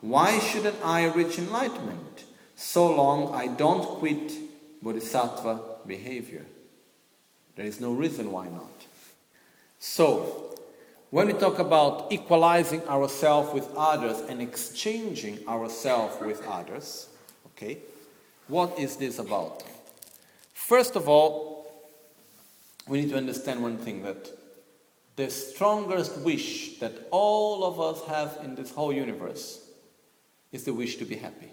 why 0.00 0.38
shouldn't 0.38 0.76
I 0.84 1.06
reach 1.06 1.38
enlightenment, 1.38 2.24
so 2.54 2.94
long 2.94 3.34
I 3.34 3.48
don't 3.48 3.84
quit 3.98 4.32
bodhisattva 4.82 5.60
behavior? 5.86 6.44
There 7.56 7.66
is 7.66 7.80
no 7.80 7.92
reason 7.92 8.30
why 8.32 8.48
not. 8.48 8.70
So, 9.78 10.54
when 11.10 11.26
we 11.26 11.34
talk 11.34 11.58
about 11.58 12.10
equalizing 12.10 12.86
ourselves 12.88 13.52
with 13.52 13.68
others 13.76 14.18
and 14.28 14.40
exchanging 14.40 15.46
ourselves 15.46 16.20
with 16.24 16.46
others, 16.46 17.08
okay, 17.48 17.78
what 18.52 18.78
is 18.78 18.96
this 18.96 19.18
about? 19.18 19.62
First 20.52 20.94
of 20.94 21.08
all, 21.08 21.72
we 22.86 23.00
need 23.00 23.08
to 23.08 23.16
understand 23.16 23.62
one 23.62 23.78
thing 23.78 24.02
that 24.02 24.28
the 25.16 25.30
strongest 25.30 26.18
wish 26.18 26.78
that 26.78 26.92
all 27.10 27.64
of 27.64 27.80
us 27.80 28.06
have 28.08 28.38
in 28.44 28.54
this 28.54 28.70
whole 28.70 28.92
universe 28.92 29.66
is 30.52 30.64
the 30.64 30.74
wish 30.74 30.96
to 30.96 31.06
be 31.06 31.16
happy. 31.16 31.48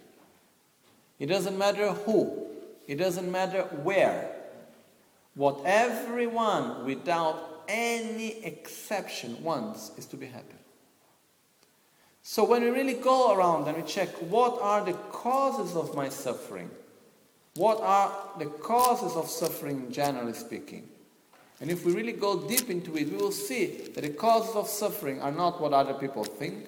It 1.19 1.27
doesn't 1.27 1.57
matter 1.57 1.89
who, 1.91 2.47
it 2.85 2.95
doesn't 2.95 3.31
matter 3.31 3.61
where. 3.61 4.35
What 5.35 5.61
everyone 5.63 6.85
without 6.85 7.63
any 7.69 8.43
exception 8.43 9.41
wants 9.41 9.91
is 9.97 10.05
to 10.07 10.17
be 10.17 10.25
happy. 10.25 10.59
So 12.23 12.43
when 12.43 12.61
we 12.61 12.69
really 12.69 12.95
go 12.95 13.33
around 13.33 13.69
and 13.69 13.77
we 13.77 13.83
check 13.83 14.09
what 14.17 14.61
are 14.61 14.83
the 14.83 14.93
causes 14.93 15.77
of 15.77 15.95
my 15.95 16.09
suffering, 16.09 16.69
what 17.55 17.79
are 17.81 18.11
the 18.37 18.45
causes 18.45 19.15
of 19.15 19.27
suffering 19.27 19.91
generally 19.91 20.33
speaking, 20.33 20.89
and 21.61 21.69
if 21.69 21.85
we 21.85 21.93
really 21.93 22.13
go 22.13 22.47
deep 22.47 22.69
into 22.69 22.95
it, 22.95 23.09
we 23.09 23.17
will 23.17 23.31
see 23.31 23.89
that 23.93 24.01
the 24.01 24.09
causes 24.09 24.55
of 24.55 24.67
suffering 24.67 25.21
are 25.21 25.31
not 25.31 25.59
what 25.59 25.73
other 25.73 25.93
people 25.93 26.23
think, 26.23 26.67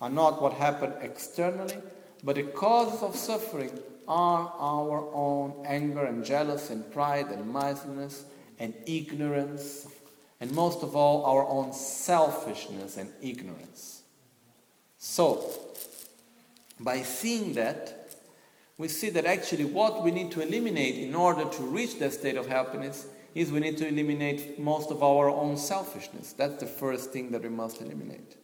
are 0.00 0.10
not 0.10 0.42
what 0.42 0.54
happened 0.54 0.94
externally, 1.00 1.76
but 2.24 2.36
the 2.36 2.42
causes 2.42 3.02
of 3.02 3.14
suffering 3.14 3.78
are 4.08 4.52
our 4.58 5.08
own 5.14 5.64
anger 5.64 6.04
and 6.04 6.24
jealousy 6.24 6.74
and 6.74 6.92
pride 6.92 7.28
and 7.28 7.52
miserliness 7.52 8.24
and 8.58 8.74
ignorance 8.86 9.86
and 10.42 10.50
most 10.50 10.82
of 10.82 10.96
all, 10.96 11.24
our 11.24 11.46
own 11.46 11.72
selfishness 11.72 12.96
and 12.96 13.12
ignorance. 13.22 14.02
So, 14.98 15.48
by 16.80 17.02
seeing 17.02 17.52
that, 17.52 18.01
we 18.82 18.88
see 18.88 19.10
that 19.10 19.24
actually 19.26 19.64
what 19.64 20.02
we 20.02 20.10
need 20.10 20.32
to 20.32 20.40
eliminate 20.40 20.96
in 20.96 21.14
order 21.14 21.44
to 21.48 21.62
reach 21.62 22.00
that 22.00 22.12
state 22.12 22.36
of 22.36 22.48
happiness 22.48 23.06
is 23.32 23.52
we 23.52 23.60
need 23.60 23.78
to 23.78 23.86
eliminate 23.86 24.58
most 24.58 24.90
of 24.90 25.04
our 25.04 25.30
own 25.30 25.56
selfishness. 25.56 26.32
That's 26.32 26.58
the 26.58 26.66
first 26.66 27.12
thing 27.12 27.30
that 27.30 27.44
we 27.44 27.48
must 27.48 27.80
eliminate. 27.80 28.36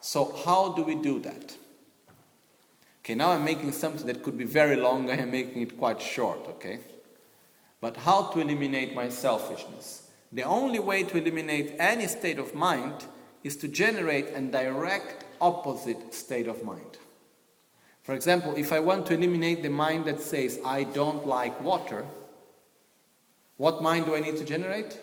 So, 0.00 0.34
how 0.46 0.72
do 0.72 0.82
we 0.82 0.94
do 0.94 1.20
that? 1.20 1.54
Okay, 3.00 3.14
now 3.14 3.32
I'm 3.32 3.44
making 3.44 3.72
something 3.72 4.06
that 4.06 4.22
could 4.22 4.38
be 4.38 4.44
very 4.44 4.76
long, 4.76 5.10
I 5.10 5.18
am 5.18 5.30
making 5.30 5.60
it 5.60 5.76
quite 5.76 6.00
short, 6.00 6.38
okay? 6.48 6.78
But 7.82 7.98
how 7.98 8.28
to 8.28 8.40
eliminate 8.40 8.94
my 8.94 9.10
selfishness? 9.10 10.08
The 10.32 10.44
only 10.44 10.78
way 10.78 11.02
to 11.02 11.18
eliminate 11.18 11.74
any 11.78 12.06
state 12.06 12.38
of 12.38 12.54
mind 12.54 13.04
is 13.44 13.58
to 13.58 13.68
generate 13.68 14.28
a 14.34 14.40
direct 14.40 15.26
opposite 15.42 16.14
state 16.14 16.48
of 16.48 16.64
mind. 16.64 16.96
For 18.02 18.14
example, 18.14 18.54
if 18.56 18.72
I 18.72 18.80
want 18.80 19.06
to 19.06 19.14
eliminate 19.14 19.62
the 19.62 19.70
mind 19.70 20.06
that 20.06 20.20
says, 20.20 20.58
I 20.64 20.84
don't 20.84 21.26
like 21.26 21.60
water, 21.60 22.04
what 23.56 23.82
mind 23.82 24.06
do 24.06 24.16
I 24.16 24.20
need 24.20 24.36
to 24.38 24.44
generate? 24.44 24.98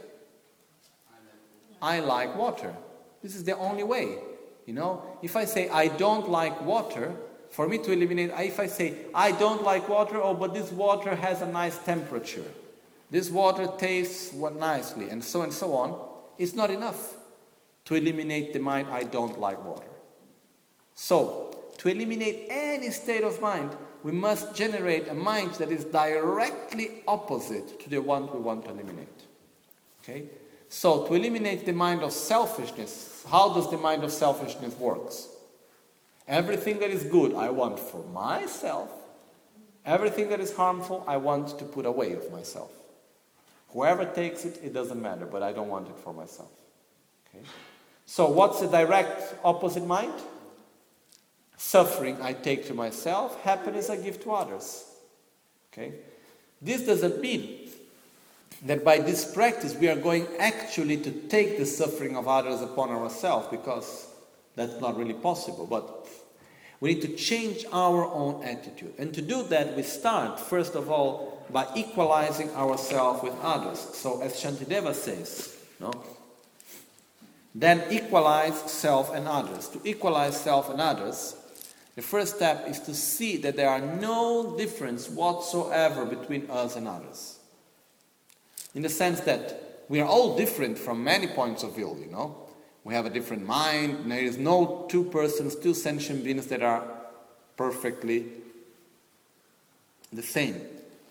I 1.82 2.02
like 2.02 2.36
water. 2.36 2.76
This 3.24 3.36
is 3.36 3.46
the 3.46 3.56
only 3.58 3.84
way. 3.84 4.18
You 4.66 4.74
know, 4.74 5.04
if 5.22 5.36
I 5.36 5.46
say, 5.46 5.70
I 5.70 5.88
don't 5.88 6.30
like 6.30 6.62
water, 6.62 7.16
for 7.50 7.68
me 7.68 7.78
to 7.80 7.92
eliminate, 7.92 8.32
if 8.38 8.60
I 8.60 8.68
say, 8.68 8.96
I 9.16 9.32
don't 9.32 9.64
like 9.64 9.90
water, 9.90 10.22
oh, 10.22 10.34
but 10.34 10.54
this 10.54 10.72
water 10.72 11.16
has 11.16 11.42
a 11.42 11.48
nice 11.48 11.78
temperature. 11.80 12.46
This 13.10 13.30
water 13.30 13.68
tastes 13.78 14.34
nicely, 14.34 15.10
and 15.10 15.24
so 15.24 15.42
and 15.42 15.52
so 15.52 15.74
on. 15.74 16.08
it's 16.38 16.54
not 16.54 16.70
enough 16.70 17.16
to 17.86 17.96
eliminate 17.96 18.54
the 18.54 18.60
mind 18.60 18.88
I 18.92 19.04
don't 19.04 19.40
like 19.40 19.64
water. 19.66 19.88
So, 20.94 21.49
to 21.80 21.90
eliminate 21.90 22.48
any 22.50 22.92
state 22.92 23.24
of 23.24 23.42
mind, 23.42 23.76
we 24.04 24.12
must 24.12 24.54
generate 24.54 25.08
a 25.08 25.14
mind 25.14 25.52
that 25.56 25.72
is 25.72 25.86
directly 25.86 27.04
opposite 27.08 27.80
to 27.80 27.90
the 27.90 28.02
one 28.02 28.32
we 28.34 28.40
want 28.40 28.66
to 28.66 28.72
eliminate. 28.72 29.08
Okay? 30.04 30.26
So, 30.68 31.08
to 31.08 31.14
eliminate 31.16 31.66
the 31.66 31.72
mind 31.72 32.04
of 32.04 32.12
selfishness, 32.12 33.26
how 33.30 33.54
does 33.54 33.72
the 33.72 33.78
mind 33.78 34.04
of 34.04 34.12
selfishness 34.12 34.78
works? 34.78 35.30
Everything 36.28 36.80
that 36.80 36.92
is 36.92 37.04
good 37.04 37.34
I 37.34 37.50
want 37.50 37.80
for 37.80 38.04
myself. 38.10 38.92
Everything 39.86 40.30
that 40.30 40.40
is 40.40 40.54
harmful 40.56 41.04
I 41.08 41.18
want 41.18 41.58
to 41.60 41.66
put 41.66 41.86
away 41.86 42.12
of 42.14 42.30
myself. 42.32 42.72
Whoever 43.70 44.06
takes 44.06 44.46
it, 44.46 44.60
it 44.64 44.74
doesn't 44.74 45.02
matter, 45.02 45.26
but 45.26 45.42
I 45.44 45.54
don't 45.54 45.70
want 45.70 45.88
it 45.88 45.98
for 45.98 46.14
myself. 46.14 46.52
Okay? 47.28 47.44
So, 48.06 48.30
what's 48.30 48.60
the 48.60 48.68
direct 48.68 49.36
opposite 49.46 49.88
mind? 49.88 50.14
Suffering 51.62 52.22
I 52.22 52.32
take 52.32 52.68
to 52.68 52.74
myself, 52.74 53.42
happiness 53.42 53.90
I 53.90 53.98
give 53.98 54.24
to 54.24 54.32
others. 54.32 54.86
Okay? 55.74 55.92
This 56.62 56.84
doesn't 56.84 57.20
mean 57.20 57.70
that 58.64 58.86
by 58.86 59.00
this 59.00 59.34
practice 59.34 59.76
we 59.76 59.90
are 59.90 59.98
going 59.98 60.26
actually 60.40 60.96
to 60.96 61.12
take 61.12 61.58
the 61.58 61.66
suffering 61.66 62.16
of 62.16 62.30
others 62.30 62.62
upon 62.62 62.92
ourselves 62.92 63.50
because 63.52 64.08
that's 64.56 64.80
not 64.80 64.98
really 64.98 65.14
possible. 65.14 65.68
But 65.68 66.08
we 66.80 66.94
need 66.94 67.02
to 67.02 67.14
change 67.16 67.66
our 67.74 68.06
own 68.06 68.42
attitude. 68.42 68.94
And 68.98 69.14
to 69.14 69.22
do 69.22 69.44
that, 69.44 69.76
we 69.76 69.84
start, 69.84 70.40
first 70.40 70.76
of 70.76 70.90
all, 70.90 71.46
by 71.50 71.68
equalizing 71.76 72.52
ourselves 72.52 73.22
with 73.22 73.34
others. 73.42 73.80
So, 73.80 74.22
as 74.22 74.42
Shantideva 74.42 74.94
says, 74.94 75.58
no? 75.82 75.92
Then 77.54 77.84
equalize 77.92 78.58
self 78.72 79.14
and 79.14 79.28
others. 79.28 79.68
To 79.70 79.82
equalize 79.84 80.40
self 80.40 80.70
and 80.70 80.80
others, 80.80 81.36
the 82.00 82.06
first 82.06 82.38
step 82.38 82.66
is 82.70 82.80
to 82.80 82.96
see 82.96 83.36
that 83.36 83.58
there 83.58 83.70
are 83.70 83.82
no 83.82 84.56
difference 84.58 85.10
whatsoever 85.10 86.06
between 86.06 86.50
us 86.50 86.78
and 86.78 86.88
others. 86.88 87.40
In 88.74 88.84
the 88.84 88.88
sense 88.88 89.20
that 89.22 89.84
we 89.90 90.00
are 90.00 90.08
all 90.08 90.38
different 90.38 90.78
from 90.78 91.04
many 91.04 91.28
points 91.28 91.62
of 91.62 91.76
view, 91.76 91.98
you 92.00 92.10
know. 92.10 92.38
We 92.86 92.94
have 92.94 93.06
a 93.06 93.10
different 93.10 93.46
mind. 93.46 94.10
There 94.10 94.24
is 94.24 94.38
no 94.38 94.86
two 94.90 95.04
persons, 95.04 95.58
two 95.58 95.74
sentient 95.74 96.24
beings 96.24 96.48
that 96.48 96.64
are 96.64 96.88
perfectly 97.58 98.28
the 100.14 100.24
same. 100.24 100.56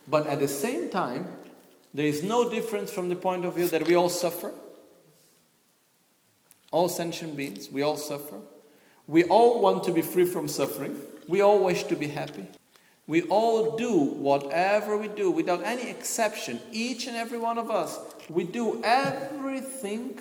But 0.08 0.26
at 0.26 0.38
the 0.38 0.48
same 0.48 0.88
time, 0.88 1.26
there 1.92 2.06
is 2.06 2.22
no 2.22 2.48
difference 2.48 2.90
from 2.90 3.10
the 3.10 3.16
point 3.16 3.44
of 3.44 3.56
view 3.56 3.68
that 3.68 3.86
we 3.86 3.94
all 3.94 4.08
suffer. 4.08 4.54
All 6.70 6.88
sentient 6.88 7.36
beings, 7.36 7.68
we 7.70 7.82
all 7.82 7.98
suffer. 7.98 8.38
We 9.08 9.24
all 9.24 9.60
want 9.60 9.84
to 9.84 9.92
be 9.92 10.02
free 10.02 10.26
from 10.26 10.46
suffering. 10.46 11.00
We 11.26 11.40
all 11.40 11.64
wish 11.64 11.84
to 11.84 11.96
be 11.96 12.08
happy. 12.08 12.46
We 13.06 13.22
all 13.22 13.76
do 13.76 13.90
whatever 13.96 14.98
we 14.98 15.08
do 15.08 15.30
without 15.30 15.64
any 15.64 15.88
exception. 15.88 16.60
Each 16.70 17.06
and 17.06 17.16
every 17.16 17.38
one 17.38 17.56
of 17.56 17.70
us, 17.70 17.98
we 18.28 18.44
do 18.44 18.82
everything 18.84 20.18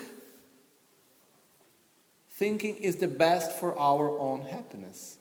thinking 2.30 2.76
is 2.76 2.96
the 2.96 3.08
best 3.08 3.58
for 3.58 3.78
our 3.78 4.18
own 4.18 4.42
happiness, 4.42 5.18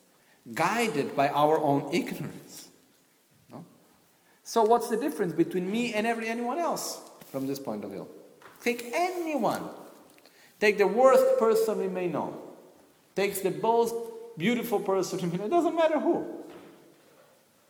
guided 0.53 1.15
by 1.15 1.27
our 1.27 1.59
own 1.59 1.89
ignorance. 1.91 2.69
No? 3.51 3.65
So, 4.43 4.63
what's 4.63 4.87
the 4.87 4.97
difference 4.97 5.33
between 5.33 5.69
me 5.69 5.93
and 5.93 6.07
every 6.07 6.29
anyone 6.29 6.59
else 6.59 7.01
from 7.31 7.47
this 7.47 7.59
point 7.59 7.83
of 7.83 7.91
view? 7.91 8.07
Take 8.63 8.91
anyone. 8.93 9.63
Take 10.59 10.77
the 10.77 10.87
worst 10.87 11.37
person 11.37 11.79
we 11.79 11.87
may 11.89 12.07
know. 12.07 12.46
Take 13.17 13.41
the 13.41 13.49
most 13.49 13.95
beautiful 14.37 14.79
person. 14.79 15.17
It 15.33 15.49
doesn't 15.49 15.75
matter 15.75 15.99
who. 15.99 16.23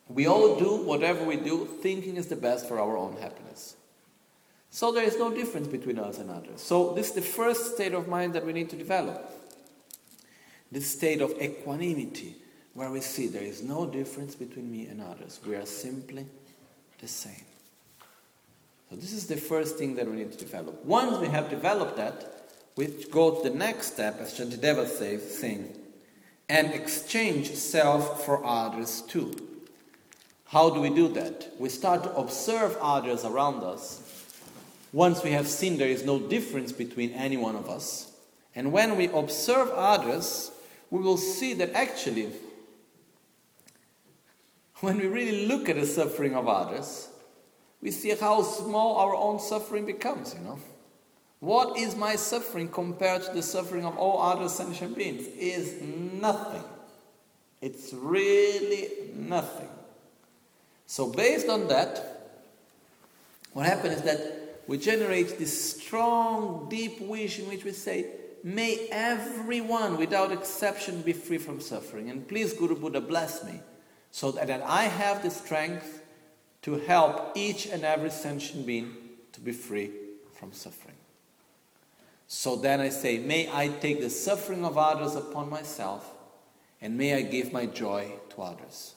We 0.09 0.27
all 0.27 0.59
do 0.59 0.83
whatever 0.83 1.23
we 1.23 1.37
do, 1.37 1.65
thinking 1.81 2.17
is 2.17 2.27
the 2.27 2.35
best 2.35 2.67
for 2.67 2.81
our 2.81 2.97
own 2.97 3.15
happiness. 3.15 3.77
So 4.71 4.91
there 4.91 5.05
is 5.05 5.17
no 5.17 5.33
difference 5.33 5.69
between 5.69 5.99
us 5.99 6.17
and 6.17 6.29
others. 6.29 6.59
So 6.59 6.91
this 6.93 7.07
is 7.07 7.15
the 7.15 7.21
first 7.21 7.75
state 7.75 7.93
of 7.93 8.09
mind 8.09 8.33
that 8.33 8.45
we 8.45 8.51
need 8.51 8.69
to 8.71 8.75
develop. 8.75 9.31
This 10.69 10.91
state 10.91 11.21
of 11.21 11.31
equanimity, 11.41 12.35
where 12.73 12.91
we 12.91 12.99
see 12.99 13.27
there 13.27 13.41
is 13.41 13.63
no 13.63 13.85
difference 13.85 14.35
between 14.35 14.69
me 14.69 14.87
and 14.87 15.01
others. 15.01 15.39
We 15.47 15.55
are 15.55 15.65
simply 15.65 16.25
the 16.99 17.07
same. 17.07 17.45
So 18.89 18.97
this 18.97 19.13
is 19.13 19.27
the 19.27 19.37
first 19.37 19.77
thing 19.77 19.95
that 19.95 20.07
we 20.07 20.17
need 20.17 20.33
to 20.33 20.37
develop. 20.37 20.83
Once 20.83 21.19
we 21.19 21.27
have 21.29 21.49
developed 21.49 21.95
that, 21.95 22.36
we 22.77 22.85
go 23.09 23.41
to 23.41 23.49
the 23.49 23.55
next 23.55 23.93
step, 23.93 24.21
as 24.21 24.35
Shantideva 24.35 24.87
says, 24.87 25.39
saying, 25.39 25.75
and 26.47 26.73
exchange 26.73 27.51
self 27.55 28.23
for 28.23 28.45
others 28.45 29.01
too. 29.01 29.35
How 30.45 30.69
do 30.69 30.79
we 30.79 30.91
do 30.91 31.07
that? 31.09 31.53
We 31.59 31.69
start 31.69 32.03
to 32.03 32.15
observe 32.15 32.77
others 32.79 33.25
around 33.25 33.63
us. 33.63 34.03
Once 34.93 35.23
we 35.23 35.31
have 35.31 35.47
seen 35.47 35.77
there 35.77 35.89
is 35.89 36.05
no 36.05 36.19
difference 36.19 36.71
between 36.71 37.11
any 37.11 37.35
one 37.35 37.55
of 37.55 37.67
us, 37.67 38.13
and 38.55 38.71
when 38.71 38.95
we 38.95 39.07
observe 39.07 39.69
others, 39.71 40.51
we 40.91 41.01
will 41.01 41.17
see 41.17 41.53
that 41.55 41.73
actually, 41.73 42.29
when 44.81 44.97
we 44.97 45.07
really 45.07 45.47
look 45.47 45.67
at 45.67 45.75
the 45.77 45.85
suffering 45.85 46.35
of 46.35 46.47
others, 46.47 47.09
we 47.81 47.89
see 47.89 48.11
how 48.11 48.43
small 48.43 48.97
our 48.97 49.15
own 49.15 49.39
suffering 49.39 49.85
becomes, 49.85 50.35
you 50.35 50.41
know. 50.41 50.59
What 51.39 51.77
is 51.77 51.95
my 51.95 52.15
suffering 52.15 52.67
compared 52.67 53.23
to 53.23 53.33
the 53.33 53.43
suffering 53.43 53.85
of 53.85 53.97
all 53.97 54.21
other 54.21 54.49
sentient 54.49 54.97
beings? 54.97 55.27
Is 55.37 55.81
nothing. 55.81 56.63
It's 57.61 57.93
really 57.93 58.89
nothing. 59.15 59.69
So, 60.87 61.11
based 61.11 61.49
on 61.49 61.67
that, 61.67 62.41
what 63.53 63.65
happens 63.65 63.97
is 63.97 64.01
that 64.03 64.61
we 64.67 64.77
generate 64.77 65.37
this 65.37 65.75
strong, 65.75 66.67
deep 66.69 67.01
wish 67.01 67.39
in 67.39 67.47
which 67.47 67.63
we 67.63 67.71
say, 67.71 68.07
May 68.43 68.87
everyone, 68.91 69.97
without 69.97 70.31
exception, 70.31 71.01
be 71.01 71.13
free 71.13 71.37
from 71.37 71.59
suffering. 71.59 72.09
And 72.09 72.27
please, 72.27 72.53
Guru 72.53 72.75
Buddha, 72.75 73.01
bless 73.01 73.43
me 73.43 73.59
so 74.11 74.31
that 74.31 74.61
I 74.61 74.83
have 74.83 75.23
the 75.23 75.29
strength 75.29 76.01
to 76.61 76.75
help 76.79 77.35
each 77.35 77.65
and 77.65 77.83
every 77.83 78.09
sentient 78.09 78.65
being 78.65 78.95
to 79.33 79.39
be 79.39 79.51
free 79.51 79.91
from 80.33 80.53
suffering. 80.53 80.96
So 82.27 82.57
then 82.57 82.81
I 82.81 82.89
say, 82.89 83.19
May 83.19 83.49
I 83.51 83.69
take 83.69 84.01
the 84.01 84.09
suffering 84.09 84.65
of 84.65 84.77
others 84.77 85.15
upon 85.15 85.49
myself, 85.49 86.13
and 86.81 86.97
may 86.97 87.15
I 87.15 87.21
give 87.21 87.53
my 87.53 87.65
joy 87.65 88.11
to 88.31 88.41
others. 88.41 88.93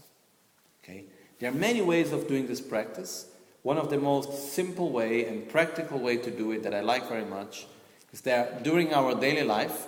Okay? 0.82 1.04
There 1.38 1.50
are 1.50 1.54
many 1.54 1.80
ways 1.80 2.12
of 2.12 2.28
doing 2.28 2.46
this 2.46 2.60
practice. 2.60 3.26
One 3.62 3.78
of 3.78 3.90
the 3.90 3.98
most 3.98 4.52
simple 4.52 4.90
way 4.90 5.26
and 5.26 5.48
practical 5.48 5.98
way 5.98 6.16
to 6.16 6.30
do 6.30 6.50
it 6.52 6.62
that 6.64 6.74
I 6.74 6.80
like 6.80 7.08
very 7.08 7.24
much 7.24 7.66
is 8.12 8.22
that 8.22 8.62
during 8.62 8.92
our 8.92 9.14
daily 9.14 9.44
life, 9.44 9.86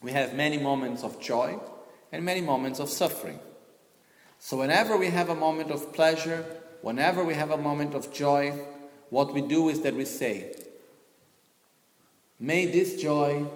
we 0.00 0.12
have 0.12 0.34
many 0.34 0.58
moments 0.58 1.04
of 1.04 1.20
joy 1.20 1.58
and 2.10 2.24
many 2.24 2.40
moments 2.40 2.80
of 2.80 2.88
suffering. 2.88 3.38
So, 4.38 4.56
whenever 4.56 4.96
we 4.96 5.08
have 5.08 5.28
a 5.28 5.34
moment 5.34 5.70
of 5.70 5.92
pleasure, 5.92 6.44
whenever 6.80 7.22
we 7.22 7.34
have 7.34 7.50
a 7.50 7.56
moment 7.56 7.94
of 7.94 8.12
joy, 8.12 8.52
what 9.10 9.32
we 9.32 9.40
do 9.40 9.68
is 9.68 9.82
that 9.82 9.94
we 9.94 10.04
say, 10.04 10.54
May 12.42 12.66
this 12.66 13.00
joy 13.00 13.46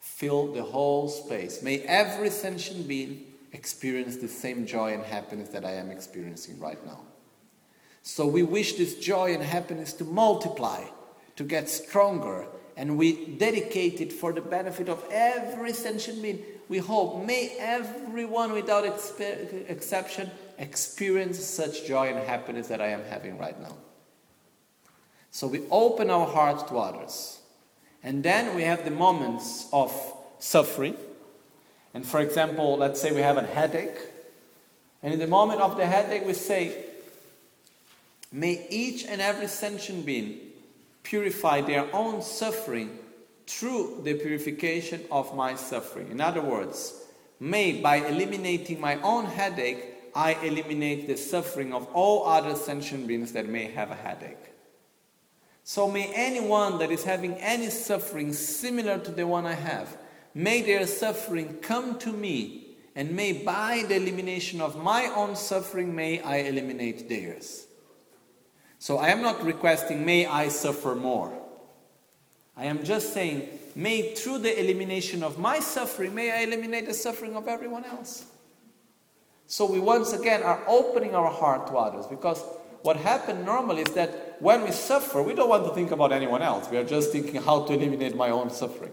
fill 0.00 0.52
the 0.52 0.64
whole 0.64 1.08
space. 1.08 1.62
May 1.62 1.78
every 1.82 2.28
sentient 2.28 2.88
being 2.88 3.22
experience 3.52 4.16
the 4.16 4.26
same 4.26 4.66
joy 4.66 4.92
and 4.92 5.04
happiness 5.04 5.50
that 5.50 5.64
I 5.64 5.74
am 5.74 5.92
experiencing 5.92 6.58
right 6.58 6.84
now. 6.84 6.98
So 8.02 8.26
we 8.26 8.42
wish 8.42 8.72
this 8.72 8.98
joy 8.98 9.32
and 9.32 9.44
happiness 9.44 9.92
to 9.92 10.04
multiply 10.04 10.82
to 11.36 11.44
get 11.44 11.68
stronger, 11.68 12.48
and 12.76 12.98
we 12.98 13.26
dedicate 13.36 14.00
it 14.00 14.12
for 14.12 14.32
the 14.32 14.40
benefit 14.40 14.88
of 14.88 15.04
every 15.08 15.72
sentient 15.72 16.20
being. 16.20 16.42
We 16.68 16.78
hope, 16.78 17.24
may 17.24 17.54
everyone 17.60 18.50
without 18.50 18.84
exception 19.68 20.32
experience 20.58 21.38
such 21.44 21.86
joy 21.86 22.08
and 22.08 22.18
happiness 22.26 22.66
that 22.66 22.80
I 22.80 22.88
am 22.88 23.04
having 23.04 23.38
right 23.38 23.58
now. 23.60 23.76
So 25.32 25.46
we 25.46 25.62
open 25.70 26.10
our 26.10 26.26
heart 26.26 26.68
to 26.68 26.76
others. 26.76 27.40
And 28.02 28.22
then 28.22 28.54
we 28.54 28.62
have 28.62 28.84
the 28.84 28.90
moments 28.90 29.66
of 29.72 29.90
suffering. 30.38 30.94
And 31.94 32.06
for 32.06 32.20
example, 32.20 32.76
let's 32.76 33.00
say 33.00 33.12
we 33.12 33.22
have 33.22 33.38
a 33.38 33.42
headache. 33.42 33.98
And 35.02 35.14
in 35.14 35.18
the 35.18 35.26
moment 35.26 35.60
of 35.60 35.76
the 35.78 35.86
headache, 35.86 36.26
we 36.26 36.34
say, 36.34 36.84
May 38.30 38.66
each 38.68 39.06
and 39.06 39.20
every 39.20 39.46
sentient 39.46 40.04
being 40.04 40.38
purify 41.02 41.62
their 41.62 41.86
own 41.94 42.22
suffering 42.22 42.98
through 43.46 44.02
the 44.04 44.14
purification 44.14 45.00
of 45.10 45.34
my 45.34 45.54
suffering. 45.54 46.10
In 46.10 46.20
other 46.20 46.42
words, 46.42 46.94
may 47.40 47.80
by 47.80 47.96
eliminating 47.96 48.80
my 48.80 49.00
own 49.00 49.26
headache, 49.26 49.84
I 50.14 50.34
eliminate 50.42 51.06
the 51.06 51.16
suffering 51.16 51.72
of 51.72 51.86
all 51.94 52.26
other 52.26 52.54
sentient 52.54 53.06
beings 53.06 53.32
that 53.32 53.48
may 53.48 53.64
have 53.72 53.90
a 53.90 53.94
headache. 53.94 54.51
So 55.64 55.88
may 55.88 56.12
anyone 56.14 56.78
that 56.78 56.90
is 56.90 57.04
having 57.04 57.34
any 57.34 57.70
suffering 57.70 58.32
similar 58.32 58.98
to 58.98 59.10
the 59.10 59.26
one 59.26 59.46
I 59.46 59.54
have, 59.54 59.96
may 60.34 60.62
their 60.62 60.86
suffering 60.86 61.58
come 61.62 61.98
to 62.00 62.12
me, 62.12 62.76
and 62.94 63.12
may 63.12 63.32
by 63.32 63.84
the 63.86 63.96
elimination 63.96 64.60
of 64.60 64.82
my 64.82 65.06
own 65.06 65.36
suffering, 65.36 65.94
may 65.94 66.20
I 66.20 66.38
eliminate 66.38 67.08
theirs. 67.08 67.66
So 68.78 68.98
I 68.98 69.08
am 69.08 69.22
not 69.22 69.42
requesting, 69.44 70.04
may 70.04 70.26
I 70.26 70.48
suffer 70.48 70.94
more. 70.94 71.32
I 72.56 72.64
am 72.64 72.84
just 72.84 73.14
saying, 73.14 73.48
may 73.74 74.14
through 74.14 74.38
the 74.38 74.58
elimination 74.58 75.22
of 75.22 75.38
my 75.38 75.60
suffering, 75.60 76.14
may 76.14 76.32
I 76.32 76.42
eliminate 76.42 76.86
the 76.86 76.94
suffering 76.94 77.36
of 77.36 77.48
everyone 77.48 77.84
else. 77.84 78.26
So 79.46 79.70
we 79.70 79.78
once 79.78 80.12
again 80.12 80.42
are 80.42 80.62
opening 80.66 81.14
our 81.14 81.30
heart 81.30 81.68
to 81.68 81.74
others 81.74 82.06
because 82.06 82.42
what 82.82 82.96
happens 82.96 83.44
normally 83.46 83.82
is 83.82 83.94
that 83.94 84.31
when 84.42 84.64
we 84.64 84.72
suffer, 84.72 85.22
we 85.22 85.34
don't 85.34 85.48
want 85.48 85.64
to 85.66 85.72
think 85.72 85.92
about 85.92 86.10
anyone 86.10 86.42
else. 86.42 86.68
We 86.68 86.76
are 86.76 86.84
just 86.84 87.12
thinking 87.12 87.40
how 87.40 87.64
to 87.64 87.72
eliminate 87.72 88.16
my 88.16 88.30
own 88.30 88.50
suffering. 88.50 88.90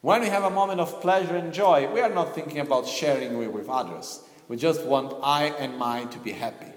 When 0.00 0.22
we 0.22 0.28
have 0.28 0.44
a 0.44 0.50
moment 0.50 0.80
of 0.80 1.02
pleasure 1.02 1.36
and 1.36 1.52
joy, 1.52 1.92
we 1.92 2.00
are 2.00 2.08
not 2.08 2.34
thinking 2.34 2.58
about 2.58 2.86
sharing 2.86 3.40
it 3.42 3.52
with 3.52 3.68
others. 3.68 4.22
We 4.48 4.56
just 4.56 4.84
want 4.84 5.14
I 5.22 5.48
and 5.58 5.78
mine 5.78 6.08
to 6.08 6.18
be 6.18 6.32
happy. 6.32 6.72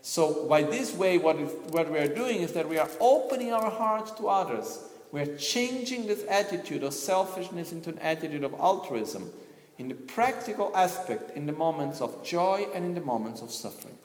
So, 0.00 0.46
by 0.48 0.62
this 0.62 0.94
way, 0.94 1.18
what, 1.18 1.36
what 1.70 1.92
we 1.92 1.98
are 1.98 2.08
doing 2.08 2.40
is 2.40 2.52
that 2.52 2.66
we 2.66 2.78
are 2.78 2.88
opening 2.98 3.52
our 3.52 3.70
hearts 3.70 4.12
to 4.12 4.28
others. 4.28 4.88
We 5.12 5.20
are 5.20 5.36
changing 5.36 6.06
this 6.06 6.24
attitude 6.30 6.82
of 6.82 6.94
selfishness 6.94 7.72
into 7.72 7.90
an 7.90 7.98
attitude 7.98 8.42
of 8.42 8.54
altruism 8.54 9.30
in 9.76 9.88
the 9.88 9.94
practical 9.94 10.72
aspect, 10.74 11.36
in 11.36 11.44
the 11.44 11.52
moments 11.52 12.00
of 12.00 12.24
joy 12.24 12.66
and 12.74 12.86
in 12.86 12.94
the 12.94 13.02
moments 13.02 13.42
of 13.42 13.50
suffering. 13.50 13.98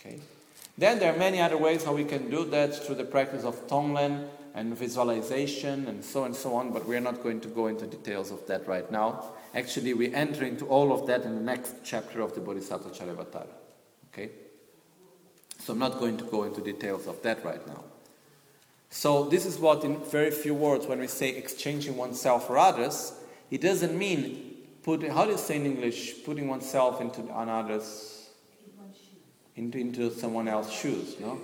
Okay? 0.00 0.20
Then 0.80 0.98
there 0.98 1.14
are 1.14 1.18
many 1.18 1.42
other 1.42 1.58
ways 1.58 1.84
how 1.84 1.92
we 1.92 2.06
can 2.06 2.30
do 2.30 2.46
that 2.46 2.74
through 2.74 2.94
the 2.94 3.04
practice 3.04 3.44
of 3.44 3.68
Tonglen 3.68 4.26
and 4.54 4.74
visualization 4.74 5.86
and 5.86 6.02
so 6.02 6.24
and 6.24 6.34
so 6.34 6.54
on, 6.54 6.72
but 6.72 6.86
we're 6.86 7.00
not 7.00 7.22
going 7.22 7.38
to 7.42 7.48
go 7.48 7.66
into 7.66 7.86
details 7.86 8.30
of 8.30 8.46
that 8.46 8.66
right 8.66 8.90
now. 8.90 9.22
Actually, 9.54 9.92
we 9.92 10.14
enter 10.14 10.42
into 10.42 10.64
all 10.68 10.90
of 10.90 11.06
that 11.06 11.24
in 11.24 11.34
the 11.34 11.42
next 11.42 11.74
chapter 11.84 12.22
of 12.22 12.34
the 12.34 12.40
Bodhisattvacharyavatara. 12.40 13.46
Okay? 14.10 14.30
So 15.58 15.74
I'm 15.74 15.78
not 15.78 15.98
going 15.98 16.16
to 16.16 16.24
go 16.24 16.44
into 16.44 16.62
details 16.62 17.06
of 17.06 17.20
that 17.24 17.44
right 17.44 17.64
now. 17.66 17.84
So 18.88 19.24
this 19.24 19.44
is 19.44 19.58
what, 19.58 19.84
in 19.84 20.02
very 20.04 20.30
few 20.30 20.54
words, 20.54 20.86
when 20.86 21.00
we 21.00 21.08
say 21.08 21.28
exchanging 21.28 21.98
oneself 21.98 22.46
for 22.46 22.56
others, 22.56 23.12
it 23.50 23.60
doesn't 23.60 23.98
mean 23.98 24.56
putting. 24.82 25.10
How 25.10 25.26
do 25.26 25.32
you 25.32 25.36
say 25.36 25.56
in 25.56 25.66
English? 25.66 26.24
Putting 26.24 26.48
oneself 26.48 27.02
into 27.02 27.20
another's, 27.38 28.19
into 29.60 29.78
into 29.78 30.10
someone 30.10 30.48
else's 30.48 30.72
shoes. 30.72 31.20
No, 31.20 31.38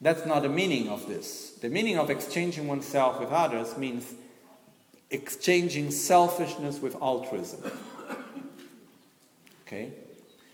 that's 0.00 0.24
not 0.24 0.42
the 0.42 0.48
meaning 0.48 0.88
of 0.88 1.06
this. 1.08 1.52
The 1.60 1.68
meaning 1.68 1.98
of 1.98 2.10
exchanging 2.10 2.68
oneself 2.68 3.18
with 3.20 3.30
others 3.30 3.76
means 3.76 4.14
exchanging 5.10 5.90
selfishness 5.90 6.80
with 6.80 6.94
altruism. 7.02 7.72
Okay? 9.66 9.92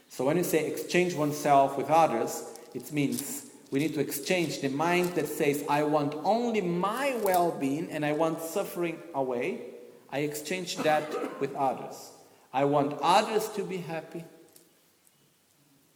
So 0.09 0.25
when 0.25 0.37
you 0.37 0.45
say 0.45 0.67
exchange 0.67 1.15
oneself 1.15 1.77
with 1.77 1.91
others, 1.91 2.45
it 2.75 2.91
means 2.93 3.47
we 3.71 3.79
need 3.79 3.95
to 3.95 4.01
exchange 4.01 4.61
the 4.61 4.69
mind 4.69 5.15
that 5.15 5.27
says, 5.27 5.65
I 5.69 5.83
want 5.83 6.15
only 6.25 6.61
my 6.61 7.17
well 7.23 7.51
being 7.51 7.91
and 7.91 8.05
I 8.05 8.13
want 8.13 8.41
suffering 8.41 8.99
away. 9.15 9.63
I 10.11 10.21
exchange 10.21 10.77
that 10.79 11.41
with 11.41 11.55
others. 11.55 12.13
I 12.53 12.65
want 12.65 12.99
others 13.03 13.49
to 13.57 13.65
be 13.65 13.79
happy 13.79 14.25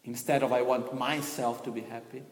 instead 0.07 0.43
of 0.43 0.53
I 0.53 0.63
want 0.63 0.95
myself 0.95 1.63
to 1.65 1.71
be 1.71 1.83
happy. 1.83 2.23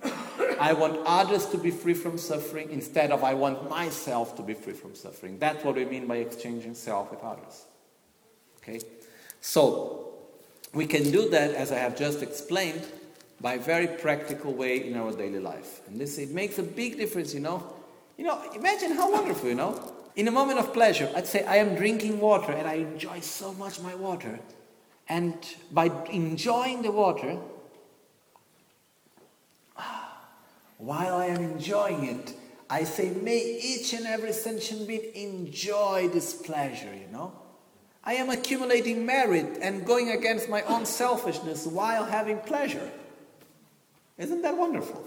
I 0.60 0.72
want 0.72 1.00
others 1.04 1.46
to 1.46 1.58
be 1.58 1.70
free 1.70 1.94
from 1.94 2.16
suffering 2.16 2.70
instead 2.70 3.10
of 3.10 3.24
I 3.24 3.34
want 3.34 3.68
myself 3.68 4.36
to 4.36 4.42
be 4.42 4.54
free 4.54 4.72
from 4.72 4.94
suffering. 4.94 5.38
That's 5.38 5.64
what 5.64 5.74
we 5.74 5.84
mean 5.84 6.06
by 6.06 6.16
exchanging 6.16 6.74
self 6.74 7.10
with 7.10 7.22
others. 7.22 7.64
Okay? 8.58 8.80
So, 9.40 10.14
we 10.72 10.86
can 10.86 11.10
do 11.10 11.28
that 11.30 11.50
as 11.54 11.70
I 11.70 11.76
have 11.76 11.96
just 11.96 12.22
explained 12.22 12.86
by 13.40 13.54
a 13.54 13.60
very 13.60 13.88
practical 13.88 14.52
way 14.52 14.88
in 14.88 14.96
our 14.96 15.12
daily 15.12 15.40
life. 15.40 15.80
And 15.86 16.00
this 16.00 16.18
it 16.18 16.30
makes 16.30 16.58
a 16.58 16.62
big 16.62 16.96
difference, 16.96 17.34
you 17.34 17.40
know. 17.40 17.62
You 18.16 18.24
know, 18.24 18.40
imagine 18.54 18.92
how 18.92 19.12
wonderful, 19.12 19.48
you 19.48 19.54
know. 19.54 19.92
In 20.16 20.28
a 20.28 20.30
moment 20.30 20.60
of 20.60 20.72
pleasure, 20.72 21.10
I'd 21.14 21.26
say 21.26 21.44
I 21.44 21.56
am 21.56 21.74
drinking 21.74 22.20
water 22.20 22.52
and 22.52 22.68
I 22.68 22.74
enjoy 22.74 23.20
so 23.20 23.52
much 23.54 23.80
my 23.80 23.94
water. 23.94 24.38
And 25.08 25.34
by 25.72 25.90
enjoying 26.10 26.82
the 26.82 26.92
water, 26.92 27.38
while 30.84 31.16
I 31.16 31.26
am 31.26 31.42
enjoying 31.42 32.04
it, 32.04 32.34
I 32.68 32.84
say, 32.84 33.10
may 33.10 33.58
each 33.62 33.94
and 33.94 34.06
every 34.06 34.32
sentient 34.32 34.86
being 34.86 35.14
enjoy 35.14 36.08
this 36.12 36.34
pleasure, 36.34 36.94
you 36.94 37.08
know. 37.10 37.32
I 38.04 38.14
am 38.14 38.28
accumulating 38.28 39.06
merit 39.06 39.58
and 39.62 39.86
going 39.86 40.10
against 40.10 40.48
my 40.48 40.60
own 40.62 40.84
selfishness 40.84 41.66
while 41.66 42.04
having 42.04 42.38
pleasure. 42.40 42.90
Isn't 44.18 44.42
that 44.42 44.56
wonderful? 44.56 45.02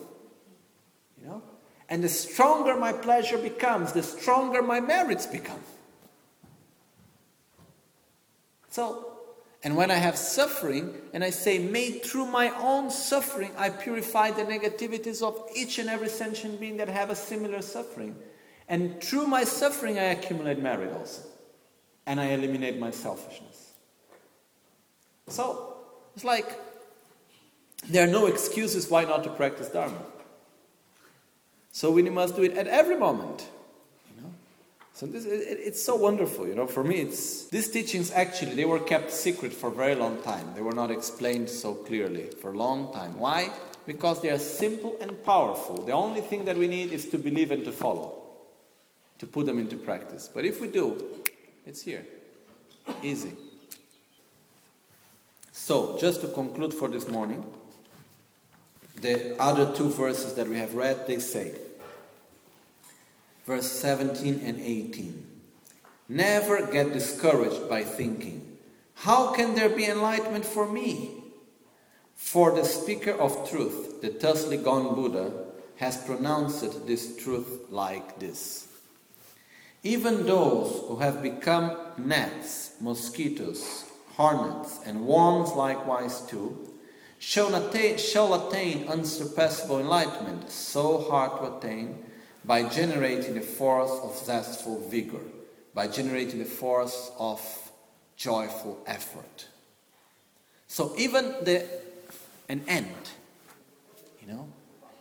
You 1.21 1.27
know? 1.27 1.41
And 1.89 2.03
the 2.03 2.09
stronger 2.09 2.75
my 2.75 2.91
pleasure 2.91 3.37
becomes, 3.37 3.93
the 3.93 4.03
stronger 4.03 4.63
my 4.63 4.79
merits 4.79 5.27
become. 5.27 5.61
So, 8.69 9.06
and 9.63 9.75
when 9.75 9.89
I 9.89 9.95
have 9.95 10.17
suffering, 10.17 10.93
and 11.13 11.23
I 11.23 11.31
say, 11.31 11.57
may 11.57 11.91
through 11.91 12.27
my 12.27 12.49
own 12.59 12.89
suffering 12.89 13.51
I 13.57 13.69
purify 13.69 14.31
the 14.31 14.43
negativities 14.43 15.21
of 15.21 15.41
each 15.55 15.79
and 15.79 15.89
every 15.89 16.09
sentient 16.09 16.59
being 16.59 16.77
that 16.77 16.87
have 16.87 17.09
a 17.09 17.15
similar 17.15 17.61
suffering. 17.61 18.15
And 18.69 19.01
through 19.01 19.27
my 19.27 19.43
suffering 19.43 19.97
I 19.97 20.03
accumulate 20.03 20.59
merit 20.59 20.93
also. 20.93 21.23
And 22.05 22.19
I 22.19 22.27
eliminate 22.27 22.79
my 22.79 22.91
selfishness. 22.91 23.73
So, 25.27 25.75
it's 26.15 26.23
like 26.23 26.59
there 27.89 28.07
are 28.07 28.11
no 28.11 28.27
excuses 28.27 28.89
why 28.89 29.05
not 29.05 29.23
to 29.23 29.29
practice 29.29 29.69
Dharma. 29.69 30.01
So 31.71 31.91
we 31.91 32.01
must 32.03 32.35
do 32.35 32.43
it 32.43 32.57
at 32.57 32.67
every 32.67 32.97
moment. 32.97 33.47
So 34.97 35.05
this, 35.05 35.25
it, 35.25 35.59
it's 35.61 35.83
so 35.83 35.95
wonderful, 35.95 36.47
you 36.47 36.55
know. 36.55 36.65
For 36.65 36.83
me, 36.83 36.95
it's 36.95 37.45
these 37.49 37.69
teachings 37.69 38.09
actually 38.09 38.55
they 38.55 38.65
were 38.65 38.79
kept 38.79 39.11
secret 39.11 39.53
for 39.53 39.67
a 39.67 39.71
very 39.71 39.93
long 39.93 40.19
time. 40.23 40.55
They 40.55 40.61
were 40.61 40.73
not 40.73 40.89
explained 40.89 41.51
so 41.51 41.75
clearly 41.75 42.31
for 42.41 42.51
a 42.51 42.57
long 42.57 42.91
time. 42.91 43.19
Why? 43.19 43.51
Because 43.85 44.23
they 44.23 44.31
are 44.31 44.39
simple 44.39 44.97
and 44.99 45.23
powerful. 45.23 45.83
The 45.85 45.91
only 45.91 46.21
thing 46.21 46.45
that 46.45 46.57
we 46.57 46.67
need 46.67 46.91
is 46.91 47.09
to 47.09 47.19
believe 47.19 47.51
and 47.51 47.63
to 47.65 47.71
follow, 47.71 48.23
to 49.19 49.27
put 49.27 49.45
them 49.45 49.59
into 49.59 49.77
practice. 49.77 50.31
But 50.33 50.45
if 50.45 50.59
we 50.59 50.67
do, 50.67 50.99
it's 51.67 51.83
here, 51.83 52.03
easy. 53.03 53.33
So, 55.51 55.95
just 55.99 56.21
to 56.21 56.27
conclude 56.27 56.73
for 56.73 56.87
this 56.87 57.07
morning 57.07 57.45
the 58.99 59.39
other 59.39 59.71
two 59.75 59.91
verses 59.91 60.33
that 60.33 60.47
we 60.47 60.57
have 60.57 60.73
read, 60.73 61.05
they 61.05 61.19
say, 61.19 61.53
verse 63.47 63.71
17 63.71 64.41
and 64.43 64.59
18 64.59 65.25
Never 66.09 66.65
get 66.67 66.93
discouraged 66.93 67.67
by 67.67 67.83
thinking, 67.83 68.57
How 68.93 69.33
can 69.33 69.55
there 69.55 69.69
be 69.69 69.85
enlightenment 69.85 70.45
for 70.45 70.71
me? 70.71 71.23
For 72.15 72.51
the 72.51 72.63
speaker 72.63 73.11
of 73.11 73.49
truth, 73.49 74.01
the 74.01 74.09
thusly 74.09 74.57
gone 74.57 74.95
Buddha, 74.95 75.31
has 75.77 75.97
pronounced 75.97 76.87
this 76.87 77.17
truth 77.17 77.67
like 77.69 78.19
this. 78.19 78.67
Even 79.83 80.25
those 80.25 80.83
who 80.87 80.97
have 80.97 81.21
become 81.21 81.77
gnats, 81.97 82.71
mosquitoes, 82.81 83.85
hornets, 84.15 84.79
and 84.85 85.05
worms 85.05 85.51
likewise 85.51 86.21
too, 86.21 86.73
shall 87.19 87.53
attain, 87.53 87.97
shall 87.97 88.47
attain 88.47 88.87
unsurpassable 88.87 89.79
enlightenment, 89.79 90.49
so 90.49 91.09
hard 91.09 91.39
to 91.39 91.57
attain, 91.57 92.03
by 92.47 92.63
generating 92.63 93.35
the 93.35 93.41
force 93.41 93.91
of 94.01 94.17
zestful 94.17 94.79
vigor, 94.89 95.19
by 95.73 95.85
generating 95.87 96.39
the 96.39 96.45
force 96.45 97.11
of 97.19 97.41
joyful 98.15 98.81
effort. 98.87 99.47
So 100.67 100.93
even 100.97 101.35
the 101.43 101.65
an 102.49 102.63
end, 102.67 103.11
you 104.21 104.33
know, 104.33 104.47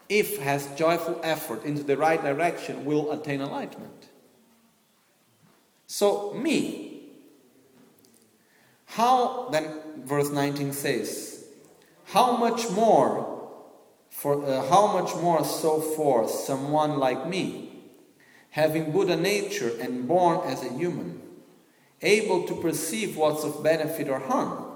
if 0.09 0.39
has 0.41 0.67
joyful 0.77 1.21
effort 1.23 1.65
into 1.65 1.85
the 1.85 1.97
right 1.97 2.21
direction, 2.21 2.85
will 2.85 3.13
attain 3.13 3.41
enlightenment. 3.41 4.09
So 5.87 6.35
me, 6.35 7.03
how 8.87 9.49
then 9.51 9.81
verse 10.05 10.31
19 10.31 10.73
says, 10.73 11.45
how 12.07 12.37
much 12.37 12.69
more 12.71 13.36
for 14.17 14.43
uh, 14.47 14.67
how 14.71 14.87
much 14.87 15.15
more 15.17 15.45
so 15.45 15.79
for 15.79 16.27
someone 16.27 16.99
like 16.99 17.29
me, 17.29 17.69
having 18.49 18.91
Buddha 18.91 19.15
nature 19.15 19.71
and 19.79 20.09
born 20.09 20.41
as 20.49 20.65
a 20.65 20.73
human, 20.73 21.21
able 22.01 22.47
to 22.49 22.55
perceive 22.55 23.19
what's 23.19 23.45
of 23.45 23.63
benefit 23.63 24.09
or 24.09 24.19
harm. 24.19 24.73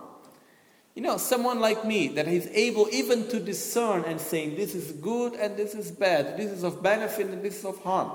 You 0.94 1.00
know, 1.00 1.16
someone 1.16 1.58
like 1.58 1.86
me 1.86 2.08
that 2.08 2.28
is 2.28 2.48
able 2.48 2.86
even 2.92 3.28
to 3.28 3.40
discern 3.40 4.04
and 4.04 4.20
saying 4.20 4.56
this 4.56 4.74
is 4.74 4.92
good 4.92 5.32
and 5.32 5.56
this 5.56 5.74
is 5.74 5.90
bad, 5.90 6.36
this 6.36 6.50
is 6.50 6.62
of 6.62 6.82
benefit 6.82 7.28
and 7.28 7.42
this 7.42 7.60
is 7.60 7.64
of 7.64 7.82
harm. 7.82 8.12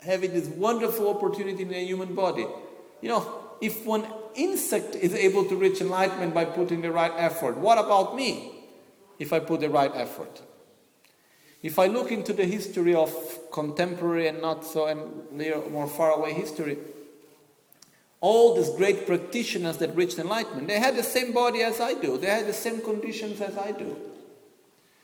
Having 0.00 0.32
this 0.32 0.48
wonderful 0.48 1.10
opportunity 1.10 1.62
in 1.62 1.74
a 1.74 1.84
human 1.84 2.14
body. 2.14 2.46
You 3.02 3.10
know, 3.10 3.40
if 3.60 3.84
one 3.84 4.06
insect 4.34 4.94
is 4.94 5.12
able 5.12 5.44
to 5.44 5.56
reach 5.56 5.82
enlightenment 5.82 6.32
by 6.32 6.46
putting 6.46 6.80
the 6.80 6.90
right 6.90 7.12
effort, 7.18 7.58
what 7.58 7.76
about 7.76 8.16
me 8.16 8.57
if 9.18 9.32
I 9.32 9.40
put 9.40 9.60
the 9.60 9.70
right 9.70 9.92
effort? 9.94 10.42
If 11.62 11.78
I 11.78 11.86
look 11.86 12.12
into 12.12 12.32
the 12.32 12.44
history 12.44 12.94
of 12.94 13.12
contemporary 13.50 14.28
and 14.28 14.40
not 14.40 14.64
so 14.64 14.86
and 14.86 15.70
more 15.72 15.88
far 15.88 16.12
away 16.12 16.32
history, 16.32 16.78
all 18.20 18.54
these 18.54 18.70
great 18.70 19.06
practitioners 19.06 19.78
that 19.78 19.94
reached 19.94 20.18
enlightenment, 20.18 20.68
they 20.68 20.78
had 20.78 20.96
the 20.96 21.02
same 21.02 21.32
body 21.32 21.62
as 21.62 21.80
I 21.80 21.94
do. 21.94 22.16
They 22.18 22.28
had 22.28 22.46
the 22.46 22.52
same 22.52 22.80
conditions 22.80 23.40
as 23.40 23.56
I 23.56 23.72
do. 23.72 23.96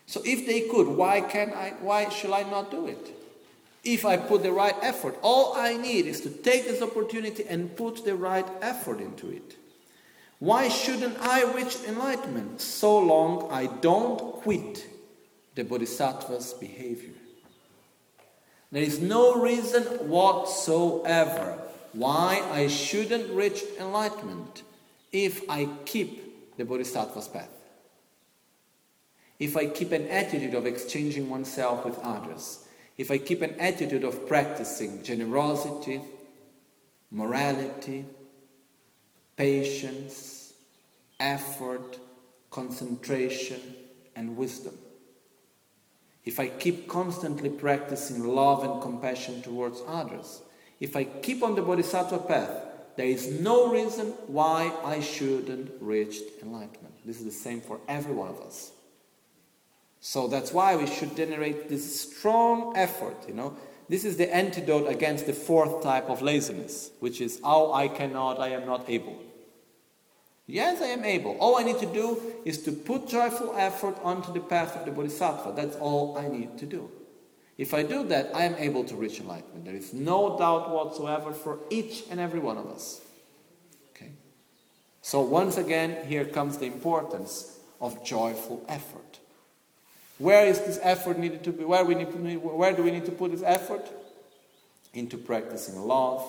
So 0.06 0.20
if 0.24 0.46
they 0.46 0.62
could, 0.62 0.86
why 0.86 1.20
can 1.20 1.52
I 1.54 1.74
why 1.80 2.08
should 2.08 2.30
I 2.30 2.42
not 2.42 2.70
do 2.70 2.86
it? 2.86 3.12
If 3.84 4.04
I 4.04 4.16
put 4.16 4.42
the 4.42 4.52
right 4.52 4.74
effort, 4.82 5.18
all 5.22 5.54
I 5.54 5.76
need 5.76 6.06
is 6.06 6.20
to 6.22 6.30
take 6.30 6.64
this 6.64 6.82
opportunity 6.82 7.44
and 7.48 7.76
put 7.76 8.04
the 8.04 8.14
right 8.14 8.46
effort 8.62 9.00
into 9.00 9.30
it. 9.30 9.56
Why 10.39 10.68
shouldn't 10.68 11.18
I 11.20 11.45
reach 11.53 11.76
enlightenment 11.87 12.61
so 12.61 12.99
long 12.99 13.51
I 13.51 13.66
don't 13.66 14.18
quit 14.43 14.87
the 15.55 15.64
bodhisattva's 15.64 16.53
behavior? 16.55 17.14
There 18.72 18.82
is 18.82 19.01
no 19.01 19.41
reason 19.41 19.85
whatsoever 20.09 21.59
why 21.93 22.43
I 22.51 22.66
shouldn't 22.66 23.30
reach 23.30 23.62
enlightenment 23.78 24.62
if 25.12 25.49
I 25.49 25.68
keep 25.85 26.57
the 26.57 26.64
bodhisattva's 26.64 27.28
path. 27.28 27.49
If 29.39 29.57
I 29.57 29.66
keep 29.66 29.93
an 29.93 30.09
attitude 30.09 30.55
of 30.55 30.66
exchanging 30.66 31.30
oneself 31.30 31.85
with 31.85 31.99
others, 32.01 32.66
if 32.99 33.11
I 33.11 33.18
keep 33.18 33.43
an 33.43 33.55
attitude 33.59 34.05
of 34.05 34.26
practicing 34.26 35.03
generosity, 35.03 36.01
morality, 37.11 38.05
patience, 39.37 40.55
effort, 41.18 41.99
concentration, 42.51 43.61
and 44.16 44.37
wisdom. 44.37 44.74
If 46.24 46.41
I 46.41 46.49
keep 46.49 46.89
constantly 46.89 47.51
practicing 47.51 48.24
love 48.24 48.64
and 48.64 48.80
compassion 48.80 49.43
towards 49.43 49.82
others, 49.87 50.41
if 50.80 50.97
I 50.97 51.05
keep 51.05 51.43
on 51.43 51.55
the 51.55 51.62
bodhisattva 51.62 52.18
path, 52.18 52.62
there 52.97 53.07
is 53.07 53.41
no 53.41 53.68
reason 53.68 54.07
why 54.26 54.72
I 54.85 55.01
shouldn't 55.01 55.72
reach 55.80 56.16
enlightenment. 56.43 56.95
This 57.05 57.18
is 57.18 57.24
the 57.24 57.30
same 57.30 57.61
for 57.61 57.80
every 57.89 58.14
one 58.14 58.28
of 58.28 58.41
us. 58.41 58.70
So 60.01 60.28
that's 60.28 60.53
why 60.53 60.76
we 60.76 60.87
should 60.87 61.16
generate 61.16 61.68
this 61.68 62.03
strong 62.03 62.76
effort, 62.76 63.16
you 63.26 63.35
know. 63.35 63.57
This 63.89 64.05
is 64.05 64.16
the 64.16 64.35
antidote 64.35 64.89
against 64.89 65.26
the 65.26 65.32
fourth 65.32 65.82
type 65.82 66.09
of 66.09 66.22
laziness, 66.22 66.91
which 67.01 67.20
is, 67.20 67.41
oh, 67.45 67.72
I 67.72 67.89
cannot, 67.89 68.41
I 68.41 68.49
am 68.49 68.66
not 68.66 68.89
able. 68.89 69.18
Yes, 70.47 70.82
I 70.82 70.87
am 70.87 71.05
able. 71.05 71.37
All 71.39 71.57
I 71.57 71.62
need 71.62 71.78
to 71.78 71.87
do 71.87 72.20
is 72.45 72.62
to 72.62 72.72
put 72.72 73.09
joyful 73.09 73.55
effort 73.57 73.97
onto 74.03 74.32
the 74.32 74.41
path 74.41 74.76
of 74.76 74.85
the 74.85 74.91
Bodhisattva. 74.91 75.53
That's 75.57 75.76
all 75.76 76.18
I 76.18 76.28
need 76.28 76.59
to 76.59 76.66
do. 76.66 76.91
If 77.57 77.72
I 77.72 77.82
do 77.82 78.05
that, 78.09 78.35
I 78.35 78.45
am 78.45 78.57
able 78.57 78.85
to 78.85 78.97
reach 78.97 79.20
enlightenment. 79.20 79.64
There 79.64 79.76
is 79.76 79.95
no 79.95 80.37
doubt 80.39 80.70
whatsoever 80.70 81.32
for 81.32 81.61
each 81.70 82.05
and 82.11 82.18
every 82.18 82.41
one 82.41 82.59
of 82.59 82.66
us. 82.66 83.01
Okay? 83.91 84.11
So, 85.03 85.20
once 85.20 85.57
again, 85.57 86.07
here 86.07 86.24
comes 86.24 86.59
the 86.59 86.66
importance 86.66 87.59
of 87.80 88.05
joyful 88.05 88.64
effort. 88.68 89.20
Where 90.25 90.47
is 90.47 90.59
this 90.61 90.81
effort 90.83 91.18
needed 91.18 91.45
to 91.45 91.53
be? 91.53 91.64
Where, 91.64 91.85
we 91.85 91.95
need 91.95 92.11
to, 92.11 92.37
where 92.39 92.72
do 92.72 92.83
we 92.83 92.91
need 92.91 93.05
to 93.05 93.12
put 93.12 93.31
this 93.31 93.43
effort? 93.45 93.87
Into 94.95 95.18
practicing 95.18 95.79
love 95.79 96.25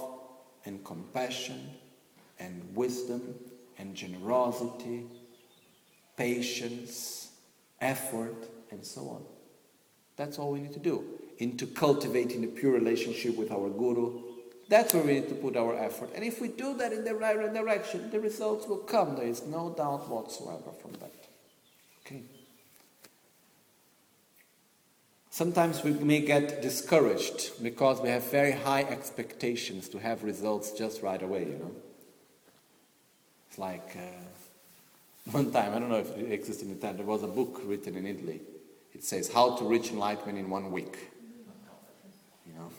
and 0.66 0.84
compassion 0.84 1.70
and 2.38 2.76
wisdom 2.76 3.36
and 3.78 3.96
generosity, 3.96 5.06
patience, 6.18 7.32
effort, 7.80 8.36
and 8.70 8.86
so 8.86 9.02
on. 9.04 9.24
That's 10.18 10.40
all 10.40 10.52
we 10.52 10.60
need 10.60 10.74
to 10.74 10.80
do. 10.80 11.06
Into 11.38 11.66
cultivating 11.66 12.44
a 12.44 12.48
pure 12.48 12.74
relationship 12.74 13.38
with 13.38 13.50
our 13.50 13.70
Guru. 13.70 14.24
That's 14.68 14.94
where 14.94 15.04
we 15.04 15.14
need 15.14 15.30
to 15.30 15.36
put 15.36 15.56
our 15.56 15.74
effort. 15.74 16.10
And 16.14 16.26
if 16.26 16.42
we 16.42 16.50
do 16.50 16.76
that 16.80 16.92
in 16.92 17.06
the 17.06 17.16
right 17.16 17.54
direction, 17.54 18.10
the 18.12 18.20
results 18.20 18.68
will 18.68 18.80
come. 18.80 19.16
There 19.16 19.28
is 19.28 19.44
no 19.44 19.74
doubt 19.74 20.10
whatsoever 20.10 20.74
from 20.82 20.92
that. 21.00 21.14
Okay. 22.06 22.24
Sometimes 25.36 25.84
we 25.84 25.92
may 25.92 26.22
get 26.22 26.62
discouraged 26.62 27.62
because 27.62 28.00
we 28.00 28.08
have 28.08 28.24
very 28.32 28.54
high 28.54 28.84
expectations 28.84 29.90
to 29.90 30.00
have 30.00 30.24
results 30.24 30.72
just 30.72 31.02
right 31.02 31.22
away, 31.22 31.42
you 31.42 31.58
know. 31.58 31.72
It's 33.50 33.58
like 33.58 33.98
uh, 33.98 35.32
one 35.32 35.52
time, 35.52 35.74
I 35.74 35.80
don't 35.80 35.90
know 35.90 36.00
if 36.00 36.18
it 36.18 36.32
exists 36.32 36.64
in 36.64 36.72
Italy, 36.72 36.94
there 36.94 37.06
was 37.06 37.24
a 37.24 37.28
book 37.28 37.62
written 37.66 37.98
in 37.98 38.08
Italy 38.08 38.40
it 38.94 39.04
says 39.04 39.30
how 39.30 39.58
to 39.58 39.66
reach 39.66 39.92
enlightenment 39.92 40.38
in 40.38 40.50
one 40.50 40.72
week. 40.72 41.12
You 42.48 42.54
know, 42.54 42.70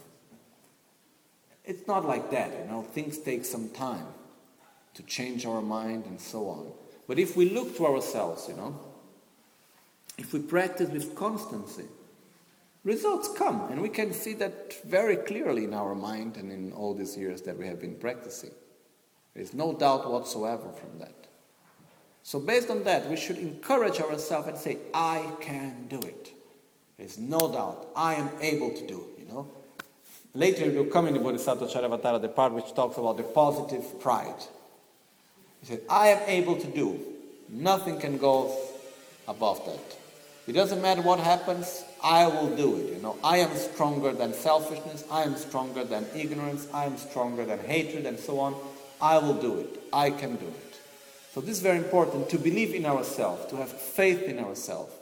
it's 1.62 1.86
not 1.86 2.06
like 2.06 2.30
that. 2.30 2.50
You 2.58 2.70
know, 2.70 2.80
things 2.80 3.18
take 3.18 3.44
some 3.44 3.68
time 3.68 4.06
to 4.94 5.02
change 5.02 5.44
our 5.44 5.60
mind 5.60 6.06
and 6.06 6.18
so 6.18 6.48
on. 6.48 6.72
But 7.06 7.18
if 7.18 7.36
we 7.36 7.50
look 7.50 7.76
to 7.76 7.86
ourselves, 7.86 8.48
you 8.48 8.54
know, 8.54 8.80
if 10.16 10.32
we 10.32 10.40
practice 10.40 10.88
with 10.88 11.14
constancy, 11.14 11.84
results 12.86 13.28
come, 13.36 13.68
and 13.70 13.82
we 13.82 13.88
can 13.88 14.12
see 14.12 14.32
that 14.34 14.74
very 14.84 15.16
clearly 15.16 15.64
in 15.64 15.74
our 15.74 15.94
mind 15.94 16.36
and 16.36 16.50
in 16.52 16.72
all 16.72 16.94
these 16.94 17.16
years 17.16 17.42
that 17.42 17.58
we 17.58 17.66
have 17.66 17.80
been 17.80 17.96
practicing. 17.96 18.52
There 19.34 19.42
is 19.42 19.52
no 19.52 19.74
doubt 19.74 20.10
whatsoever 20.10 20.70
from 20.72 21.00
that. 21.00 21.12
So, 22.22 22.40
based 22.40 22.70
on 22.70 22.84
that, 22.84 23.10
we 23.10 23.16
should 23.16 23.38
encourage 23.38 24.00
ourselves 24.00 24.48
and 24.48 24.56
say, 24.56 24.78
I 24.94 25.30
can 25.40 25.86
do 25.88 25.98
it. 25.98 26.32
There's 26.96 27.18
no 27.18 27.52
doubt. 27.52 27.88
I 27.94 28.14
am 28.14 28.30
able 28.40 28.70
to 28.70 28.86
do 28.86 29.04
it, 29.08 29.20
you 29.20 29.28
know. 29.28 29.48
Later, 30.32 30.70
we'll 30.70 30.86
come 30.86 31.06
in 31.06 31.14
the 31.14 31.20
Bodhisattvacharyavatara, 31.20 32.22
the 32.22 32.28
part 32.28 32.52
which 32.52 32.72
talks 32.74 32.98
about 32.98 33.16
the 33.16 33.22
positive 33.22 34.00
pride. 34.00 34.42
He 35.60 35.66
said, 35.66 35.80
I 35.90 36.08
am 36.08 36.28
able 36.28 36.56
to 36.56 36.66
do. 36.66 37.00
Nothing 37.48 37.98
can 37.98 38.16
go 38.16 38.56
above 39.26 39.64
that. 39.66 40.05
It 40.46 40.52
doesn't 40.52 40.80
matter 40.80 41.02
what 41.02 41.18
happens, 41.18 41.84
I 42.02 42.26
will 42.28 42.54
do 42.54 42.76
it. 42.76 42.94
You 42.94 43.02
know, 43.02 43.18
I 43.24 43.38
am 43.38 43.56
stronger 43.56 44.12
than 44.12 44.32
selfishness, 44.32 45.04
I 45.10 45.24
am 45.24 45.36
stronger 45.36 45.82
than 45.82 46.06
ignorance, 46.14 46.68
I 46.72 46.84
am 46.84 46.96
stronger 46.96 47.44
than 47.44 47.58
hatred, 47.58 48.06
and 48.06 48.18
so 48.18 48.38
on. 48.38 48.54
I 49.00 49.18
will 49.18 49.34
do 49.34 49.58
it. 49.58 49.80
I 49.92 50.10
can 50.10 50.36
do 50.36 50.46
it. 50.46 50.80
So 51.34 51.40
this 51.40 51.56
is 51.56 51.62
very 51.62 51.78
important 51.78 52.30
to 52.30 52.38
believe 52.38 52.74
in 52.74 52.86
ourselves, 52.86 53.50
to 53.50 53.56
have 53.56 53.70
faith 53.70 54.22
in 54.22 54.38
ourselves, 54.38 54.92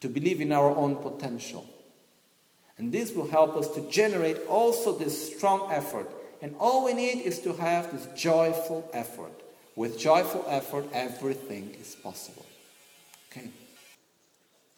to 0.00 0.08
believe 0.08 0.40
in 0.40 0.52
our 0.52 0.70
own 0.70 0.96
potential. 0.96 1.64
And 2.76 2.92
this 2.92 3.12
will 3.12 3.28
help 3.28 3.56
us 3.56 3.68
to 3.68 3.88
generate 3.90 4.38
also 4.48 4.92
this 4.92 5.34
strong 5.34 5.70
effort. 5.72 6.10
And 6.42 6.54
all 6.58 6.84
we 6.84 6.92
need 6.92 7.22
is 7.22 7.40
to 7.40 7.54
have 7.54 7.90
this 7.90 8.06
joyful 8.20 8.90
effort. 8.92 9.32
With 9.76 9.98
joyful 9.98 10.44
effort, 10.48 10.86
everything 10.92 11.74
is 11.80 11.94
possible. 11.94 12.44
Okay. 13.30 13.48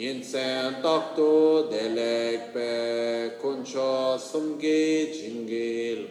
Nintsen 0.00 0.80
takto 0.80 1.68
delek 1.68 2.54
pe 2.54 3.36
kuncho 3.36 4.16
sumgi 4.16 5.12
jingil 5.12 6.08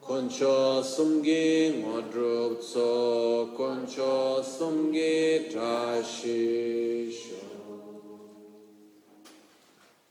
Koncho 0.00 0.82
sumgi 0.82 1.82
ngodrup 1.82 2.60
tso, 2.60 3.50
koncho 3.54 4.42
sumgi 4.42 5.52
trashisho. 5.52 7.36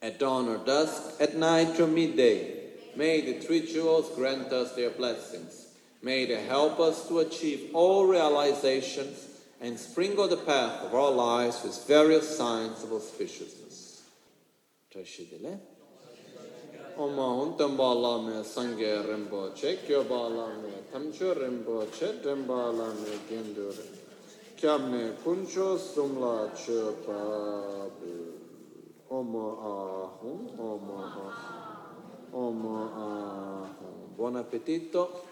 At 0.02 0.20
dawn 0.20 0.48
or 0.48 0.60
dusk, 0.60 1.20
at 1.20 1.36
night 1.36 1.80
or 1.80 1.88
midday, 1.88 2.70
may 2.96 3.22
the 3.22 3.40
three 3.40 3.66
jewels 3.66 4.16
grant 4.16 4.54
us 4.54 4.74
their 4.74 4.92
blessings. 4.92 5.68
May 6.04 6.26
they 6.26 6.44
help 6.44 6.80
us 6.80 7.08
to 7.08 7.20
achieve 7.20 7.72
all 7.74 8.06
realizations 8.06 9.31
and 9.62 9.80
sprinkle 9.80 10.28
the 10.28 10.38
path 10.38 10.84
of 10.84 10.96
our 10.96 11.12
lives 11.12 11.62
with 11.64 11.88
various 11.88 12.36
signs 12.36 12.84
of 12.84 12.90
auspiciousness. 12.90 14.02
trashidile. 14.92 15.60
Oma 16.98 17.22
huntamba 17.22 17.94
la 17.94 18.18
me 18.22 18.44
sangye 18.44 19.02
rinpo 19.06 19.54
che, 19.54 19.80
kyoba 19.86 20.28
la 20.28 20.48
me 20.48 20.84
tamcho 20.92 21.34
rinpo 21.34 21.88
che, 21.90 22.20
drenpa 22.20 22.72
me 22.72 23.20
gendu 23.30 23.70
rinpo. 23.70 24.10
Kyab 24.56 24.90
me 24.90 25.16
kuncho 25.24 25.78
sumla 25.78 26.52
che 26.54 26.96
pa 27.06 27.90
Omo 29.14 29.60
ahum, 29.60 30.48
omo 30.58 30.96
ahum, 31.04 32.32
omo 32.32 32.76
ahum. 32.96 34.16
Buon 34.16 34.38
appetito. 34.38 35.31